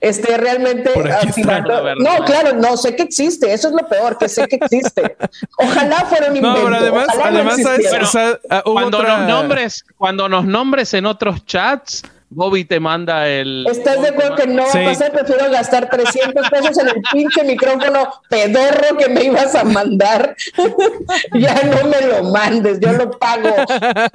[0.00, 1.94] esté realmente activando.
[1.96, 3.52] No, claro, no sé que existe.
[3.52, 5.16] Eso es lo peor, que sé que existe.
[5.58, 6.58] Ojalá fuera un invento.
[6.58, 9.18] No, pero además, además bueno, uh, cuando otra...
[9.18, 12.02] nos nombres, cuando nos nombres en otros chats
[12.32, 13.66] Bobby te manda el.
[13.68, 15.10] ¿Estás de acuerdo que no va a pasar?
[15.10, 20.36] Prefiero gastar 300 pesos en el pinche micrófono pedorro que me ibas a mandar.
[21.34, 23.52] ya no me lo mandes, yo lo pago.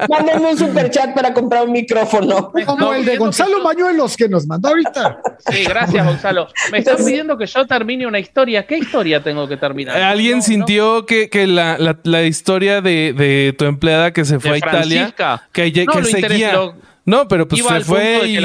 [0.10, 2.54] Mándame un super chat para comprar un micrófono.
[2.66, 5.20] Como el de Gonzalo Mañuelos que nos mandó ahorita.
[5.50, 6.48] Sí, gracias, Gonzalo.
[6.72, 8.66] Me están pidiendo que yo termine una historia.
[8.66, 10.02] ¿Qué historia tengo que terminar?
[10.02, 14.58] ¿Alguien sintió que, que la, la, historia de, de, tu empleada que se fue a
[14.58, 15.14] Italia?
[15.52, 16.74] Que, que seguía.
[17.06, 18.40] No, pero pues se fue y...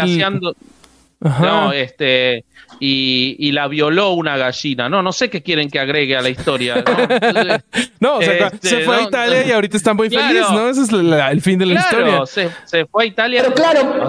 [1.21, 2.47] No, este,
[2.79, 4.89] y, la violó una gallina.
[4.89, 6.83] No, no sé qué quieren que agregue a la historia.
[8.01, 10.69] No, o sea, este, se fue a Italia y ahorita están muy felices, ¿no?
[10.69, 12.27] Ese es el fin de la historia.
[12.27, 13.43] Se, se fue a Italia.
[13.43, 14.09] Pero claro,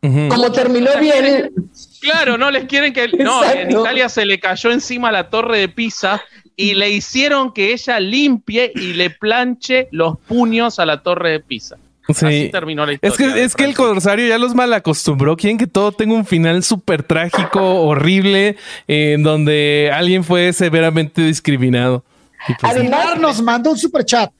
[0.00, 1.52] como terminó bien.
[2.00, 3.08] Claro, no les quieren que.
[3.08, 6.22] No, en Italia se le cayó encima la torre de Pisa
[6.56, 11.40] y le hicieron que ella limpie y le planche los puños a la torre de
[11.40, 11.76] Pisa.
[12.14, 12.48] Sí.
[12.50, 13.10] terminó la historia.
[13.12, 15.36] Es que, es que el Corsario ya los mal acostumbró.
[15.36, 18.56] Quieren que todo tenga un final súper trágico, horrible,
[18.88, 22.04] en donde alguien fue severamente discriminado.
[22.46, 24.30] Pues, Además, nos mandó un super chat.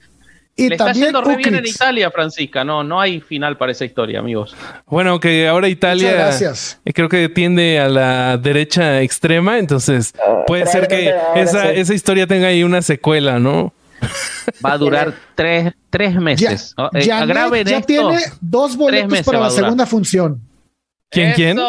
[0.55, 2.63] Y Le también está re bien en Italia, Francisca.
[2.63, 4.55] No, no hay final para esa historia, amigos.
[4.85, 6.79] Bueno, que ahora Italia gracias.
[6.85, 11.95] Eh, creo que tiende a la derecha extrema, entonces ah, puede ser que esa, esa
[11.95, 13.73] historia tenga ahí una secuela, ¿no?
[14.65, 16.75] Va a durar tres, tres meses.
[16.77, 17.05] Ya, eh,
[17.65, 20.41] ya tiene dos boletos para la segunda función.
[21.09, 21.59] ¿Quién, quién?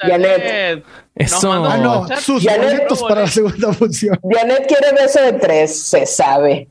[0.00, 0.84] Janet.
[1.14, 1.52] Eso.
[1.52, 4.18] Ah, no, sus boletos para la segunda función.
[4.22, 6.68] Janet quiere beso de tres, se sabe.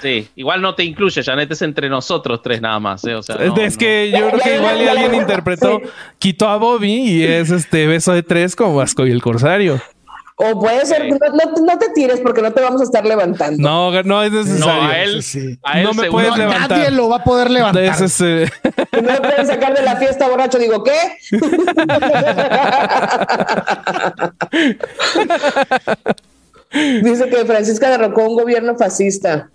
[0.00, 3.04] Sí, igual no te incluye, Janet, es entre nosotros tres nada más.
[3.04, 3.14] ¿eh?
[3.14, 5.80] O sea, es que yo creo que igual alguien interpretó,
[6.18, 9.80] quitó a Bobby y es este beso de tres como Vasco y el Corsario.
[10.38, 11.16] O puede ser, no,
[11.64, 13.62] no, te tires porque no te vamos a estar levantando.
[13.62, 14.66] No, no es necesario.
[14.66, 15.58] No, a él, sí.
[15.62, 16.78] a él no me puedes levantar.
[16.78, 17.84] Nadie lo va a poder levantar.
[17.86, 18.46] Es, eh...
[18.92, 20.58] No me pueden sacar de la fiesta borracho.
[20.58, 20.92] Digo, ¿qué?
[27.02, 29.48] Dice que Francisca derrocó un gobierno fascista.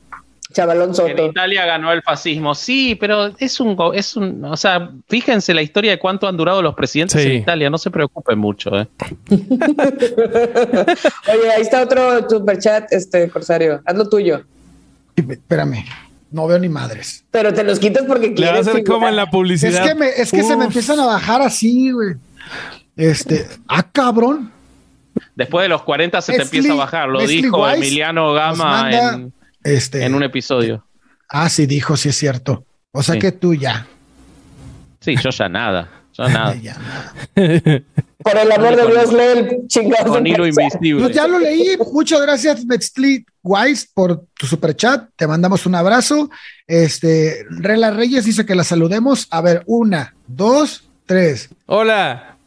[0.51, 1.09] Chavalón Soto.
[1.09, 2.55] En Italia ganó el fascismo.
[2.55, 6.61] Sí, pero es un, es un, o sea, fíjense la historia de cuánto han durado
[6.61, 7.69] los presidentes en Italia.
[7.69, 8.79] No se preocupen mucho.
[8.79, 8.87] ¿eh?
[9.29, 9.45] Oye,
[11.55, 13.81] ahí está otro superchat, este Corsario.
[13.85, 14.43] Haz lo tuyo.
[15.15, 15.85] Espérame.
[16.31, 17.25] No veo ni madres.
[17.31, 18.39] Pero te los quitas porque quieres.
[18.39, 19.85] Le va a hacer como en la publicidad.
[19.85, 22.15] Es que, me, es que se me empiezan a bajar así, güey.
[22.95, 24.51] Este, ah, cabrón.
[25.35, 27.09] Después de los 40 se te empieza a bajar.
[27.09, 29.33] Lo dijo Emiliano Gama en
[29.63, 30.85] este, en un episodio.
[31.29, 32.65] Ah, sí, dijo, sí es cierto.
[32.91, 33.87] O sea que tú ya.
[34.99, 35.89] Sí, yo ya nada.
[36.13, 36.53] Yo nada.
[38.23, 40.11] Por el amor de Dios, lee el chingado.
[40.11, 41.03] Con hilo invisible.
[41.03, 41.77] Pues ya lo leí.
[41.91, 45.09] Muchas gracias, Metzli Wise, por tu super chat.
[45.15, 46.29] Te mandamos un abrazo.
[46.67, 49.27] Este, Rela Reyes dice que la saludemos.
[49.31, 51.49] A ver, una, dos, tres.
[51.65, 52.37] Hola.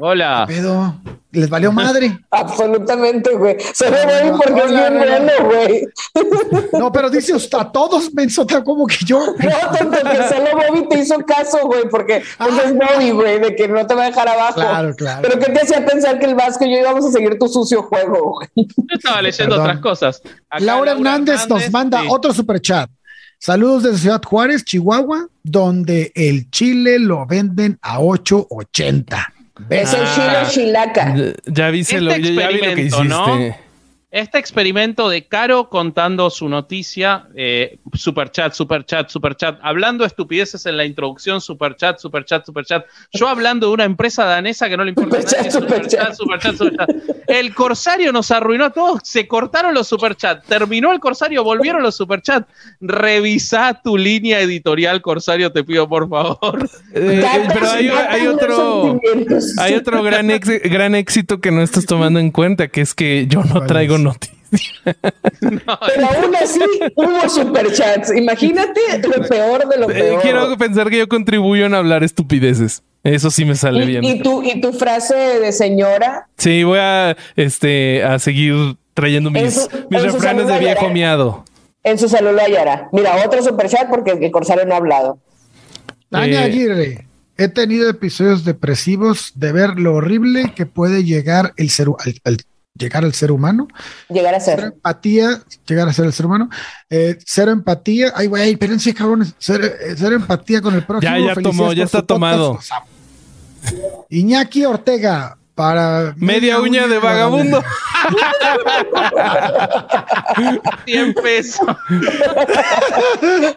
[0.00, 0.44] Hola.
[0.46, 0.94] pedo?
[1.30, 2.18] ¿Les valió madre?
[2.30, 3.56] Absolutamente, güey.
[3.74, 5.88] Se ve bien porque es bien bueno, güey.
[6.72, 9.18] No, pero dice usted, a todos me insulta como que yo.
[9.38, 13.56] No, tanto que solo Bobby te hizo caso, güey, porque pues es Bobby, güey, de
[13.56, 14.54] que no te va a dejar abajo.
[14.54, 15.22] Claro, claro.
[15.22, 17.82] Pero ¿qué te hacía pensar que el Vasco y yo íbamos a seguir tu sucio
[17.82, 18.48] juego, güey?
[18.54, 20.22] Yo estaba leyendo otras cosas.
[20.58, 22.90] Laura, Hernández, nos manda otro super chat.
[23.38, 29.37] Saludos desde Ciudad Juárez, Chihuahua, donde el chile lo venden a 8.80.
[29.70, 31.14] Es el chile chilaca.
[31.46, 33.04] Ya, vi, este lo, ya vi lo que hiciste.
[33.04, 33.67] ¿no?
[34.10, 40.06] Este experimento de Caro contando su noticia, eh, super chat, super chat, super chat, hablando
[40.06, 42.86] estupideces en la introducción, super chat, super chat, super chat.
[43.12, 46.40] Yo hablando de una empresa danesa que no le importa super, chat, super, chat, super
[46.40, 46.88] chat, super chat.
[47.26, 51.82] El Corsario nos arruinó a todos, se cortaron los super chat, terminó el Corsario, volvieron
[51.82, 52.48] los super chat.
[52.80, 56.66] Revisa tu línea editorial, Corsario, te pido por favor.
[56.94, 58.98] Eh, pero hay, otro,
[59.58, 60.28] hay otro gran,
[60.64, 64.38] gran éxito que no estás tomando en cuenta, que es que yo no traigo noticia.
[65.40, 66.60] Pero aún así
[66.94, 68.14] hubo superchats.
[68.14, 70.22] Imagínate lo peor de lo eh, peor.
[70.22, 72.82] Quiero pensar que yo contribuyo en hablar estupideces.
[73.04, 74.04] Eso sí me sale bien.
[74.04, 76.28] ¿Y tu, ¿Y tu frase de señora?
[76.36, 81.44] Sí, voy a, este, a seguir trayendo mis, mis refranes de viejo miado.
[81.84, 82.88] En su celular hallará.
[82.92, 85.18] Mira, otro superchat porque el Corsario no ha hablado.
[86.10, 87.06] Tania eh, Aguirre.
[87.36, 91.86] He tenido episodios depresivos de ver lo horrible que puede llegar el ser,
[92.24, 92.38] al,
[92.78, 93.68] llegar al ser humano.
[94.08, 94.60] Llegar a ser.
[94.60, 96.48] empatía, llegar a ser el ser humano.
[96.88, 98.12] Eh, cero empatía.
[98.14, 99.34] Ay, güey, espérense, cabrones.
[99.38, 101.18] Cero, eh, empatía con el prójimo.
[101.18, 102.58] Ya, ya tomó, ya está tomado.
[104.08, 107.60] Iñaki Ortega, para media, uña, de vagabundo.
[110.84, 111.66] 100 pesos.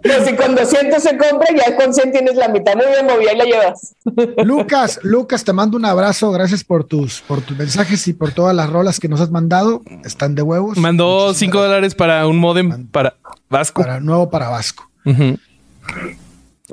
[0.01, 2.73] Pero si con 200 se compra, ya con 100 tienes la mitad.
[2.73, 3.95] Muy bien, Moby, ahí la llevas.
[4.43, 6.31] Lucas, Lucas, te mando un abrazo.
[6.31, 9.83] Gracias por tus, por tus mensajes y por todas las rolas que nos has mandado.
[10.03, 10.79] Están de huevos.
[10.79, 13.13] Mandó 5 dólares para un modem para
[13.47, 13.83] Vasco.
[13.83, 14.89] Para nuevo para Vasco.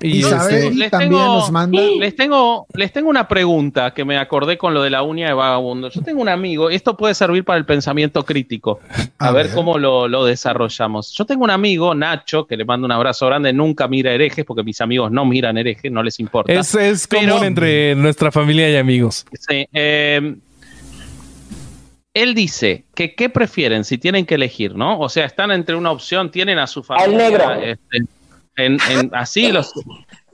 [0.00, 1.80] Y este, Isabel les también tengo- nos manda.
[1.98, 5.32] Les tengo, les tengo una pregunta que me acordé con lo de la uña de
[5.34, 5.88] vagabundo.
[5.90, 8.80] Yo tengo un amigo, esto puede servir para el pensamiento crítico,
[9.18, 9.54] a, A ver, ver.
[9.54, 11.12] cómo lo, lo desarrollamos.
[11.16, 14.62] Yo tengo un amigo, Nacho, que le mando un abrazo grande, nunca mira herejes, porque
[14.62, 16.52] mis amigos no miran herejes, no les importa.
[16.52, 19.26] es, es común Pero- entre nuestra familia y amigos.
[19.48, 20.34] Sí, eh,
[22.14, 24.98] él dice que qué prefieren si tienen que elegir, ¿no?
[24.98, 27.16] O sea, están entre una opción, tienen a su familia.
[27.16, 27.52] negro.
[27.62, 27.98] este,
[28.58, 29.72] en, en- así los.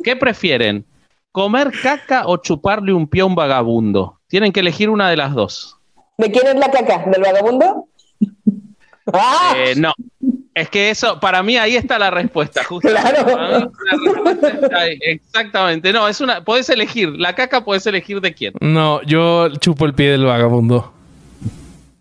[0.02, 0.84] ¿Qué prefieren?
[1.32, 4.20] ¿Comer caca o chuparle un pie a un vagabundo?
[4.28, 5.76] Tienen que elegir una de las dos.
[6.18, 7.04] ¿De quién es la caca?
[7.10, 7.88] ¿Del vagabundo?
[9.12, 9.54] ¡Ah!
[9.56, 9.92] Eh, no.
[10.54, 12.88] Es que eso, para mí ahí está la respuesta, justo.
[12.88, 13.72] Claro.
[14.76, 15.92] Ahí, Exactamente.
[15.92, 16.44] No, es una.
[16.44, 17.10] Puedes elegir.
[17.18, 18.52] La caca puedes elegir de quién.
[18.60, 20.93] No, yo chupo el pie del vagabundo.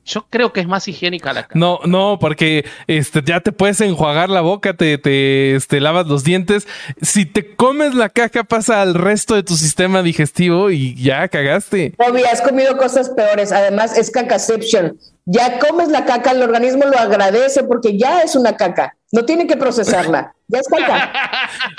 [0.06, 1.58] Yo creo que es más higiénica la caca.
[1.58, 6.24] No, no, porque este, ya te puedes enjuagar la boca, te, te este, lavas los
[6.24, 6.68] dientes.
[7.02, 11.94] Si te comes la caca, pasa al resto de tu sistema digestivo y ya cagaste.
[11.98, 13.52] Bobby, has comido cosas peores.
[13.52, 14.98] Además, es cacaception.
[15.26, 18.95] Ya comes la caca, el organismo lo agradece porque ya es una caca.
[19.14, 20.34] No tiene que procesarla.
[20.48, 21.12] Ya es caca.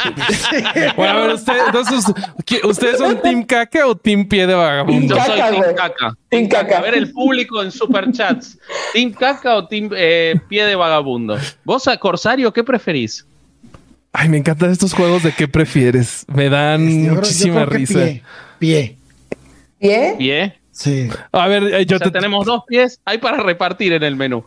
[0.96, 2.04] Bueno, a ver, usted- entonces,
[2.46, 5.14] ¿qué- ¿ustedes son team caca o team pie de vagabundo?
[5.14, 5.74] Yo Caca, soy Team.
[5.74, 6.14] Caca.
[6.30, 6.78] Team caca.
[6.78, 8.58] A ver el público en superchats.
[8.92, 11.36] ¿Team Caca o Team eh, Pie de Vagabundo?
[11.64, 13.26] ¿Vos a Corsario qué preferís?
[14.12, 16.24] Ay, me encantan estos juegos de qué prefieres.
[16.28, 17.98] Me dan Yo creo- yo muchísima creo que risa.
[18.58, 18.96] Pie,
[19.78, 20.14] pie.
[20.18, 20.60] ¿Pie?
[20.74, 21.08] Sí.
[21.30, 23.00] A ver, eh, yo O sea, te, tenemos dos pies.
[23.04, 24.44] Hay para repartir en el menú.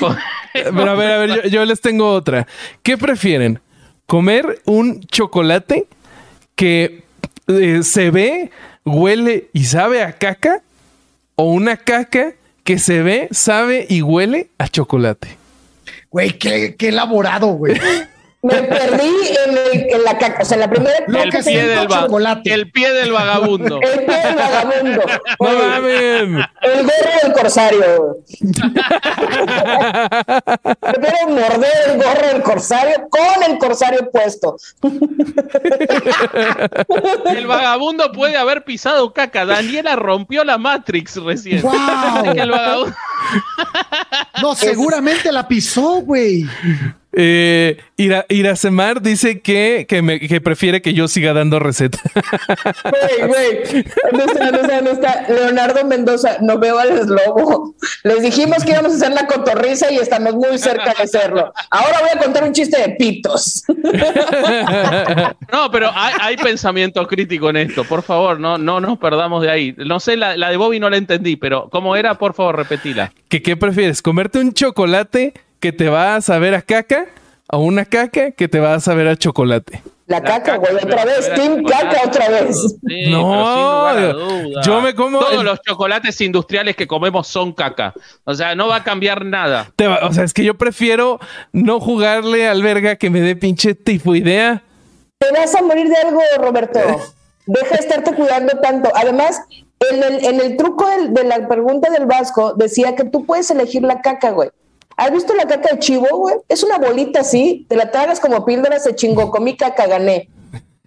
[0.52, 2.46] Pero a ver, a ver, yo, yo les tengo otra.
[2.82, 3.60] ¿Qué prefieren?
[4.06, 5.86] ¿Comer un chocolate
[6.54, 7.04] que
[7.48, 8.50] eh, se ve,
[8.84, 10.62] huele y sabe a caca?
[11.34, 12.32] ¿O una caca
[12.64, 15.36] que se ve, sabe y huele a chocolate?
[16.10, 17.78] Güey, qué, qué elaborado, güey.
[18.46, 19.10] Me perdí
[19.46, 20.42] en, el- en la caca.
[20.42, 20.94] O sea, la primera.
[21.08, 22.52] Lo el, que pie se del chocolate.
[22.52, 23.80] el pie del vagabundo.
[23.82, 25.02] El pie del vagabundo.
[26.66, 28.16] El gorro del corsario.
[30.80, 34.56] Prefiero morder el gorro del corsario con el corsario puesto.
[37.26, 39.44] El vagabundo puede haber pisado caca.
[39.46, 41.62] Daniela rompió la Matrix recién.
[41.62, 41.72] ¡Wow!
[42.22, 42.96] Dice que el vagabundo-
[44.42, 46.46] No, seguramente la pisó, güey.
[47.18, 51.98] Eh, Ira, Irasemar dice que, que, me- que prefiere que yo siga dando receta.
[52.84, 53.84] Güey, güey.
[54.12, 55.24] No está, no está, no está.
[55.28, 57.74] Leonardo Mendoza, no veo al eslobo.
[58.04, 61.52] Les dijimos que íbamos a hacer la cotorriza y estamos muy cerca de hacerlo.
[61.70, 63.62] Ahora voy a contar un chiste de pitos.
[65.52, 67.84] No, pero hay, hay pensamiento crítico en esto.
[67.84, 69.74] Por favor, no, no nos perdamos de ahí.
[69.78, 72.14] No sé, la, la de Bobby no la entendí, pero ¿cómo era?
[72.18, 73.12] Por favor, repetila.
[73.28, 74.02] ¿Que ¿Qué prefieres?
[74.02, 75.32] ¿Comerte un chocolate
[75.66, 77.06] que te va a saber a caca?
[77.50, 79.82] ¿O una caca que te va a saber a chocolate?
[80.06, 81.32] La La caca, güey, otra vez.
[81.34, 82.56] Team caca otra vez.
[82.86, 84.66] Sí, No, pero sin lugar a dudas.
[84.66, 87.92] yo me como Todos el- los chocolates industriales que comemos son caca.
[88.24, 89.72] O sea, no va a cambiar nada.
[89.74, 91.18] Te va- o sea, es que yo prefiero
[91.52, 94.62] no jugarle al verga que me dé pinche tifoidea.
[95.18, 96.78] Te vas a morir de algo, Roberto.
[97.46, 98.90] Deja de estarte cuidando tanto.
[98.94, 99.40] Además,
[99.90, 103.50] en el, en el truco del- de la pregunta del Vasco, decía que tú puedes
[103.50, 104.50] elegir la caca, güey.
[104.96, 106.36] ¿Has visto la caca de chivo, güey?
[106.48, 110.30] Es una bolita así, te la tragas como píldora, se chingó, comí caca, gané.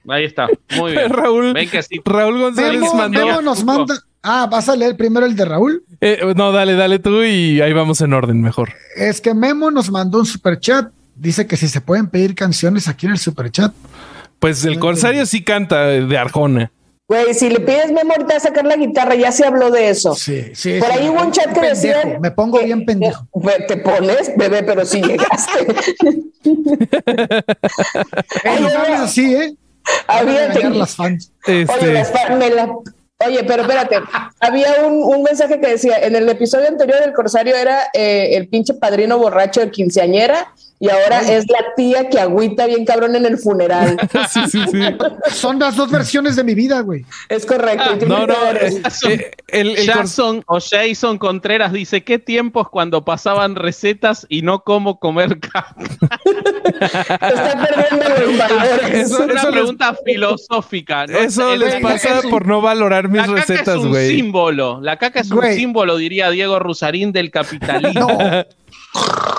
[0.08, 0.48] Ahí está.
[0.78, 1.10] Muy bien.
[1.10, 2.02] Raúl, Ven que sí.
[2.04, 3.26] Raúl González Memo, mandó.
[3.26, 3.96] Memo nos manda.
[4.24, 5.84] Ah, vas a leer primero el de Raúl.
[6.02, 8.74] Eh, no, dale, dale tú y ahí vamos en orden mejor.
[8.96, 10.92] Es que Memo nos mandó un super chat.
[11.16, 13.74] Dice que si se pueden pedir canciones aquí en el super chat.
[14.40, 16.72] Pues el Corsario sí canta de Arjona.
[17.10, 20.14] Güey, si le pides Memo ahorita a sacar la guitarra, ya se habló de eso.
[20.14, 20.80] Sí, sí.
[20.80, 20.98] Por sí.
[21.00, 22.20] ahí hubo un chat que Pendejo, decía.
[22.22, 23.28] Me pongo que- bien pendejo.
[23.68, 25.66] Te pones, bebé, pero sí llegaste.
[28.44, 29.54] Ey, no hables así, ¿eh?
[30.08, 31.32] Había regañar las fans.
[31.48, 32.76] Oye, Este, las fa- me la-
[33.26, 33.98] Oye, pero espérate,
[34.40, 38.48] había un, un mensaje que decía, en el episodio anterior del Corsario era eh, el
[38.48, 43.26] pinche padrino borracho de quinceañera y ahora es la tía que agüita bien cabrón en
[43.26, 43.98] el funeral.
[44.30, 44.80] sí, sí, sí.
[45.32, 47.04] Son las dos versiones de mi vida, güey.
[47.28, 47.98] Es correcto.
[47.98, 53.04] tiene No, que no, eh, eh, el, Jason o Jason Contreras dice, ¿qué tiempos cuando
[53.04, 55.90] pasaban recetas y no cómo comer carne?
[56.80, 58.84] está perdiendo los valores.
[58.94, 61.06] Es Eso- una eso les- pregunta filosófica.
[61.08, 61.18] ¿no?
[61.18, 63.90] eso El- les pasa es un- por no valorar mis La caca recetas, es un
[63.90, 64.16] güey.
[64.16, 64.80] símbolo.
[64.82, 65.56] La caca es un Güey.
[65.56, 68.08] símbolo, diría Diego Rusarín, del capitalismo.
[68.08, 68.48] Oye,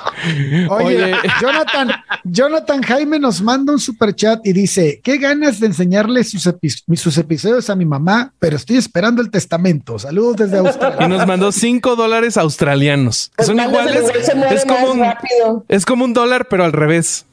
[0.68, 1.14] Oye.
[1.40, 1.90] Jonathan,
[2.24, 6.96] Jonathan Jaime nos manda un super chat y dice: Qué ganas de enseñarle sus, epi-
[6.96, 9.98] sus episodios a mi mamá, pero estoy esperando el testamento.
[9.98, 11.08] Saludos desde Y Australia.
[11.08, 13.28] nos mandó 5 dólares australianos.
[13.30, 14.04] que Pues son iguales.
[14.50, 15.64] Es como, un, rápido.
[15.68, 17.24] es como un dólar, pero al revés.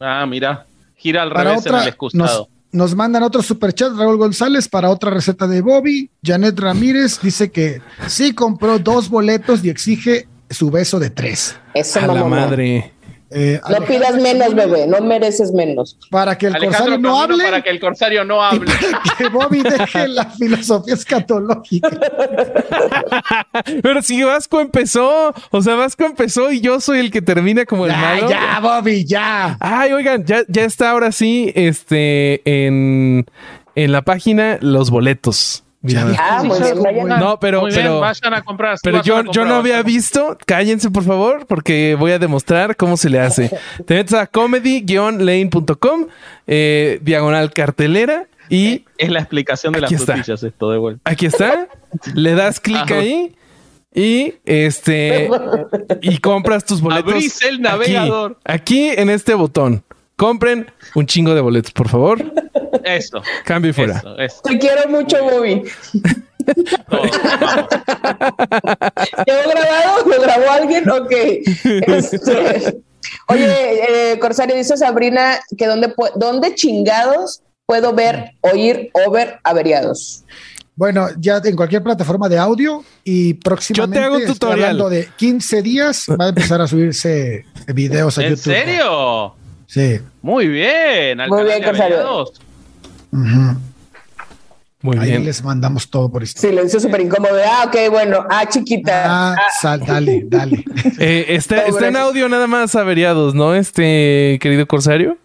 [0.00, 0.66] Ah, mira.
[0.96, 2.48] Gira al Para revés en otra, el excusado.
[2.72, 6.10] nos, nos mandan otro super chat, Raúl González, para otra receta de Bobby.
[6.24, 11.56] Janet Ramírez dice que sí compró dos boletos y exige su beso de tres.
[11.74, 12.90] Eso A la madre.
[13.36, 14.86] Eh, No pidas menos, bebé.
[14.86, 15.98] No mereces menos.
[16.08, 18.70] Para que el Alejandro corsario no hable, Para que el corsario no hable.
[19.18, 21.90] que Bobby deje la filosofía escatológica.
[23.82, 27.86] Pero si Vasco empezó, o sea, Vasco empezó y yo soy el que termina como
[27.86, 28.28] el Ya, malo.
[28.30, 29.56] ya, Bobby, ya.
[29.58, 33.26] Ay, oigan, ya, ya está ahora sí, este, en,
[33.74, 35.64] en la página los boletos.
[35.86, 36.06] Mira.
[36.18, 38.78] Ah, muy bien, a- No, pero, Muy bien, pero, vayan a comprar.
[38.78, 40.38] sí, pero yo, a yo no había visto.
[40.46, 43.50] Cállense, por favor, porque voy a demostrar cómo se le hace.
[43.86, 46.06] Te metes a comedy-lane.com,
[46.46, 51.00] eh, diagonal cartelera, y Es la explicación de las frutillas esto de vuelta.
[51.10, 51.68] aquí está.
[52.14, 52.94] le das clic Ajá.
[52.98, 53.34] ahí.
[53.96, 55.30] Y este
[56.02, 57.12] y compras tus boletos.
[57.12, 58.38] Abrís el aquí, navegador.
[58.44, 59.84] Aquí, en este botón.
[60.16, 62.24] Compren un chingo de boletos, por favor.
[62.84, 63.22] Eso.
[63.44, 63.98] Cambio y fuera.
[63.98, 64.40] Eso, eso.
[64.42, 65.62] Te quiero mucho, Bobby.
[66.90, 67.68] Todo, vamos.
[69.26, 70.06] ¿Quedó grabado?
[70.08, 70.88] ¿Lo grabó alguien?
[70.90, 71.12] Ok.
[71.86, 72.82] Este,
[73.28, 80.24] Oye, eh, Corsario, dice Sabrina que dónde, dónde chingados puedo ver, oír o ver averiados.
[80.76, 84.60] Bueno, ya en cualquier plataforma de audio y próximamente, Yo te hago un tutorial.
[84.70, 88.42] hablando de 15 días, va a empezar a subirse videos a ¿En YouTube.
[88.52, 89.34] serio?
[89.66, 90.00] Sí.
[90.20, 91.20] Muy bien.
[91.20, 92.26] al Muy bien, Corsario.
[94.82, 95.24] Muy Ahí bien.
[95.24, 96.40] les mandamos todo por esto.
[96.42, 97.36] Silencio súper incómodo.
[97.42, 98.26] Ah, ok, bueno.
[98.28, 99.32] Ah, chiquita.
[99.32, 100.62] Ah, sal, dale, dale.
[100.98, 103.54] Eh, está, No, está en audio nada más averiados, ¿no?
[103.54, 105.16] Este querido Corsario.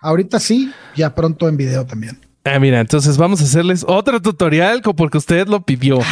[0.00, 2.18] Ahorita sí, ya pronto en video también.
[2.42, 5.98] Ah, mira, entonces vamos a hacerles otro tutorial porque usted lo pidió.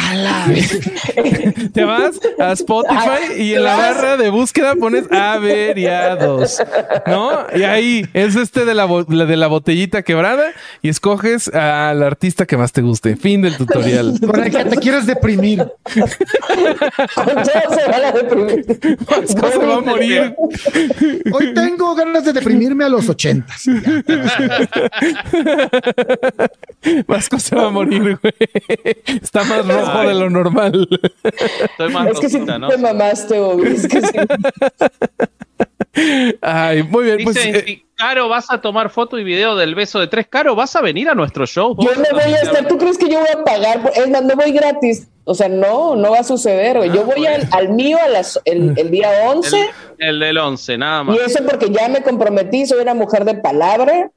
[1.73, 6.61] Te vas a Spotify y en la barra de búsqueda pones averiados,
[7.07, 7.47] ¿no?
[7.55, 10.51] Y ahí es este de la, de la botellita quebrada
[10.83, 13.15] y escoges al artista que más te guste.
[13.15, 14.19] Fin del tutorial.
[14.25, 15.65] Con el que te quieres deprimir.
[17.15, 18.65] Con se van a deprimir.
[19.09, 20.35] Vasco se va a morir.
[21.31, 23.63] Hoy tengo ganas de deprimirme a los ochentas.
[27.07, 28.33] Vasco se va a morir, güey.
[29.21, 30.87] Está más rojo de lo normal.
[31.23, 32.67] Estoy más Es que si rosita, ¿no?
[32.69, 33.67] te mamaste, Bobby.
[33.67, 34.17] Es que sí.
[36.41, 37.17] Ay, muy bien.
[37.23, 40.27] Pues, Dice, eh, si, Caro, vas a tomar foto y video del beso de tres.
[40.29, 41.75] Caro, ¿vas a venir a nuestro show?
[41.79, 42.67] Yo no voy a estar.
[42.67, 43.81] ¿Tú crees que yo voy a pagar?
[43.81, 45.07] por- Es más, no voy gratis.
[45.25, 46.77] O sea, no, no va a suceder.
[46.77, 46.91] güey.
[46.91, 49.57] Yo voy al, al mío a las, el, el día 11.
[49.97, 51.17] El, el del 11, nada más.
[51.17, 54.09] Y eso porque ya me comprometí, soy una mujer de palabra,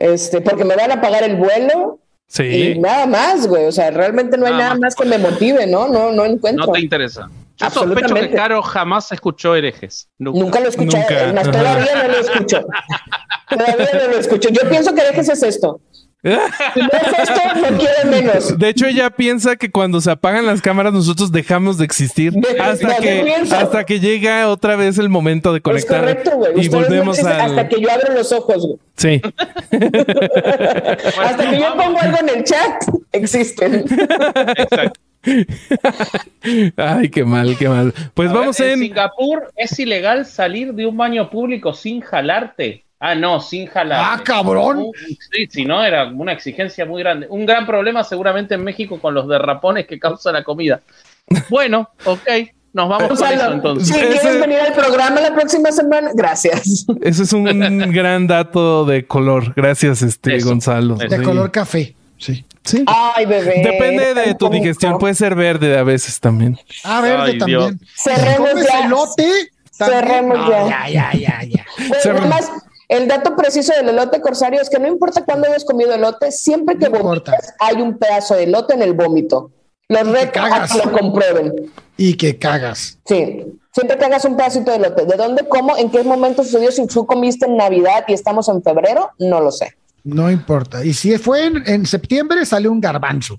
[0.00, 2.42] este, porque me van a pagar el vuelo sí.
[2.74, 3.66] y nada más, güey.
[3.66, 4.80] O sea, realmente no hay Nada nada más.
[4.80, 5.86] más que me motive, ¿no?
[5.86, 6.66] No, no encuentro.
[6.66, 7.28] No te interesa.
[7.56, 8.30] Yo sospecho Absolutamente.
[8.30, 10.08] que Caro jamás escuchó herejes.
[10.18, 10.38] Nunca.
[10.40, 11.32] Nunca lo escuché, Nunca.
[11.34, 11.58] más, Ajá.
[11.58, 12.66] todavía no lo escucho.
[13.50, 14.48] Todavía no lo escucho.
[14.48, 15.80] Yo pienso que dejes es esto.
[16.22, 17.40] Si no es esto,
[17.70, 18.58] no quiero menos.
[18.58, 22.60] De hecho, ella piensa que cuando se apagan las cámaras nosotros dejamos de existir De-
[22.60, 26.52] hasta que hasta que llega otra vez el momento de conectar correcto, güey.
[26.64, 28.78] y no volvemos existen al hasta que yo abro los ojos, güey.
[28.96, 29.20] sí.
[29.70, 32.82] Hasta que yo pongo algo en el chat,
[33.12, 33.84] existen.
[34.56, 35.00] Exacto.
[36.76, 37.92] Ay, qué mal, qué mal.
[38.14, 42.84] Pues A vamos ver, en Singapur es ilegal salir de un baño público sin jalarte.
[43.02, 44.20] Ah, no, sin jalarte.
[44.20, 44.88] Ah, cabrón.
[45.32, 47.26] Sí, si no, era una exigencia muy grande.
[47.30, 50.80] Un gran problema seguramente en México con los derrapones que causa la comida.
[51.48, 52.28] Bueno, ok,
[52.74, 53.88] nos vamos con eso entonces.
[53.88, 56.84] si Ese- quieres venir al programa la próxima semana, gracias.
[57.02, 57.44] Ese es un
[57.92, 59.54] gran dato de color.
[59.54, 60.96] Gracias, este Eso, Gonzalo.
[60.96, 61.08] eso.
[61.08, 61.22] De Sí.
[61.24, 61.94] color café.
[62.18, 62.44] Sí.
[62.64, 62.84] Sí.
[62.86, 63.62] Ay, bebé.
[63.64, 64.62] Depende de tu bonito.
[64.62, 64.98] digestión.
[64.98, 66.58] Puede ser verde a veces también.
[66.84, 67.80] Ah, verde Ay, también.
[67.96, 68.84] Cerremos ¿Comes ya.
[68.84, 69.30] elote?
[69.78, 70.00] También.
[70.02, 70.68] Cerremos ya.
[70.68, 71.66] ya, ya, ya, ya.
[71.88, 72.28] Pues, Cerremos.
[72.28, 72.50] nada más,
[72.90, 76.76] el dato preciso del elote corsario es que no importa cuándo hayas comido elote, siempre
[76.76, 79.52] que No vomitas hay un pedazo de elote en el vómito.
[79.88, 80.72] Los reto a cagas.
[80.72, 81.70] que lo comprueben.
[81.96, 82.98] Y que cagas.
[83.06, 83.46] Sí.
[83.72, 85.04] Siempre que hagas un pedacito de lote.
[85.04, 86.72] ¿De dónde, cómo, en qué momento sucedió?
[86.72, 89.76] Si tú comiste en Navidad y estamos en febrero, no lo sé.
[90.02, 90.84] No importa.
[90.84, 93.38] Y si fue en, en septiembre, sale un garbanzo.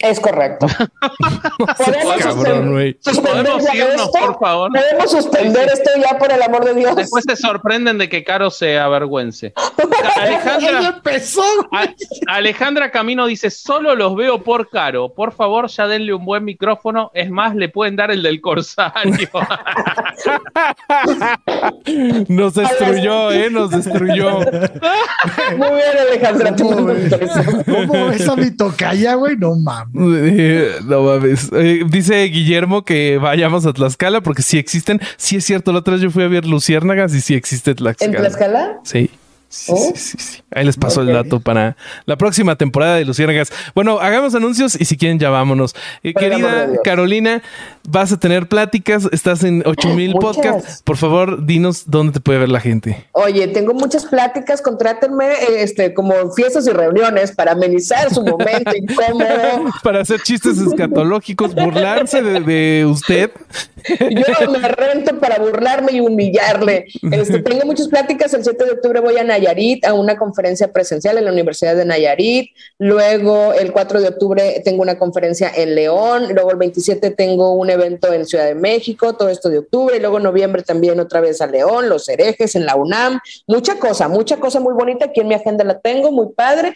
[0.00, 0.66] Es correcto.
[1.76, 4.18] ¿Podemos, Cabrón, suspender, ¿Podemos irnos, esto?
[4.18, 4.70] por favor?
[4.72, 6.96] ¿Podemos suspender esto ya por el amor de Dios?
[6.96, 9.52] Después se sorprenden de que Caro se avergüence.
[10.16, 11.42] Alejandra, empezó.
[12.28, 15.12] Alejandra Camino dice: Solo los veo por Caro.
[15.12, 17.10] Por favor, ya denle un buen micrófono.
[17.12, 19.28] Es más, le pueden dar el del Corsario.
[22.28, 23.50] Nos destruyó, ¿eh?
[23.50, 24.40] Nos destruyó.
[24.40, 26.54] Muy bien, Alejandra.
[26.56, 29.36] ¿Cómo esa mi tocaya, güey?
[29.36, 29.89] No mames.
[29.92, 31.50] No mames.
[31.52, 35.00] Eh, dice Guillermo que vayamos a Tlaxcala porque sí existen.
[35.16, 38.12] Sí es cierto, la otra vez yo fui a ver Luciérnagas y sí existe Tlaxcala.
[38.12, 38.80] ¿En Tlaxcala?
[38.84, 39.10] Sí.
[39.52, 39.92] Sí, oh.
[39.96, 41.12] sí, sí, Ahí les paso okay.
[41.12, 43.52] el dato para la próxima temporada de Luciérnagas.
[43.74, 45.74] Bueno, hagamos anuncios y si quieren ya vámonos.
[46.04, 47.42] Eh, querida Carolina,
[47.88, 50.82] vas a tener pláticas, estás en 8000 podcasts.
[50.84, 53.04] Por favor, dinos dónde te puede ver la gente.
[53.10, 55.26] Oye, tengo muchas pláticas, contrátenme
[55.58, 59.72] este, como fiestas y reuniones para amenizar su momento incómodo.
[59.82, 63.32] para hacer chistes escatológicos, burlarse de, de usted.
[63.98, 66.86] Yo me rento para burlarme y humillarle.
[67.10, 68.32] Este, tengo muchas pláticas.
[68.34, 69.39] El 7 de octubre voy a Nayarit
[69.84, 72.50] a una conferencia presencial en la Universidad de Nayarit.
[72.78, 76.32] Luego, el 4 de octubre, tengo una conferencia en León.
[76.32, 79.96] Luego, el 27 tengo un evento en Ciudad de México, todo esto de octubre.
[79.96, 83.20] Y luego, en noviembre, también otra vez a León, Los Herejes, en la UNAM.
[83.46, 85.06] Mucha cosa, mucha cosa muy bonita.
[85.06, 86.74] Aquí en mi agenda la tengo, muy padre.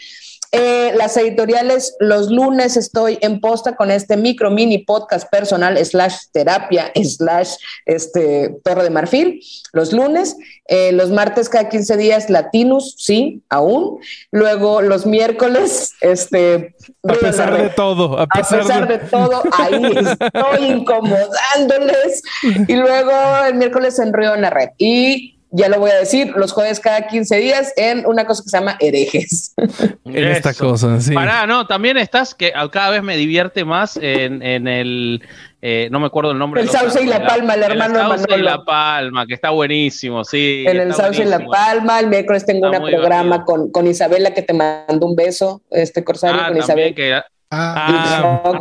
[0.56, 6.14] Eh, las editoriales, los lunes estoy en posta con este micro mini podcast personal slash
[6.30, 7.56] terapia slash
[7.86, 9.40] este, Torre de Marfil,
[9.72, 10.36] los lunes.
[10.66, 13.98] Eh, los martes cada 15 días Latinus, sí, aún.
[14.30, 16.76] Luego los miércoles, este...
[17.02, 18.98] A pesar de todo, a pesar, a pesar de...
[18.98, 19.04] de...
[19.06, 22.22] todo, ahí estoy incomodándoles.
[22.68, 23.10] Y luego
[23.44, 24.68] el miércoles en Río en la red.
[24.78, 28.50] Y ya lo voy a decir, los jueves cada 15 días en una cosa que
[28.50, 29.54] se llama herejes.
[30.04, 31.14] en esta cosa, sí.
[31.14, 35.22] Pará, no, también estás que cada vez me divierte más en, en el,
[35.62, 36.60] eh, no me acuerdo el nombre.
[36.60, 40.24] El Sauce y la Palma, el hermano el Sauce y la Palma, que está buenísimo,
[40.24, 40.64] sí.
[40.66, 44.42] En el Sauce y la Palma, el miércoles tengo un programa con, con, Isabela que
[44.42, 46.94] te mandó un beso, este Corsario ah, con Isabel.
[46.96, 48.60] Que, ah, ah,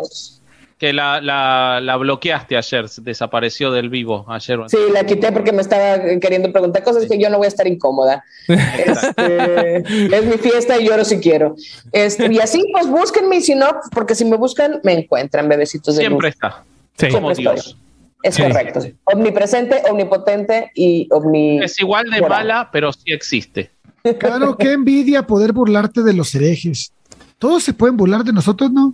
[0.84, 4.60] que la, la, la, bloqueaste ayer, desapareció del vivo ayer.
[4.68, 7.66] Sí, la quité porque me estaba queriendo preguntar cosas que yo no voy a estar
[7.68, 8.22] incómoda.
[8.50, 11.56] este, es mi fiesta y lloro si quiero.
[11.94, 15.96] Este, y así, pues búsquenme y si no, porque si me buscan, me encuentran, bebecitos
[15.96, 16.36] de Siempre luz.
[16.36, 16.66] está.
[16.98, 17.08] Sí.
[17.08, 17.78] Como Dios.
[18.22, 18.42] Es sí.
[18.42, 18.82] correcto.
[19.06, 21.64] Omnipresente, omnipotente y omni.
[21.64, 23.72] Es igual de mala, pero sí existe.
[24.20, 26.92] Claro, qué envidia poder burlarte de los herejes.
[27.40, 28.94] Todos se pueden burlar de nosotros, ¿no?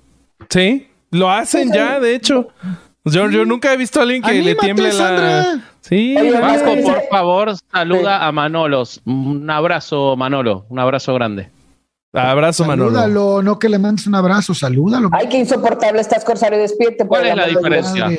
[0.51, 0.85] Sí.
[1.11, 2.49] Lo hacen ya, de hecho.
[3.05, 5.27] Yo, yo nunca he visto a alguien que Anímate, le tiemble Sandra.
[5.27, 5.61] la.
[5.81, 9.01] Sí, Vasco, por favor, saluda a Manolos.
[9.05, 10.65] Un abrazo, Manolo.
[10.69, 11.49] Un abrazo grande.
[12.13, 12.91] Abrazo, Manolo.
[12.91, 15.09] Salúdalo, no que le mandes un abrazo, salúdalo.
[15.11, 16.59] Ay, qué insoportable estás, Corsario.
[16.59, 17.05] Despierte.
[17.07, 18.09] ¿Cuál es la diferencia?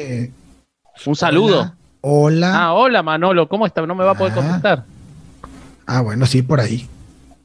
[1.07, 1.75] Un saludo.
[2.01, 2.53] Hola.
[2.55, 3.49] Ah, hola, Manolo.
[3.49, 3.85] ¿Cómo está?
[3.87, 4.85] No me va a poder contestar.
[5.87, 6.89] Ah, bueno, sí, por ahí.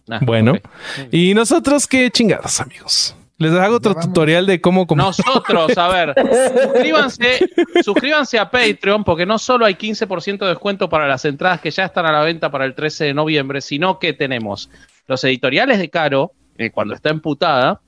[0.10, 0.52] Ah, bueno.
[0.52, 1.30] Okay.
[1.30, 3.16] Y nosotros, qué chingados, amigos.
[3.38, 4.88] Les hago otro tutorial de cómo...
[4.96, 6.16] Nosotros, a ver,
[6.64, 7.40] suscríbanse,
[7.84, 11.86] suscríbanse a Patreon porque no solo hay 15% de descuento para las entradas que ya
[11.86, 14.70] están a la venta para el 13 de noviembre, sino que tenemos
[15.08, 17.82] los editoriales de Caro, eh, cuando está emputada,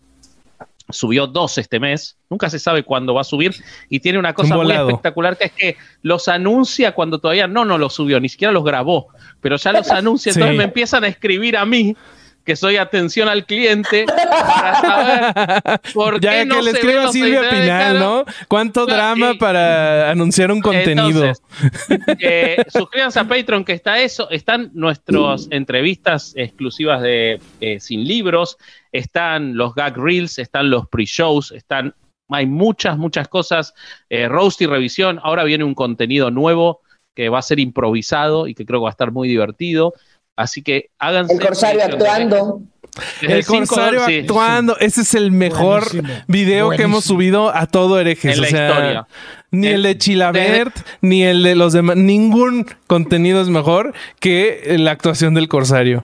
[0.90, 3.56] subió dos este mes, nunca se sabe cuándo va a subir,
[3.90, 7.64] y tiene una cosa Un muy espectacular que es que los anuncia cuando todavía no,
[7.64, 9.07] no los subió, ni siquiera los grabó,
[9.41, 10.40] pero ya los anuncia, sí.
[10.40, 11.95] entonces me empiezan a escribir a mí
[12.48, 17.11] que soy atención al cliente para saber por ya qué no que le escriba a
[17.11, 18.24] Silvia Pinal, ¿no?
[18.48, 21.26] ¿Cuánto drama y, para anunciar un contenido?
[21.26, 21.44] Entonces,
[22.22, 28.57] eh, suscríbanse a Patreon que está eso, están nuestras entrevistas exclusivas de eh, sin libros,
[28.94, 31.95] están los gag reels, están los pre-shows, están
[32.30, 33.74] hay muchas muchas cosas,
[34.10, 36.80] eh, roast y revisión, ahora viene un contenido nuevo
[37.14, 39.95] que va a ser improvisado y que creo que va a estar muy divertido.
[40.38, 41.34] Así que háganse.
[41.34, 42.62] El corsario actuando.
[43.22, 44.76] El, el corsario cinco, actuando.
[44.80, 44.86] Sí.
[44.86, 46.24] Ese es el mejor Buenísimo.
[46.28, 46.70] video Buenísimo.
[46.78, 48.36] que hemos subido a todo herejes.
[48.36, 49.08] En la o sea, historia.
[49.52, 50.84] Ni el, el de Chilabert, de...
[51.02, 51.98] ni el de los demás.
[51.98, 56.04] Ningún contenido es mejor que la actuación del corsario.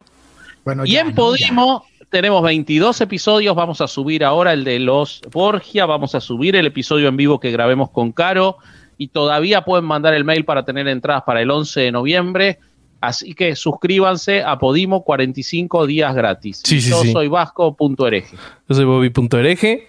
[0.66, 1.86] Bueno, y ya, en Podimo.
[1.88, 2.08] Ya.
[2.10, 6.68] Tenemos 22 episodios, vamos a subir ahora el de los Borgia, vamos a subir el
[6.68, 8.58] episodio en vivo que grabemos con Caro
[9.00, 12.60] y todavía pueden mandar el mail para tener entradas para el 11 de noviembre.
[13.04, 16.62] Así que suscríbanse a Podimo 45 días gratis.
[16.64, 17.12] Sí, sí, Yo sí.
[17.12, 18.38] soy vasco.ereje.
[18.70, 19.88] Yo soy bobby.ereje.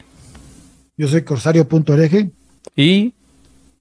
[0.96, 2.30] Yo soy corsario.ereje.
[2.74, 3.14] Y.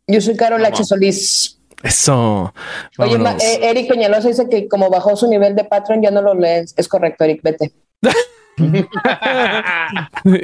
[0.06, 0.84] Yo soy Carol H.
[0.84, 1.58] Solís.
[1.82, 2.54] Eso.
[3.00, 6.36] Oye, eh, Eric Peñalosa dice que como bajó su nivel de Patreon ya no lo
[6.36, 6.76] lees.
[6.78, 7.72] Es correcto, Eric, vete.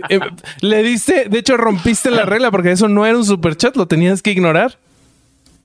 [0.09, 0.19] Eh,
[0.61, 3.87] le diste, de hecho rompiste la regla porque eso no era un super chat, lo
[3.87, 4.79] tenías que ignorar.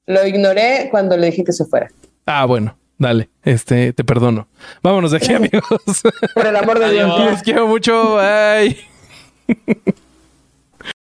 [0.04, 1.90] Lo ignoré cuando le dije que se fuera.
[2.26, 4.48] Ah, bueno, dale, este, te perdono.
[4.82, 5.62] Vámonos de aquí, amigos.
[6.34, 7.30] Por el amor de Dios.
[7.30, 8.16] Les quiero mucho.
[8.16, 8.78] Bye.